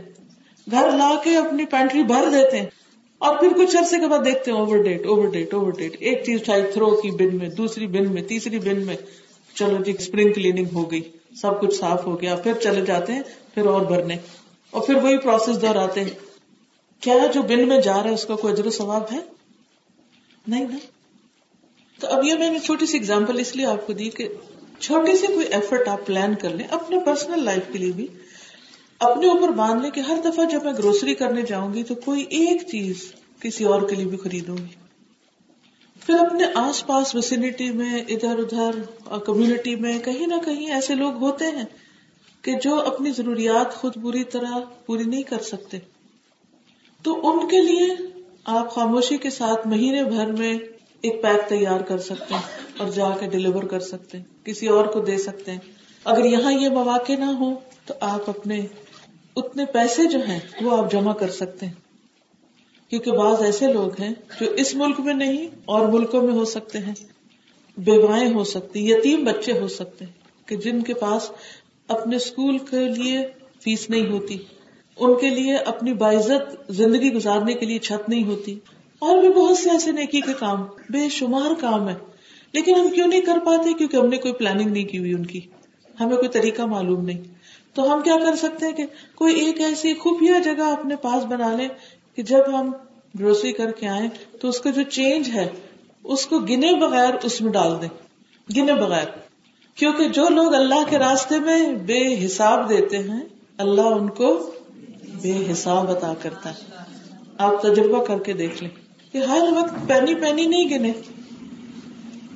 گھر 0.72 0.92
لا 0.92 1.16
کے 1.24 1.38
اپنی 1.38 1.66
پینٹری 1.66 2.04
بھر 2.04 2.30
دیتے 2.30 2.60
ہیں۔ 2.60 2.66
اور 3.18 3.38
پھر 3.38 3.50
کچھ 3.58 3.78
عرصے 3.78 4.00
کے 4.00 4.08
بعد 4.08 4.20
دیکھتے 4.26 4.52
ہیں 4.52 4.58
over 4.58 4.78
date 4.78 5.06
over 5.06 5.28
date 5.28 5.54
over 5.54 5.72
date 5.72 5.98
ایک 6.00 6.24
چیز 6.26 6.42
اٹھائی 6.42 6.64
تھرو 6.74 7.02
کی 7.02 7.12
بن 7.12 7.38
میں، 7.38 7.50
دوسری 7.50 7.88
بن 7.88 8.14
میں، 8.14 8.22
تیسری 8.22 8.60
بن 8.60 8.86
میں۔ 8.86 8.96
چلو 9.56 9.84
جی 9.84 9.94
اسپرنگ 10.00 10.34
کلیننگ 10.34 10.66
ہو 10.74 10.92
گئی، 10.92 11.02
سب 11.42 11.62
کچھ 11.62 11.76
صاف 11.76 12.06
ہو 12.06 12.22
گیا، 12.22 12.36
پھر 12.36 12.54
چلے 12.54 12.82
جاتے 12.82 13.14
ہیں، 13.14 13.22
پھر 13.54 13.66
اور 13.66 13.82
بھرنے۔ 13.82 14.18
اور 14.72 14.82
پھر 14.82 14.96
وہی 14.96 15.18
پروسیس 15.18 15.62
دہراتے 15.62 16.04
ہیں۔ 16.04 16.10
کیا 17.00 17.14
جو 17.34 17.42
بن 17.42 17.68
میں 17.68 17.82
جا 17.82 17.98
رہا 17.98 18.10
ہے، 18.10 18.14
اس 18.14 18.26
کا 18.26 18.36
کوئی 18.36 18.54
اجر 18.54 18.66
و 18.66 18.70
ثواب 18.70 19.04
ہے؟ 19.12 19.18
نہیں 20.48 20.66
نا 20.72 20.78
تو 22.00 22.08
اب 22.08 22.24
یہ 22.24 22.34
میں 22.34 22.50
نے 22.50 22.60
چھوٹی 22.60 22.86
سی 22.86 22.98
اگزامپل 22.98 23.40
اس 23.40 23.56
لیے 23.56 23.66
آپ 23.66 23.88
کو 23.88 23.94
دی 23.94 24.10
کہ 24.10 24.28
چھوٹی 24.80 25.18
سی 25.18 25.28
کوئی 25.28 25.46
ایفرٹ 25.48 25.88
آپ 25.88 26.06
پلان 26.06 26.36
کر 26.36 26.50
لیں، 26.50 26.68
اپنے 26.68 27.00
پرسنل 27.06 27.44
لائف 27.44 27.74
کے 27.74 27.80
لیے 27.80 27.92
بھی۔ 27.92 28.08
اپنے 29.00 29.28
اوپر 29.28 29.50
باندھ 29.50 29.82
لیں 29.82 29.92
کہ 29.92 30.00
ہر 30.00 30.18
دفعہ 30.26 30.46
جب 30.46 30.64
میں 30.64 30.74
گروسری 30.78 31.16
کرنے 31.16 31.42
جاؤں 31.42 31.74
گی 31.74 31.84
تو 31.84 31.96
کوئی 31.96 32.22
ایک 32.30 32.62
چیز 32.68 33.14
کسی 33.40 33.64
اور 33.64 33.90
کے 33.90 33.96
لیے 33.96 34.06
بھی 34.06 34.18
خریدوں 34.18 34.58
گی۔ 34.58 34.85
پھر 36.06 36.16
اپنے 36.16 36.46
آس 36.56 36.86
پاس 36.88 37.16
ویسینٹی 37.16 37.72
میں، 37.72 38.02
ادھر 38.08 38.38
ادھر 38.40 38.72
کمیونٹی 39.20 39.76
میں 39.76 40.00
کہیں 40.00 40.28
نہ 40.28 40.36
کہیں 40.46 40.72
ایسے 40.72 40.96
لوگ 40.96 41.14
ہوتے 41.14 41.46
ہیں 41.46 41.64
کہ 42.42 42.54
جو 42.64 42.80
اپنی 42.80 43.12
ضروریات 43.12 43.74
خود 43.74 43.94
پوری 44.02 44.24
طرح 44.24 44.60
پوری 44.86 45.04
نہیں 45.04 45.24
کر 45.24 45.40
سکتے۔ 45.40 45.78
تو 47.04 47.30
ان 47.30 47.48
کے 47.48 47.62
لیے 47.62 47.88
آپ 48.46 48.74
خاموشی 48.76 49.18
کے 49.18 49.30
ساتھ 49.30 49.68
مہینے 49.68 50.04
بھر 50.04 50.32
میں 50.32 50.54
ایک 51.02 51.22
پیک 51.22 51.50
تیار 51.50 51.80
کر 51.80 51.98
سکتے 51.98 52.34
ہیں 52.34 52.42
اور 52.78 52.88
جا 52.88 53.10
کے 53.10 53.28
ڈلیور 53.28 53.64
کر 53.64 53.80
سکتے 53.80 54.18
ہیں، 54.18 54.46
کسی 54.46 54.68
اور 54.68 54.86
کو 54.86 55.00
دے 55.00 55.18
سکتے 55.18 55.52
ہیں۔ 55.52 55.60
اگر 56.04 56.26
یہاں 56.26 56.54
یہ 56.54 56.70
مواقع 56.70 57.14
نہ 57.20 57.26
ہو 57.26 57.54
تو 57.86 57.94
آپ 58.00 58.30
اپنے، 58.30 58.66
اتنے 59.36 59.66
پیسے 59.66 60.06
جو 60.06 60.20
ہیں 60.28 60.40
وہ 60.62 60.78
آپ 60.78 60.92
جمع 60.92 61.14
کر 61.14 61.30
سکتے 61.32 61.66
ہیں۔ 61.66 61.85
کیونکہ 62.90 63.12
بعض 63.12 63.42
ایسے 63.42 63.74
لوگ 63.74 64.02
ہیں 64.02 64.14
جو 64.42 64.52
اس 64.52 64.76
ملک 64.76 65.00
میں 65.00 65.14
نہیں 65.14 65.48
اور 65.66 65.88
ملکوں 65.88 66.22
میں 66.22 66.34
ہو 66.34 66.46
سکتے 66.46 66.80
ہیں۔ 66.80 66.94
بیوائیں 67.78 68.34
ہو 68.34 68.44
سکتی 68.44 68.92
یتیم 68.92 69.24
بچے 69.24 69.60
ہو 69.60 69.68
سکتے 69.68 70.06
ہیں 70.06 70.48
کہ 70.48 70.56
جن 70.56 70.82
کے 70.82 70.94
پاس 70.94 71.32
اپنے 71.88 72.16
اسکول 72.16 72.58
کے 72.58 72.90
لیے 72.90 73.20
فیس 73.62 73.90
نہیں 73.90 74.10
ہوتی، 74.10 74.38
ان 74.98 75.20
کے 75.20 75.30
لیے 75.30 75.56
اپنی 75.56 75.94
باعزت 75.94 76.72
زندگی 76.72 77.14
گزارنے 77.14 77.54
کے 77.54 77.66
لیے 77.66 77.80
چھت 77.80 78.10
نہیں 78.10 78.24
ہوتی۔ 78.24 78.60
اور 79.00 79.18
بھی 79.18 79.30
بہت 79.30 79.58
سے 79.58 79.70
ایسے 79.70 79.92
نیکی 79.92 80.22
کے 80.22 80.34
کام، 80.34 80.64
بے 80.90 81.10
شمار 81.10 81.52
کام 81.62 81.90
ہے 81.90 81.96
لیکن 82.52 82.76
ہم 82.76 82.88
کیوں 82.88 83.08
نہیں 83.08 83.22
کر 83.22 83.40
پاتے؟ 83.46 83.74
کیونکہ 83.74 83.98
ہم 83.98 84.08
نے 84.08 84.18
کوئی 84.18 84.34
پلاننگ 84.34 84.70
نہیں 84.70 84.86
کی 84.86 84.98
ہوئی 84.98 85.14
ان 85.14 85.26
کی۔ 85.26 85.40
ہمیں 86.00 86.16
کوئی 86.16 86.30
طریقہ 86.30 86.62
معلوم 86.62 87.06
نہیں۔ 87.06 87.22
تو 87.74 87.94
ہم 87.94 88.02
کیا 88.02 88.18
کر 88.26 88.36
سکتے 88.36 88.66
ہیں 88.66 88.74
کہ 88.74 88.84
کوئی 89.16 89.46
ایک 89.46 89.62
ایسی 89.62 89.94
خفیہ 89.94 90.40
جگہ 90.44 90.64
اپنے 90.64 90.96
پاس 90.96 91.26
بنا 91.26 91.54
لیں 91.54 91.68
کہ 92.16 92.24
جب 92.24 92.60
ہم 92.60 92.72
گروسری 93.20 93.52
کر 93.52 93.72
کے 93.72 93.88
آئے 93.88 94.08
تو 94.42 94.50
اس 94.50 94.60
کا 94.60 94.70
جو 94.70 94.82
چینج 94.82 95.30
ہے، 95.30 95.50
اس 96.04 96.26
کو 96.26 96.40
گنے 96.40 96.74
بغیر 96.74 97.14
اس 97.24 97.42
میں 97.42 97.52
ڈال 97.52 97.82
دیں۔ 97.82 97.90
گنے 98.58 98.74
بغیر۔ 98.74 99.08
کیونکہ 99.76 100.10
جو 100.10 100.30
لوگ 100.30 100.54
اللہ 100.54 100.90
کے 100.90 101.00
راستے 101.00 101.40
میں 101.40 101.74
بے 101.74 102.26
حساب 102.26 102.70
دیتے 102.70 102.98
ہیں، 102.98 103.22
اللہ 103.58 103.82
ان 103.82 104.08
کو 104.08 104.52
بے 105.22 105.52
حساب 105.52 105.92
عطا 105.92 106.14
کرتا 106.22 106.50
ہے۔ 106.50 106.76
آپ 107.38 107.62
تجربہ 107.62 108.06
کر 108.06 108.20
کے 108.20 108.34
دیکھ 108.34 108.64
لیں 108.64 108.72
کہ 109.12 109.18
ہر 109.18 109.42
وقت 109.56 109.88
پینی 109.88 110.16
پینی 110.16 110.46
نہیں 110.46 110.70
گنے۔ 110.70 110.92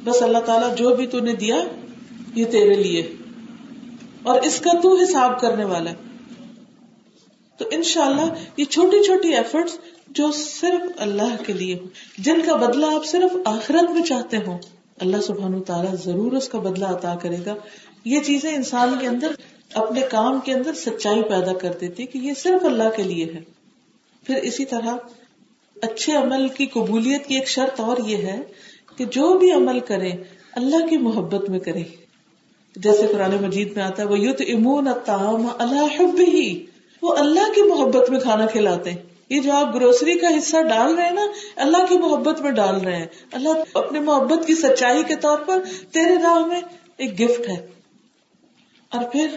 بس 0.04 0.22
اللہ 0.22 0.38
تعالیٰ 0.38 0.76
جو 0.76 0.96
بھی 0.96 1.08
تو 1.08 1.20
نے 1.20 1.34
دیا، 1.34 1.56
یہ 2.36 2.46
تیرے 2.46 2.74
لیے۔ 2.74 3.16
اور 4.24 4.42
اس 4.42 4.60
کا 4.60 4.80
تو 4.82 5.02
حساب 5.04 5.40
کرنے 5.40 5.64
والا 5.64 5.92
ہے۔ 5.92 6.09
تو 7.60 7.66
انشاءاللہ 7.72 8.34
یہ 8.58 8.66
چھوٹی 8.66 9.04
چھوٹی 9.04 9.34
ایفرٹس 9.34 9.78
جو 10.08 10.32
صرف 10.32 10.92
اللہ 10.98 11.44
کے 11.48 11.54
لیے 11.54 11.76
ہو 11.76 11.88
جن 12.18 12.42
کا 12.46 12.56
بدلہ 12.56 12.86
آپ 12.86 13.06
صرف 13.06 13.38
آخرت 13.46 13.92
میں 13.92 14.02
چاہتے 14.02 14.38
ہو 14.38 14.58
اللہ 15.02 15.22
سبحان 15.22 15.64
تعالیٰ 15.64 15.96
ضرور 16.06 16.32
اس 16.32 16.50
کا 16.50 16.60
بدلہ 16.60 16.86
عطا 16.86 17.16
کرے 17.16 17.38
گا۔ 17.46 17.56
یہ 18.06 18.20
چیزیں 18.20 18.56
انسان 18.56 18.94
کے 19.00 19.08
اندر، 19.08 19.32
اپنے 19.74 20.02
کام 20.12 20.40
کے 20.40 20.54
اندر 20.54 20.74
سچائی 20.74 21.22
پیدا 21.22 21.54
کر 21.54 21.74
دیتی 21.82 22.06
کہ 22.06 22.18
یہ 22.18 22.34
صرف 22.38 22.66
اللہ 22.66 22.90
کے 22.96 23.04
لیے 23.04 23.26
ہے۔ 23.26 23.42
پھر 24.24 24.36
اسی 24.36 24.66
طرح 24.66 24.98
اچھے 25.82 26.14
عمل 26.14 26.48
کی 26.48 26.66
قبولیت 26.66 27.26
کی 27.26 27.36
ایک 27.36 27.48
شرط 27.48 27.80
اور 27.80 27.98
یہ 28.06 28.18
ہے 28.18 28.42
کہ 28.96 29.06
جو 29.06 29.38
بھی 29.38 29.52
عمل 29.52 29.80
کرے، 29.80 30.12
اللہ 30.54 30.88
کی 30.88 30.98
محبت 30.98 31.50
میں 31.50 31.60
کرے۔ 31.60 31.84
جیسے 32.76 33.08
قرآن 33.08 33.32
مجید 33.42 33.76
میں 33.76 33.84
آتا 33.84 34.04
ہے 34.04 34.08
وہ 34.08 34.20
یوت 34.20 34.42
امون 34.54 34.88
اللہ 34.88 36.02
وہ 37.02 37.16
اللہ 37.18 37.54
کی 37.56 37.62
محبت 37.62 38.10
میں 38.10 38.20
کھانا 38.20 38.46
کھلاتے 38.46 38.92
ہیں۔ 38.92 38.98
یہ 39.30 39.40
جو 39.40 39.54
آپ 39.54 39.76
گروسری 39.76 40.14
کا 40.14 40.28
حصہ 40.38 40.58
ڈال 40.64 40.96
رہے 40.96 41.04
ہیں 41.04 41.12
نا، 41.12 41.22
اللہ 41.56 41.86
کی 41.90 41.98
محبت 41.98 42.42
میں 42.42 42.52
ڈال 42.52 42.82
رہے 42.82 42.96
ہیں۔ 42.96 43.06
اللہ 43.32 43.50
اپنے 43.74 44.00
محبت 44.00 44.48
کی 44.48 44.56
سچائی 44.56 45.04
کے 45.04 45.16
طور 45.16 45.38
پر 45.40 45.64
تیرے 45.92 46.16
راہ 46.16 46.46
میں 46.46 46.62
ایک 46.98 47.22
گفٹ 47.22 47.50
ہے۔ 47.50 47.68
اور 48.90 49.04
پھر 49.04 49.28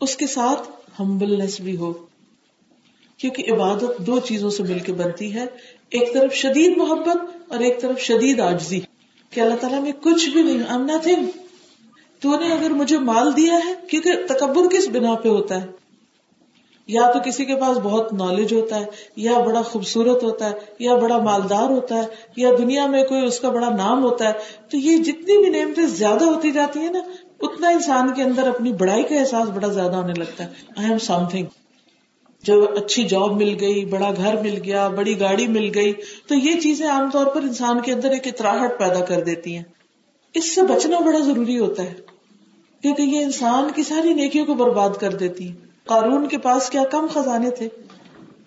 اس 0.00 0.16
کے 0.16 0.26
ساتھ 0.26 0.70
ہمبلنس 1.00 1.60
بھی 1.60 1.76
ہو۔ 1.76 1.92
کیونکہ 3.18 3.52
عبادت 3.52 3.98
دو 3.98 4.20
چیزوں 4.20 4.50
سے 4.50 4.62
مل 4.62 4.78
کے 4.78 4.92
بنتی 4.92 5.34
ہے۔ 5.34 5.44
ایک 5.90 6.14
طرف 6.14 6.34
شدید 6.34 6.76
محبت 6.76 7.16
اور 7.48 7.58
ایک 7.58 7.80
طرف 7.80 8.00
شدید 8.00 8.40
آجزی 8.40 8.80
کہ 9.30 9.40
اللہ 9.40 9.54
تعالیٰ 9.54 9.80
میں 9.80 9.92
کچھ 10.02 10.28
بھی 10.28 10.42
نہیں 10.42 10.62
ام 10.68 10.84
نتھنگ 10.84 11.26
تو 12.20 12.38
نے 12.38 12.52
اگر 12.52 12.70
مجھے 12.70 12.98
مال 12.98 13.36
دیا 13.36 13.54
ہے، 13.54 13.74
کیونکہ 13.90 14.10
تکبر 14.28 14.76
کس 14.76 14.88
بنا 14.88 15.14
پہ 15.14 15.28
ہوتا 15.28 15.62
ہے؟ 15.62 15.85
یا 16.88 17.10
تو 17.10 17.18
کسی 17.24 17.44
کے 17.44 17.56
پاس 17.56 17.78
بہت 17.82 18.12
نالج 18.12 18.54
ہوتا 18.54 18.80
ہے، 18.80 18.84
یا 19.16 19.38
بڑا 19.38 19.62
خوبصورت 19.62 20.22
ہوتا 20.22 20.50
ہے، 20.50 20.52
یا 20.78 20.96
بڑا 20.96 21.18
مالدار 21.18 21.70
ہوتا 21.70 21.96
ہے، 21.96 22.02
یا 22.36 22.50
دنیا 22.58 22.86
میں 22.86 23.04
کوئی 23.04 23.26
اس 23.26 23.40
کا 23.40 23.48
بڑا 23.48 23.68
نام 23.68 24.02
ہوتا 24.04 24.28
ہے، 24.28 24.32
تو 24.70 24.76
یہ 24.76 24.96
جتنی 24.96 25.38
بھی 25.38 25.58
نعمتیں 25.58 25.86
زیادہ 25.86 26.24
ہوتی 26.24 26.50
جاتی 26.50 26.80
ہیں 26.80 26.90
نا، 26.90 26.98
اتنا 27.40 27.68
انسان 27.68 28.14
کے 28.14 28.22
اندر 28.22 28.48
اپنی 28.48 28.72
بڑائی 28.72 29.02
کا 29.02 29.14
احساس 29.14 29.48
بڑا 29.48 29.68
زیادہ 29.68 29.96
ہونے 29.96 30.12
لگتا 30.12 30.44
ہے۔ 30.44 30.48
آئی 30.76 30.88
ایم 30.88 30.98
سم 30.98 31.28
تھنگ 31.30 31.46
جب 32.44 32.76
اچھی 32.76 33.04
جاب 33.04 33.36
مل 33.36 33.56
گئی، 33.60 33.84
بڑا 33.84 34.10
گھر 34.16 34.40
مل 34.42 34.60
گیا، 34.64 34.88
بڑی 34.88 35.20
گاڑی 35.20 35.46
مل 35.46 35.70
گئی، 35.74 35.92
تو 36.28 36.34
یہ 36.34 36.60
چیزیں 36.60 36.86
عام 36.86 37.10
طور 37.10 37.26
پر 37.26 37.42
انسان 37.42 37.80
کے 37.80 37.92
اندر 37.92 38.10
ایک 38.10 38.26
اطراہٹ 38.26 38.78
پیدا 38.78 39.00
کر 39.00 39.20
دیتی 39.20 39.56
ہیں۔ 39.56 39.62
اس 40.34 40.54
سے 40.54 40.62
بچنا 40.62 40.98
بڑا 40.98 41.18
ضروری 41.18 41.58
ہوتا 41.58 41.82
ہے، 41.82 41.94
کیونکہ 42.82 43.02
یہ 43.02 43.24
انسان 43.24 43.70
کی 43.74 43.82
ساری 43.82 44.12
نیکیوں 44.14 44.46
کو 44.46 44.54
برباد 44.54 44.90
کر 45.00 45.12
دیتی 45.12 45.48
ہے 45.48 45.65
قارون 45.86 46.28
کے 46.28 46.38
پاس 46.38 46.70
کیا 46.70 46.84
کم 46.90 47.06
خزانے 47.14 47.50
تھے۔ 47.50 47.68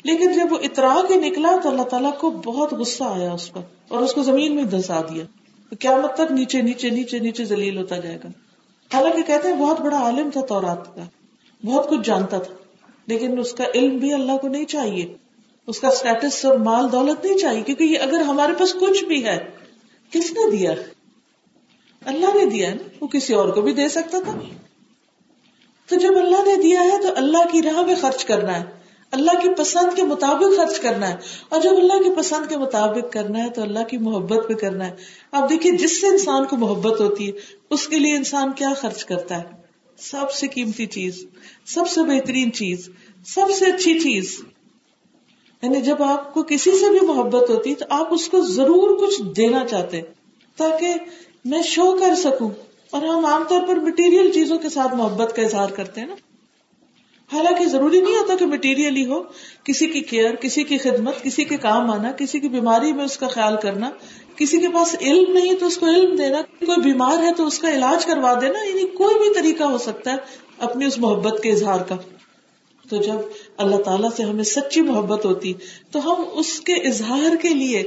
لیکن 0.03 0.31
جب 0.31 0.53
وہ 0.53 0.57
اترا 0.57 0.95
کے 1.07 1.15
نکلا 1.15 1.55
تو 1.63 1.69
اللہ 1.69 1.81
تعالیٰ 1.81 2.17
کو 2.17 2.31
بہت 2.31 2.73
غصہ 2.73 3.03
آیا 3.03 3.31
اس 3.31 3.53
پر 3.53 3.61
اور 3.87 4.01
اس 4.01 4.13
کو 4.13 4.23
زمین 4.23 4.55
میں 4.55 4.63
دھسا 4.63 5.01
دیا۔ 5.01 5.23
کیا 5.79 5.97
مت 5.97 6.15
تک 6.15 6.31
نیچے 6.31 6.61
نیچے 6.61 6.89
نیچے 6.89 7.19
نیچے 7.19 7.45
ذلیل 7.45 7.77
ہوتا 7.77 7.97
جائے 7.97 8.17
گا؟ 8.23 8.27
حالانکہ 8.93 9.21
کہتے 9.27 9.47
ہیں 9.47 9.55
بہت 9.55 9.81
بڑا 9.81 9.97
عالم 9.97 10.29
تھا 10.29 10.41
تورات 10.41 10.95
کا۔ 10.95 11.01
بہت 11.65 11.89
کچھ 11.89 11.99
جانتا 12.03 12.37
تھا۔ 12.37 12.53
لیکن 13.07 13.39
اس 13.39 13.53
کا 13.53 13.63
علم 13.75 13.97
بھی 13.97 14.13
اللہ 14.13 14.37
کو 14.37 14.47
نہیں 14.47 14.65
چاہیے۔ 14.65 15.15
اس 15.67 15.79
کا 15.79 15.87
اسٹیٹس 15.87 16.45
اور 16.45 16.55
مال 16.55 16.91
دولت 16.91 17.25
نہیں 17.25 17.37
چاہیے۔ 17.37 17.61
کیونکہ 17.61 17.83
یہ 17.83 17.99
اگر 17.99 18.19
ہمارے 18.19 18.53
پاس 18.59 18.73
کچھ 18.73 19.05
بھی 19.05 19.25
ہے، 19.25 19.49
کس 20.11 20.31
نے 20.31 20.51
دیا؟ 20.51 20.73
اللہ 22.05 22.27
نے 22.27 22.45
دیا 22.45 22.69
وہ 23.01 23.07
کسی 23.07 23.33
اور 23.33 23.49
کو 23.49 23.61
بھی 23.61 23.73
دے 23.73 23.89
سکتا 23.89 24.17
تھا؟ 24.23 24.39
تو 25.89 25.95
جب 25.95 26.09
اللہ 26.15 26.47
نے 26.47 26.55
دیا 26.61 26.81
ہے 26.83 27.01
تو 27.01 27.07
اللہ 27.15 27.51
کی 27.51 27.61
راہ 27.61 27.81
میں 27.81 27.95
خرچ 27.95 28.25
کرنا 28.25 28.59
ہے۔ 28.59 28.65
اللہ 29.11 29.31
کی 29.31 29.53
پسند 29.57 29.95
کے 29.95 30.03
مطابق 30.03 30.57
خرچ 30.57 30.79
کرنا 30.79 31.09
ہے۔ 31.09 31.15
اور 31.49 31.61
جب 31.61 31.69
اللہ 31.69 31.93
کی 31.93 32.15
پسند 32.15 32.49
کے 32.49 32.57
مطابق 32.57 33.13
کرنا 33.13 33.43
ہے 33.43 33.49
تو 33.49 33.61
اللہ 33.61 33.83
کی 33.83 33.97
محبت 33.97 34.51
میں 34.51 34.59
کرنا 34.59 34.87
ہے۔ 34.87 34.95
آپ 35.31 35.49
دیکھیے، 35.49 35.71
جس 35.71 36.01
سے 36.01 36.07
انسان 36.07 36.45
کو 36.45 36.57
محبت 36.57 37.01
ہوتی 37.01 37.27
ہے، 37.27 37.31
اس 37.69 37.87
کے 37.87 37.99
لیے 37.99 38.15
انسان 38.15 38.51
کیا 38.51 38.73
خرچ 38.77 39.05
کرتا 39.05 39.37
ہے؟ 39.37 39.43
سب 39.97 40.31
سے 40.31 40.47
قیمتی 40.47 40.85
چیز، 40.85 41.25
سب 41.65 41.87
سے 41.87 42.01
بہترین 42.01 42.53
چیز، 42.53 42.89
سب 43.25 43.51
سے 43.59 43.65
اچھی 43.65 43.99
چیز۔ 43.99 44.41
یعنی 45.61 45.81
جب 45.81 46.03
آپ 46.03 46.33
کو 46.33 46.43
کسی 46.43 46.71
سے 46.71 46.89
بھی 46.89 47.07
محبت 47.07 47.49
ہوتی 47.49 47.75
تو 47.75 47.85
آپ 47.89 48.13
اس 48.13 48.29
کو 48.29 48.41
ضرور 48.41 49.07
کچھ 49.07 49.21
دینا 49.21 49.65
چاہتے، 49.65 50.01
تاکہ 50.57 50.93
میں 51.45 51.61
شو 51.61 51.97
کر 51.99 52.15
سکوں۔ 52.15 52.49
اور 52.91 53.01
ہم 53.01 53.25
عام 53.25 53.43
طور 53.49 53.67
پر 53.67 53.75
مٹیریل 53.75 54.31
چیزوں 54.31 54.57
کے 54.57 54.69
ساتھ 54.69 54.95
محبت 54.95 55.35
کا 55.35 55.41
اظہار 55.41 55.69
کرتے 55.69 56.01
ہیں 56.01 56.07
نا۔ 56.07 56.15
حالانکہ 57.33 57.65
ضروری 57.65 58.01
نہیں 58.01 58.15
ہوتا 58.15 58.35
کہ 58.35 58.45
مٹیریل 58.45 58.95
ہی 58.95 59.05
ہو، 59.05 59.23
کسی 59.63 59.87
کی 59.87 60.01
کیئر 60.01 60.35
کسی 60.35 60.63
کی 60.63 60.77
خدمت، 60.77 61.23
کسی 61.23 61.43
کے 61.43 61.57
کام 61.57 61.91
آنا، 61.91 62.11
کسی 62.11 62.39
کی 62.39 62.49
بیماری 62.49 62.93
میں 62.93 63.05
اس 63.05 63.17
کا 63.17 63.27
خیال 63.27 63.55
کرنا۔ 63.61 63.89
کسی 64.35 64.59
کے 64.59 64.67
پاس 64.67 64.95
علم 65.01 65.33
نہیں 65.33 65.53
تو 65.53 65.67
اس 65.67 65.77
کو 65.77 65.85
علم 65.85 66.15
دینا، 66.15 66.41
کوئی 66.41 66.91
بیمار 66.91 67.23
ہے 67.23 67.33
تو 67.33 67.47
اس 67.47 67.59
کا 67.59 67.73
علاج 67.73 68.05
کروا 68.05 68.33
دینا۔ 68.41 68.67
یعنی 68.67 68.87
کوئی 68.87 69.15
بھی 69.15 69.33
طریقہ 69.33 69.63
ہو 69.63 69.77
سکتا 69.77 70.11
ہے 70.11 70.15
اپنی 70.57 70.85
اس 70.85 70.99
محبت 70.99 71.43
کے 71.43 71.51
اظہار 71.51 71.79
کا۔ 71.79 71.95
تو 72.89 72.97
جب 72.97 73.15
اللہ 73.57 73.75
تعالیٰ 73.75 74.09
سے 74.17 74.23
ہمیں 74.23 74.43
سچی 74.43 74.81
محبت 74.81 75.25
ہوتی، 75.25 75.53
تو 75.91 76.11
ہم 76.11 76.23
اس 76.33 76.59
کے 76.59 76.73
اظہار 76.73 77.35
کے 77.35 77.49
لیے 77.49 77.83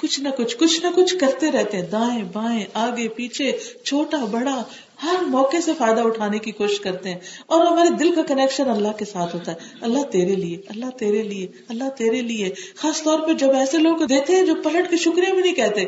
کچھ 0.00 0.20
نہ 0.20 0.28
کچھ 0.36 0.56
کچھ 0.56 0.80
نہ 0.82 0.86
کچھ 0.94 1.16
کرتے 1.16 1.50
رہتے 1.50 1.76
ہیں 1.76 1.86
دائیں 1.86 2.22
بائیں، 2.32 2.64
آگے، 2.74 3.08
پیچھے، 3.08 3.52
چھوٹا، 3.84 4.24
بڑا، 4.24 4.62
ہر 5.02 5.24
موقع 5.26 5.56
سے 5.64 5.72
فائدہ 5.78 6.00
اٹھانے 6.00 6.38
کی 6.38 6.50
کوشش 6.50 6.80
کرتے 6.80 7.08
ہیں۔ 7.08 7.20
اور 7.46 7.66
ہمارے 7.66 7.88
دل 7.90 8.14
کا 8.14 8.22
کنیکشن 8.22 8.70
اللہ 8.70 8.92
کے 8.98 9.04
ساتھ 9.04 9.34
ہوتا 9.34 9.52
ہے۔ 9.52 9.56
اللہ 9.80 10.02
تیرے 10.02 10.34
لیے، 10.34 10.58
اللہ 10.68 10.90
تیرے 10.90 11.22
لیے، 11.22 11.46
اللہ 11.68 11.88
تیرے 11.88 12.22
لیے۔ 12.22 12.48
خاص 12.76 13.02
طور 13.02 13.20
پہ 13.20 13.32
جب 13.32 13.50
ایسے 13.50 13.78
لوگ 13.78 13.96
دیتے 13.96 14.36
ہیں 14.36 14.46
جو 14.46 14.54
پلٹ 14.54 14.90
کے 14.90 14.96
شکریہ 14.96 15.32
بھی 15.32 15.42
نہیں 15.42 15.54
کہتے، 15.54 15.84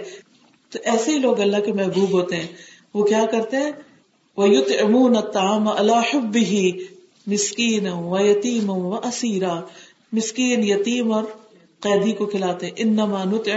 تو 0.71 0.79
ایسے 0.85 1.11
ہی 1.13 1.19
لوگ 1.19 1.41
اللہ 1.41 1.57
کے 1.57 1.73
محبوب 1.73 2.13
ہوتے 2.13 2.37
ہیں۔ 2.37 2.47
وہ 2.95 3.05
کیا 3.05 3.27
کرتے 3.31 3.57
ہیں؟ 3.57 3.73
وہ 4.37 4.49
یوت 4.49 4.69
امون 4.83 5.17
تام 5.33 5.69
اللہ 5.69 6.17
بھی 6.17 6.85
مسکین 7.27 7.89
و 7.89 8.27
یتیم 8.27 8.71
و 8.71 8.95
اسیرا 8.95 9.61
مسکین، 10.13 10.65
یتیم 10.65 11.13
اور 11.13 11.25
قیدی 11.81 12.13
کو 12.13 12.27
کھلاتے 12.27 12.71
ان 12.77 12.93
نمانت 12.93 13.49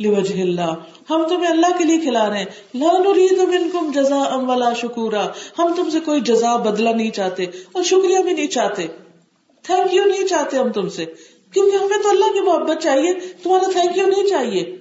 لوجہ 0.00 0.40
اللہ۔ 0.40 0.74
ہم 1.10 1.22
تمہیں 1.28 1.50
اللہ 1.50 1.78
کے 1.78 1.84
لیے 1.84 1.98
کھلا 1.98 2.30
رہے 2.30 2.38
ہیں۔ 2.38 2.44
لا 2.74 2.98
نرید 2.98 3.38
منکم 3.38 3.90
جزا 3.94 4.22
ام 4.22 4.50
ولا 4.50 4.72
شکورا۔ 4.72 5.26
ہم 5.58 5.72
تم 5.76 5.90
سے 5.90 6.00
کوئی 6.00 6.20
جزا 6.20 6.56
بدلہ 6.56 6.88
نہیں 6.88 7.10
چاہتے 7.10 7.44
اور 7.44 7.82
شکریہ 7.82 8.18
بھی 8.18 8.32
نہیں 8.32 8.46
چاہتے۔ 8.46 8.86
تھینک 9.62 9.94
یو 9.94 10.04
نہیں 10.04 10.26
چاہتے 10.26 10.56
ہم 10.56 10.72
تم 10.72 10.88
سے۔ 10.88 11.04
کیونکہ 11.52 11.76
ہمیں 11.76 12.02
تو 12.02 12.08
اللہ 12.08 12.32
کی 12.34 12.40
محبت 12.40 12.82
چاہیے۔ 12.82 13.12
تمہارا 13.42 13.70
تھینک 13.72 13.98
یو 13.98 14.06
نہیں 14.06 14.26
چاہیے۔ 14.26 14.76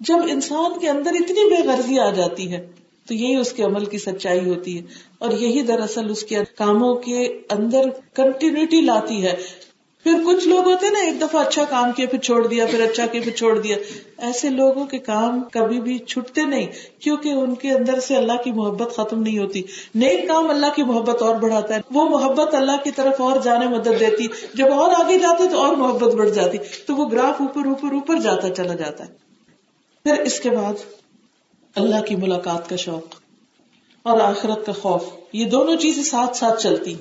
جب 0.00 0.16
انسان 0.28 0.78
کے 0.80 0.88
اندر 0.88 1.10
اتنی 1.10 1.50
بے 1.50 1.68
غرضی 1.68 1.98
آ 1.98 2.10
جاتی 2.10 2.52
ہے، 2.52 2.70
تو 3.08 3.14
یہی 3.14 3.36
اس 3.36 3.52
کے 3.52 3.62
عمل 3.62 3.84
کی 3.84 3.98
سچائی 3.98 4.48
ہوتی 4.48 4.78
ہے۔ 4.78 4.82
اور 5.18 5.30
یہی 5.30 5.62
دراصل 5.62 6.10
اس 6.10 6.22
کے 6.22 6.36
کاموں 6.58 6.94
کے 6.94 7.40
اندر 7.50 7.82
کنٹینیوٹی 8.14 8.80
لاتی 8.80 9.22
ہے۔ 9.22 9.34
پھر 10.02 10.12
کچھ 10.26 10.48
لوگ 10.48 10.64
ہوتے 10.64 10.90
نا، 10.90 10.98
ایک 10.98 11.20
دفعہ 11.20 11.46
اچھا 11.46 11.64
کام 11.64 11.92
کیا، 11.92 12.06
پھر 12.06 12.18
چھوڑ 12.18 12.46
دیا، 12.46 12.66
پھر 12.66 12.90
اچھا 12.90 13.06
کیا، 13.06 13.20
پھر 13.24 13.32
چھوڑ 13.32 13.58
دیا۔ 13.58 13.76
ایسے 14.18 14.48
لوگوں 14.48 14.86
کے 14.86 14.98
کام 14.98 15.42
کبھی 15.52 15.80
بھی 15.80 15.98
چھٹتے 15.98 16.42
نہیں، 16.42 16.66
کیونکہ 17.00 17.28
ان 17.28 17.54
کے 17.54 17.70
اندر 17.70 18.00
سے 18.00 18.16
اللہ 18.16 18.42
کی 18.44 18.52
محبت 18.52 18.96
ختم 18.96 19.22
نہیں 19.22 19.38
ہوتی۔ 19.38 19.62
نیک 19.94 20.28
کام 20.28 20.50
اللہ 20.50 20.66
کی 20.76 20.82
محبت 20.82 21.22
اور 21.22 21.36
بڑھاتا 21.36 21.74
ہے۔ 21.74 21.80
وہ 21.90 22.08
محبت 22.08 22.54
اللہ 22.54 22.84
کی 22.84 22.90
طرف 22.90 23.20
اور 23.20 23.40
جانے 23.40 23.68
مدد 23.68 24.00
دیتی۔ 24.00 24.26
جب 24.54 24.72
اور 24.72 24.90
آگے 25.04 25.18
جاتے 25.18 25.48
تو 25.48 25.62
اور 25.62 25.76
محبت 25.76 26.14
بڑھ 26.14 26.30
جاتی۔ 26.30 26.58
تو 26.86 26.96
وہ 26.96 27.10
گراف 27.10 27.40
اوپر 27.40 27.66
اوپر 27.66 27.92
اوپر 27.92 28.18
جاتا، 28.18 28.54
چلا 28.54 28.74
جاتا 28.74 29.04
ہے۔ 29.04 29.12
پھر 30.04 30.20
اس 30.20 30.40
کے 30.40 30.50
بعد 30.50 30.72
اللہ 31.74 32.02
کی 32.02 32.16
ملاقات 32.16 32.68
کا 32.68 32.76
شوق 32.76 33.14
اور 34.02 34.20
آخرت 34.20 34.66
کا 34.66 34.72
خوف، 34.72 35.04
یہ 35.32 35.44
دونوں 35.44 35.76
چیزیں 35.76 36.02
ساتھ 36.02 36.36
ساتھ 36.36 36.62
چلتی۔ 36.62 36.94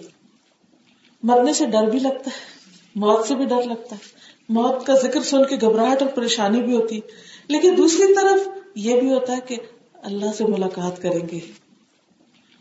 مرنے 1.23 1.53
سے 1.53 1.65
ڈر 1.65 1.89
بھی 1.89 1.99
لگتا 1.99 2.29
ہے۔ 2.31 2.50
موت 2.95 3.27
سے 3.27 3.35
بھی 3.35 3.45
ڈر 3.45 3.63
لگتا 3.63 3.95
ہے۔ 3.95 4.31
موت 4.49 4.85
کا 4.85 4.95
ذکر 4.95 5.21
سن 5.21 5.45
کے 5.45 5.55
گھبراہٹ 5.55 6.01
اور 6.01 6.09
پریشانی 6.09 6.61
بھی 6.61 6.75
ہوتی۔ 6.75 6.99
لیکن 7.47 7.73
دوسری 7.77 8.13
طرف 8.13 8.49
یہ 8.75 8.99
بھی 8.99 9.13
ہوتا 9.13 9.33
ہے 9.33 9.41
کہ 9.47 9.55
اللہ 10.03 10.25
سے 10.37 10.43
ملاقات 10.43 11.01
کریں 11.01 11.29
گے۔ 11.31 11.39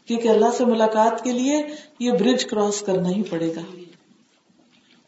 کیونکہ 0.04 0.28
اللہ 0.28 0.46
سے 0.58 0.64
ملاقات 0.64 1.24
کے 1.24 1.32
لیے 1.32 1.62
یہ 1.98 2.12
برج 2.12 2.44
کراس 2.44 2.80
کرنا 2.80 3.08
ہی 3.08 3.22
پڑے 3.22 3.54
گا۔ 3.56 3.60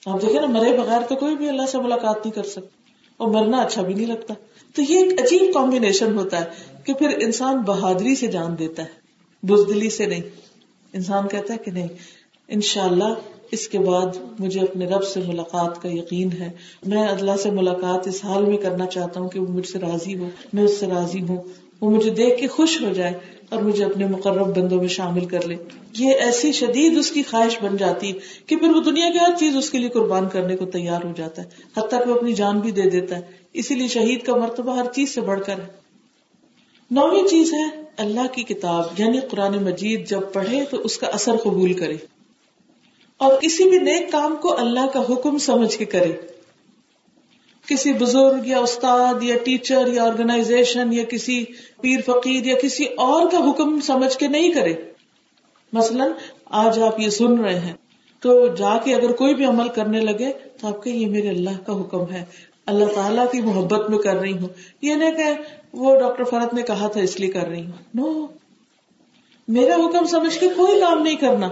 آپ 0.06 0.22
دیکھیں 0.22 0.40
نا، 0.40 0.46
مرے 0.46 0.78
بغیر 0.78 1.00
تو 1.00 1.16
کوئی 1.16 1.36
بھی 1.36 1.48
اللہ 1.48 1.66
سے 1.72 1.78
ملاقات 1.78 2.16
نہیں 2.16 2.32
کر 2.32 2.42
سکتا۔ 2.42 2.82
اور 3.16 3.28
مرنا 3.28 3.58
اچھا 3.58 3.82
بھی 3.82 3.94
نہیں 3.94 4.06
لگتا۔ 4.06 4.34
تو 4.74 4.82
یہ 4.82 4.98
ایک 4.98 5.20
عجیب 5.20 5.54
کمبینیشن 5.54 6.18
ہوتا 6.18 6.40
ہے 6.40 6.50
کہ 6.84 6.94
پھر 6.94 7.18
انسان 7.20 7.56
بہادری 7.56 8.14
سے 8.14 8.26
جان 8.26 8.58
دیتا 8.58 8.82
ہے۔ 8.82 8.88
بزدلی 9.42 9.90
سے 9.90 10.06
نہیں۔ 10.06 10.22
انسان 10.92 11.28
کہتا 11.28 11.54
ہے 11.54 11.58
کہ 11.58 11.70
نہیں، 11.70 11.88
انشاءاللہ 12.48 13.04
اللہ 13.04 13.41
اس 13.52 13.68
کے 13.68 13.78
بعد 13.78 14.06
مجھے 14.40 14.60
اپنے 14.60 14.86
رب 14.86 15.04
سے 15.04 15.20
ملاقات 15.26 15.82
کا 15.82 15.88
یقین 15.92 16.32
ہے۔ 16.32 16.50
میں 16.86 17.08
اللہ 17.08 17.36
سے 17.42 17.50
ملاقات 17.50 18.06
اس 18.06 18.24
حال 18.24 18.44
میں 18.44 18.56
کرنا 18.56 18.86
چاہتا 18.86 19.20
ہوں 19.20 19.28
کہ 19.28 19.40
وہ 19.40 19.46
مجھ 19.46 19.66
سے 19.66 19.78
راضی 19.78 20.18
ہو، 20.18 20.28
میں 20.52 20.62
اس 20.62 20.78
سے 20.80 20.86
راضی 20.86 21.22
ہوں۔ 21.22 21.36
وہ 21.80 21.90
مجھے 21.90 22.10
دیکھ 22.10 22.40
کے 22.40 22.46
خوش 22.46 22.82
ہو 22.82 22.92
جائے 22.92 23.12
اور 23.48 23.62
مجھے 23.62 23.84
اپنے 23.84 24.06
مقرب 24.06 24.56
بندوں 24.56 24.78
میں 24.78 24.88
شامل 24.88 25.24
کر 25.24 25.46
لے۔ 25.48 25.56
یہ 25.98 26.12
ایسی 26.14 26.52
شدید 26.52 26.98
اس 26.98 27.10
کی 27.10 27.22
خواہش 27.22 27.58
بن 27.62 27.76
جاتی 27.76 28.08
ہے 28.08 28.18
کہ 28.46 28.56
پھر 28.56 28.68
وہ 28.68 28.80
دنیا 28.80 29.10
کی 29.12 29.18
ہر 29.18 29.36
چیز 29.38 29.56
اس 29.56 29.70
کے 29.70 29.78
لیے 29.78 29.88
قربان 29.88 30.28
کرنے 30.28 30.56
کو 30.56 30.64
تیار 30.64 31.04
ہو 31.04 31.12
جاتا 31.16 31.42
ہے۔ 31.42 31.48
حتیٰ 31.76 32.04
کہ 32.04 32.10
وہ 32.10 32.14
اپنی 32.14 32.32
جان 32.32 32.58
بھی 32.58 32.70
دے 32.70 32.90
دیتا 32.90 33.16
ہے۔ 33.16 33.20
اسی 33.52 33.74
لیے 33.74 33.88
شہید 33.88 34.22
کا 34.22 34.36
مرتبہ 34.36 34.76
ہر 34.76 34.86
چیز 34.94 35.14
سے 35.14 35.20
بڑھ 35.20 35.44
کر 35.44 35.52
ہے۔ 35.52 35.66
نویں 36.90 37.28
چیز 37.28 37.52
ہے 37.52 37.82
اللہ 37.96 38.26
کی 38.32 38.42
کتاب 38.42 38.84
یعنی 38.98 39.18
قرآن 39.30 39.62
مجید۔ 39.64 40.08
جب 40.08 40.20
پڑھے 40.32 40.64
تو 40.70 40.76
اس 40.76 40.98
کا 40.98 41.06
اثر 41.06 41.36
قبول 41.36 41.72
کرے۔ 41.72 41.96
اور 43.22 43.40
کسی 43.40 43.64
بھی 43.64 43.78
نیک 43.78 44.12
کام 44.12 44.36
کو 44.36 44.58
اللہ 44.58 44.86
کا 44.92 45.02
حکم 45.08 45.38
سمجھ 45.38 45.76
کے 45.78 45.84
کرے۔ 45.84 46.12
کسی 47.66 47.92
بزرگ 47.92 48.46
یا 48.46 48.58
استاد 48.58 49.22
یا 49.22 49.36
ٹیچر 49.44 49.86
یا 49.86 50.04
آرگنائزیشن 50.04 50.92
یا 50.92 51.04
کسی 51.04 51.44
پیر 51.80 52.00
فقیر 52.06 52.46
یا 52.46 52.54
کسی 52.62 52.84
اور 52.84 53.30
کا 53.30 53.50
حکم 53.50 53.80
سمجھ 53.80 54.18
کے 54.18 54.28
نہیں 54.28 54.50
کرے۔ 54.50 54.74
مثلا 55.72 56.06
آج 56.44 56.78
آپ 56.78 57.00
یہ 57.00 57.10
سن 57.10 57.38
رہے 57.38 57.58
ہیں، 57.58 57.72
تو 58.20 58.46
جا 58.46 58.78
کے 58.84 58.94
اگر 58.94 59.12
کوئی 59.12 59.34
بھی 59.34 59.44
عمل 59.44 59.68
کرنے 59.68 60.00
لگے 60.00 60.32
تو 60.60 60.68
آپ 60.68 60.84
کہ 60.84 60.90
یہ 60.90 61.06
میرے 61.06 61.28
اللہ 61.28 61.66
کا 61.66 61.80
حکم 61.80 62.12
ہے، 62.12 62.24
اللہ 62.66 62.84
تعالیٰ 62.84 63.30
کی 63.32 63.40
محبت 63.40 63.90
میں 63.90 63.98
کر 63.98 64.16
رہی 64.16 64.38
ہوں۔ 64.38 64.48
یہ 64.82 64.94
نہیں 64.94 65.12
کہ 65.12 65.24
وہ 65.72 65.96
ڈاکٹر 66.00 66.24
فرت 66.24 66.54
نے 66.54 66.62
کہا 66.62 66.88
تھا 66.88 67.00
اس 67.00 67.20
لیے 67.20 67.30
کر 67.30 67.48
رہی 67.48 67.66
ہوں۔ 67.66 67.72
نو، 67.94 68.26
میرا 69.48 69.74
حکم 69.74 70.06
سمجھ 70.06 70.38
کے 70.38 70.48
کوئی 70.48 70.80
کام 70.80 71.02
نہیں 71.02 71.16
کرنا۔ 71.16 71.48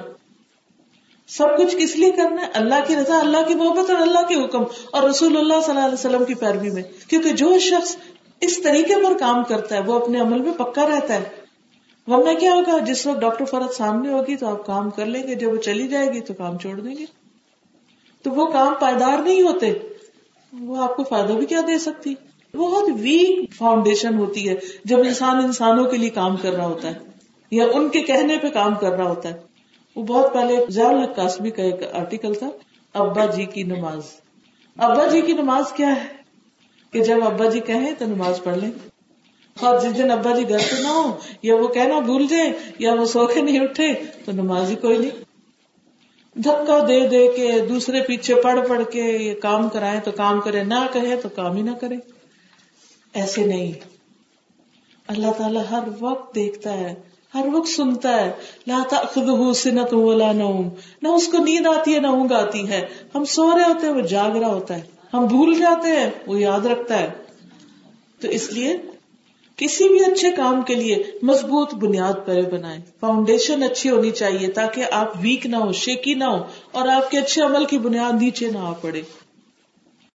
سب 1.37 1.59
کچھ 1.59 1.77
کس 1.77 1.97
لیے 1.97 2.11
کرنا 2.11 2.43
ہے؟ 2.43 2.47
اللہ 2.55 2.75
کی 2.87 2.97
رضا، 2.97 3.19
اللہ 3.19 3.37
کی 3.49 3.55
محبت 3.55 3.91
اور 3.91 3.99
اللہ 3.99 4.27
کے 4.29 4.45
حکم 4.45 4.63
اور 4.93 5.03
رسول 5.03 5.37
اللہ 5.37 5.55
صلی 5.55 5.71
اللہ 5.71 5.85
علیہ 5.85 5.95
وسلم 5.95 6.25
کی 6.25 6.35
پیروی 6.35 6.71
میں۔ 6.71 6.83
کیونکہ 7.09 7.31
جو 7.31 7.59
شخص 7.59 7.97
اس 8.41 8.63
طریقے 8.63 8.95
پر 8.95 9.19
کام 9.19 9.45
کرتا 9.45 9.77
ہے، 9.77 9.81
وہ 9.81 9.95
اپنے 9.95 10.21
عمل 10.21 10.39
میں 10.39 10.53
پکا 10.53 10.87
رہتا 10.87 11.15
ہے۔ 11.15 11.23
ورنہ 12.07 12.39
کیا 12.39 12.55
ہوگا؟ 12.55 12.79
جس 12.79 13.07
وقت 13.07 13.21
ڈاکٹر 13.21 13.45
فرد 13.45 13.73
سامنے 13.73 14.13
ہوگی 14.13 14.37
تو 14.37 14.47
آپ 14.47 14.67
کام 14.67 14.91
کر 14.91 15.07
لیں 15.07 15.23
گے، 15.23 15.35
جب 15.35 15.53
وہ 15.53 15.57
چلی 15.57 15.89
جائے 15.89 16.07
گی 16.07 16.21
تو 16.21 16.35
کام 16.35 16.59
چھوڑ 16.59 16.81
دیں 16.81 16.95
گے۔ 16.99 17.05
تو 18.23 18.31
وہ 18.31 18.47
کام 18.47 18.75
پائیدار 18.81 19.19
نہیں 19.19 19.43
ہوتے۔ 19.43 19.73
وہ 20.61 20.77
آپ 20.77 20.97
کو 20.97 21.03
فائدہ 21.03 21.33
بھی 21.33 21.47
کیا 21.47 21.61
دے 21.67 21.79
سکتی؟ 21.79 22.15
بہت 22.55 22.85
ویک 23.01 23.55
فاؤنڈیشن 23.55 24.19
ہوتی 24.19 24.49
ہے 24.49 24.55
جب 24.85 24.99
انسان 24.99 25.37
انسانوں 25.37 25.85
کے 25.85 25.97
لیے 25.97 26.11
کام 26.11 26.37
کر 26.37 26.53
رہا 26.53 26.67
ہوتا 26.67 26.89
ہے، 26.89 26.99
یا 27.51 27.65
ان 27.73 27.89
کے 27.89 28.01
کہنے 28.01 28.39
پہ 28.39 28.49
کام 28.49 28.75
کر 28.75 28.91
رہا 28.91 29.09
ہوتا 29.09 29.29
ہے۔ 29.29 29.50
وہ 30.01 30.07
بہت 30.07 30.35
پہلے 30.35 30.65
ضیاء 30.69 31.13
قاسمی 31.17 31.51
کا 31.51 31.63
ایک 31.63 31.95
آرٹیکل 31.95 32.35
تھا، 32.35 32.49
ابا 32.95 33.27
جی 33.27 33.45
کی 33.45 33.63
نماز۔ 33.63 34.01
ابا 34.79 35.07
جی 35.07 35.21
کی 35.21 35.33
نماز 35.33 35.73
کیا 35.73 35.89
ہے؟ 35.89 36.07
کہ 36.91 37.05
جب 37.05 37.25
ابا 37.25 37.49
جی 37.49 37.61
کہیں 37.61 37.95
تو 37.99 38.05
نماز 38.05 38.41
پڑھ 38.45 38.59
لیں۔ 38.59 38.71
اور 39.61 39.81
جس 39.81 39.99
دن 39.99 40.11
ابا 40.11 40.35
جی 40.35 40.49
گھر 40.49 40.59
پہ 40.59 40.83
نہ 40.83 40.89
ہو 40.89 41.19
یا 41.43 41.55
وہ 41.55 41.69
کہنا 41.69 41.99
بھول 41.99 42.27
جائے 42.27 42.53
یا 42.79 42.95
وہ 42.95 43.05
سو 43.05 43.27
کے 43.27 43.41
نہیں 43.41 43.61
اٹھے، 43.61 43.95
تو 44.25 44.33
نماز 44.33 44.71
ہی 44.71 44.77
کوئی 44.77 44.99
نہیں۔ 44.99 45.11
دھکا 46.35 46.87
دے 46.89 47.09
دے 47.09 47.29
کے 47.37 47.67
دوسرے 47.69 48.03
پیچھے 48.03 48.35
پڑھ 48.43 48.69
پڑھ 48.69 48.83
کے 48.93 49.03
یہ 49.03 49.35
کام 49.35 49.69
کرائے 49.69 50.01
تو 50.01 50.11
کام 50.11 50.41
کرے 50.41 50.65
نہ 50.65 50.87
کہے 50.93 51.17
تو 51.17 51.29
کام 51.29 51.57
ہی 51.57 51.63
نہ 51.63 51.71
کرے 51.81 51.97
ایسے 53.15 53.47
نہیں۔ 53.47 53.73
اللہ 55.07 55.31
تعالیٰ 55.39 55.63
ہر 55.71 55.89
وقت 56.01 56.35
دیکھتا 56.35 56.73
ہے۔ 56.73 57.10
ہر 57.35 57.47
وقت 57.53 57.69
سنتا 57.69 58.15
ہے 58.17 58.31
لاتا 58.67 59.53
سنت 59.55 59.93
ولا 59.95 60.31
نوم، 60.33 60.69
نہ 61.03 61.09
اس 61.09 61.29
کو 61.29 61.39
نیند 61.39 61.67
آتی 61.67 61.95
ہے، 61.95 62.01
نہ 62.01 62.07
اونگ 62.07 62.33
آتی 62.33 62.69
ہے، 62.69 62.81
ہم 63.15 63.25
سو 63.25 63.51
رہے 63.57 63.65
ہوتے 63.65 63.87
ہیں، 63.87 63.95
وہ 63.95 64.01
جاگ 64.11 64.37
رہا 64.37 64.49
ہوتا 64.49 64.77
ہے، 64.77 64.83
ہم 65.13 65.27
بھول 65.27 65.55
جاتے 65.55 65.89
ہیں، 65.91 66.09
وہ 66.27 66.41
یاد 66.41 66.67
رکھتا 66.67 66.99
ہے، 66.99 67.11
تو 68.21 68.29
اس 68.29 68.53
لیے 68.53 68.77
کسی 69.59 69.89
بھی 69.89 70.05
اچھے 70.05 70.31
کام 70.31 70.63
کے 70.63 70.75
لیے 70.75 70.97
مضبوط 71.23 71.75
بنیاد 71.75 72.27
پر 72.27 72.41
بنائے 72.51 72.79
فاؤنڈیشن 73.01 73.63
اچھی 73.63 73.91
ہونی 73.91 74.11
چاہیے، 74.11 74.49
تاکہ 74.51 74.85
آپ 74.91 75.17
ویک 75.21 75.47
نہ 75.47 75.57
ہو 75.57 75.73
شیکی 75.73 76.15
نہ 76.15 76.25
ہو 76.25 76.39
اور 76.73 76.89
آپ 76.89 77.11
کے 77.11 77.19
اچھے 77.19 77.43
عمل 77.43 77.65
کی 77.65 77.79
بنیاد 77.79 78.23
نیچے 78.23 78.51
نہ 78.51 78.59
آ 78.59 78.73
پڑے۔ 78.81 79.03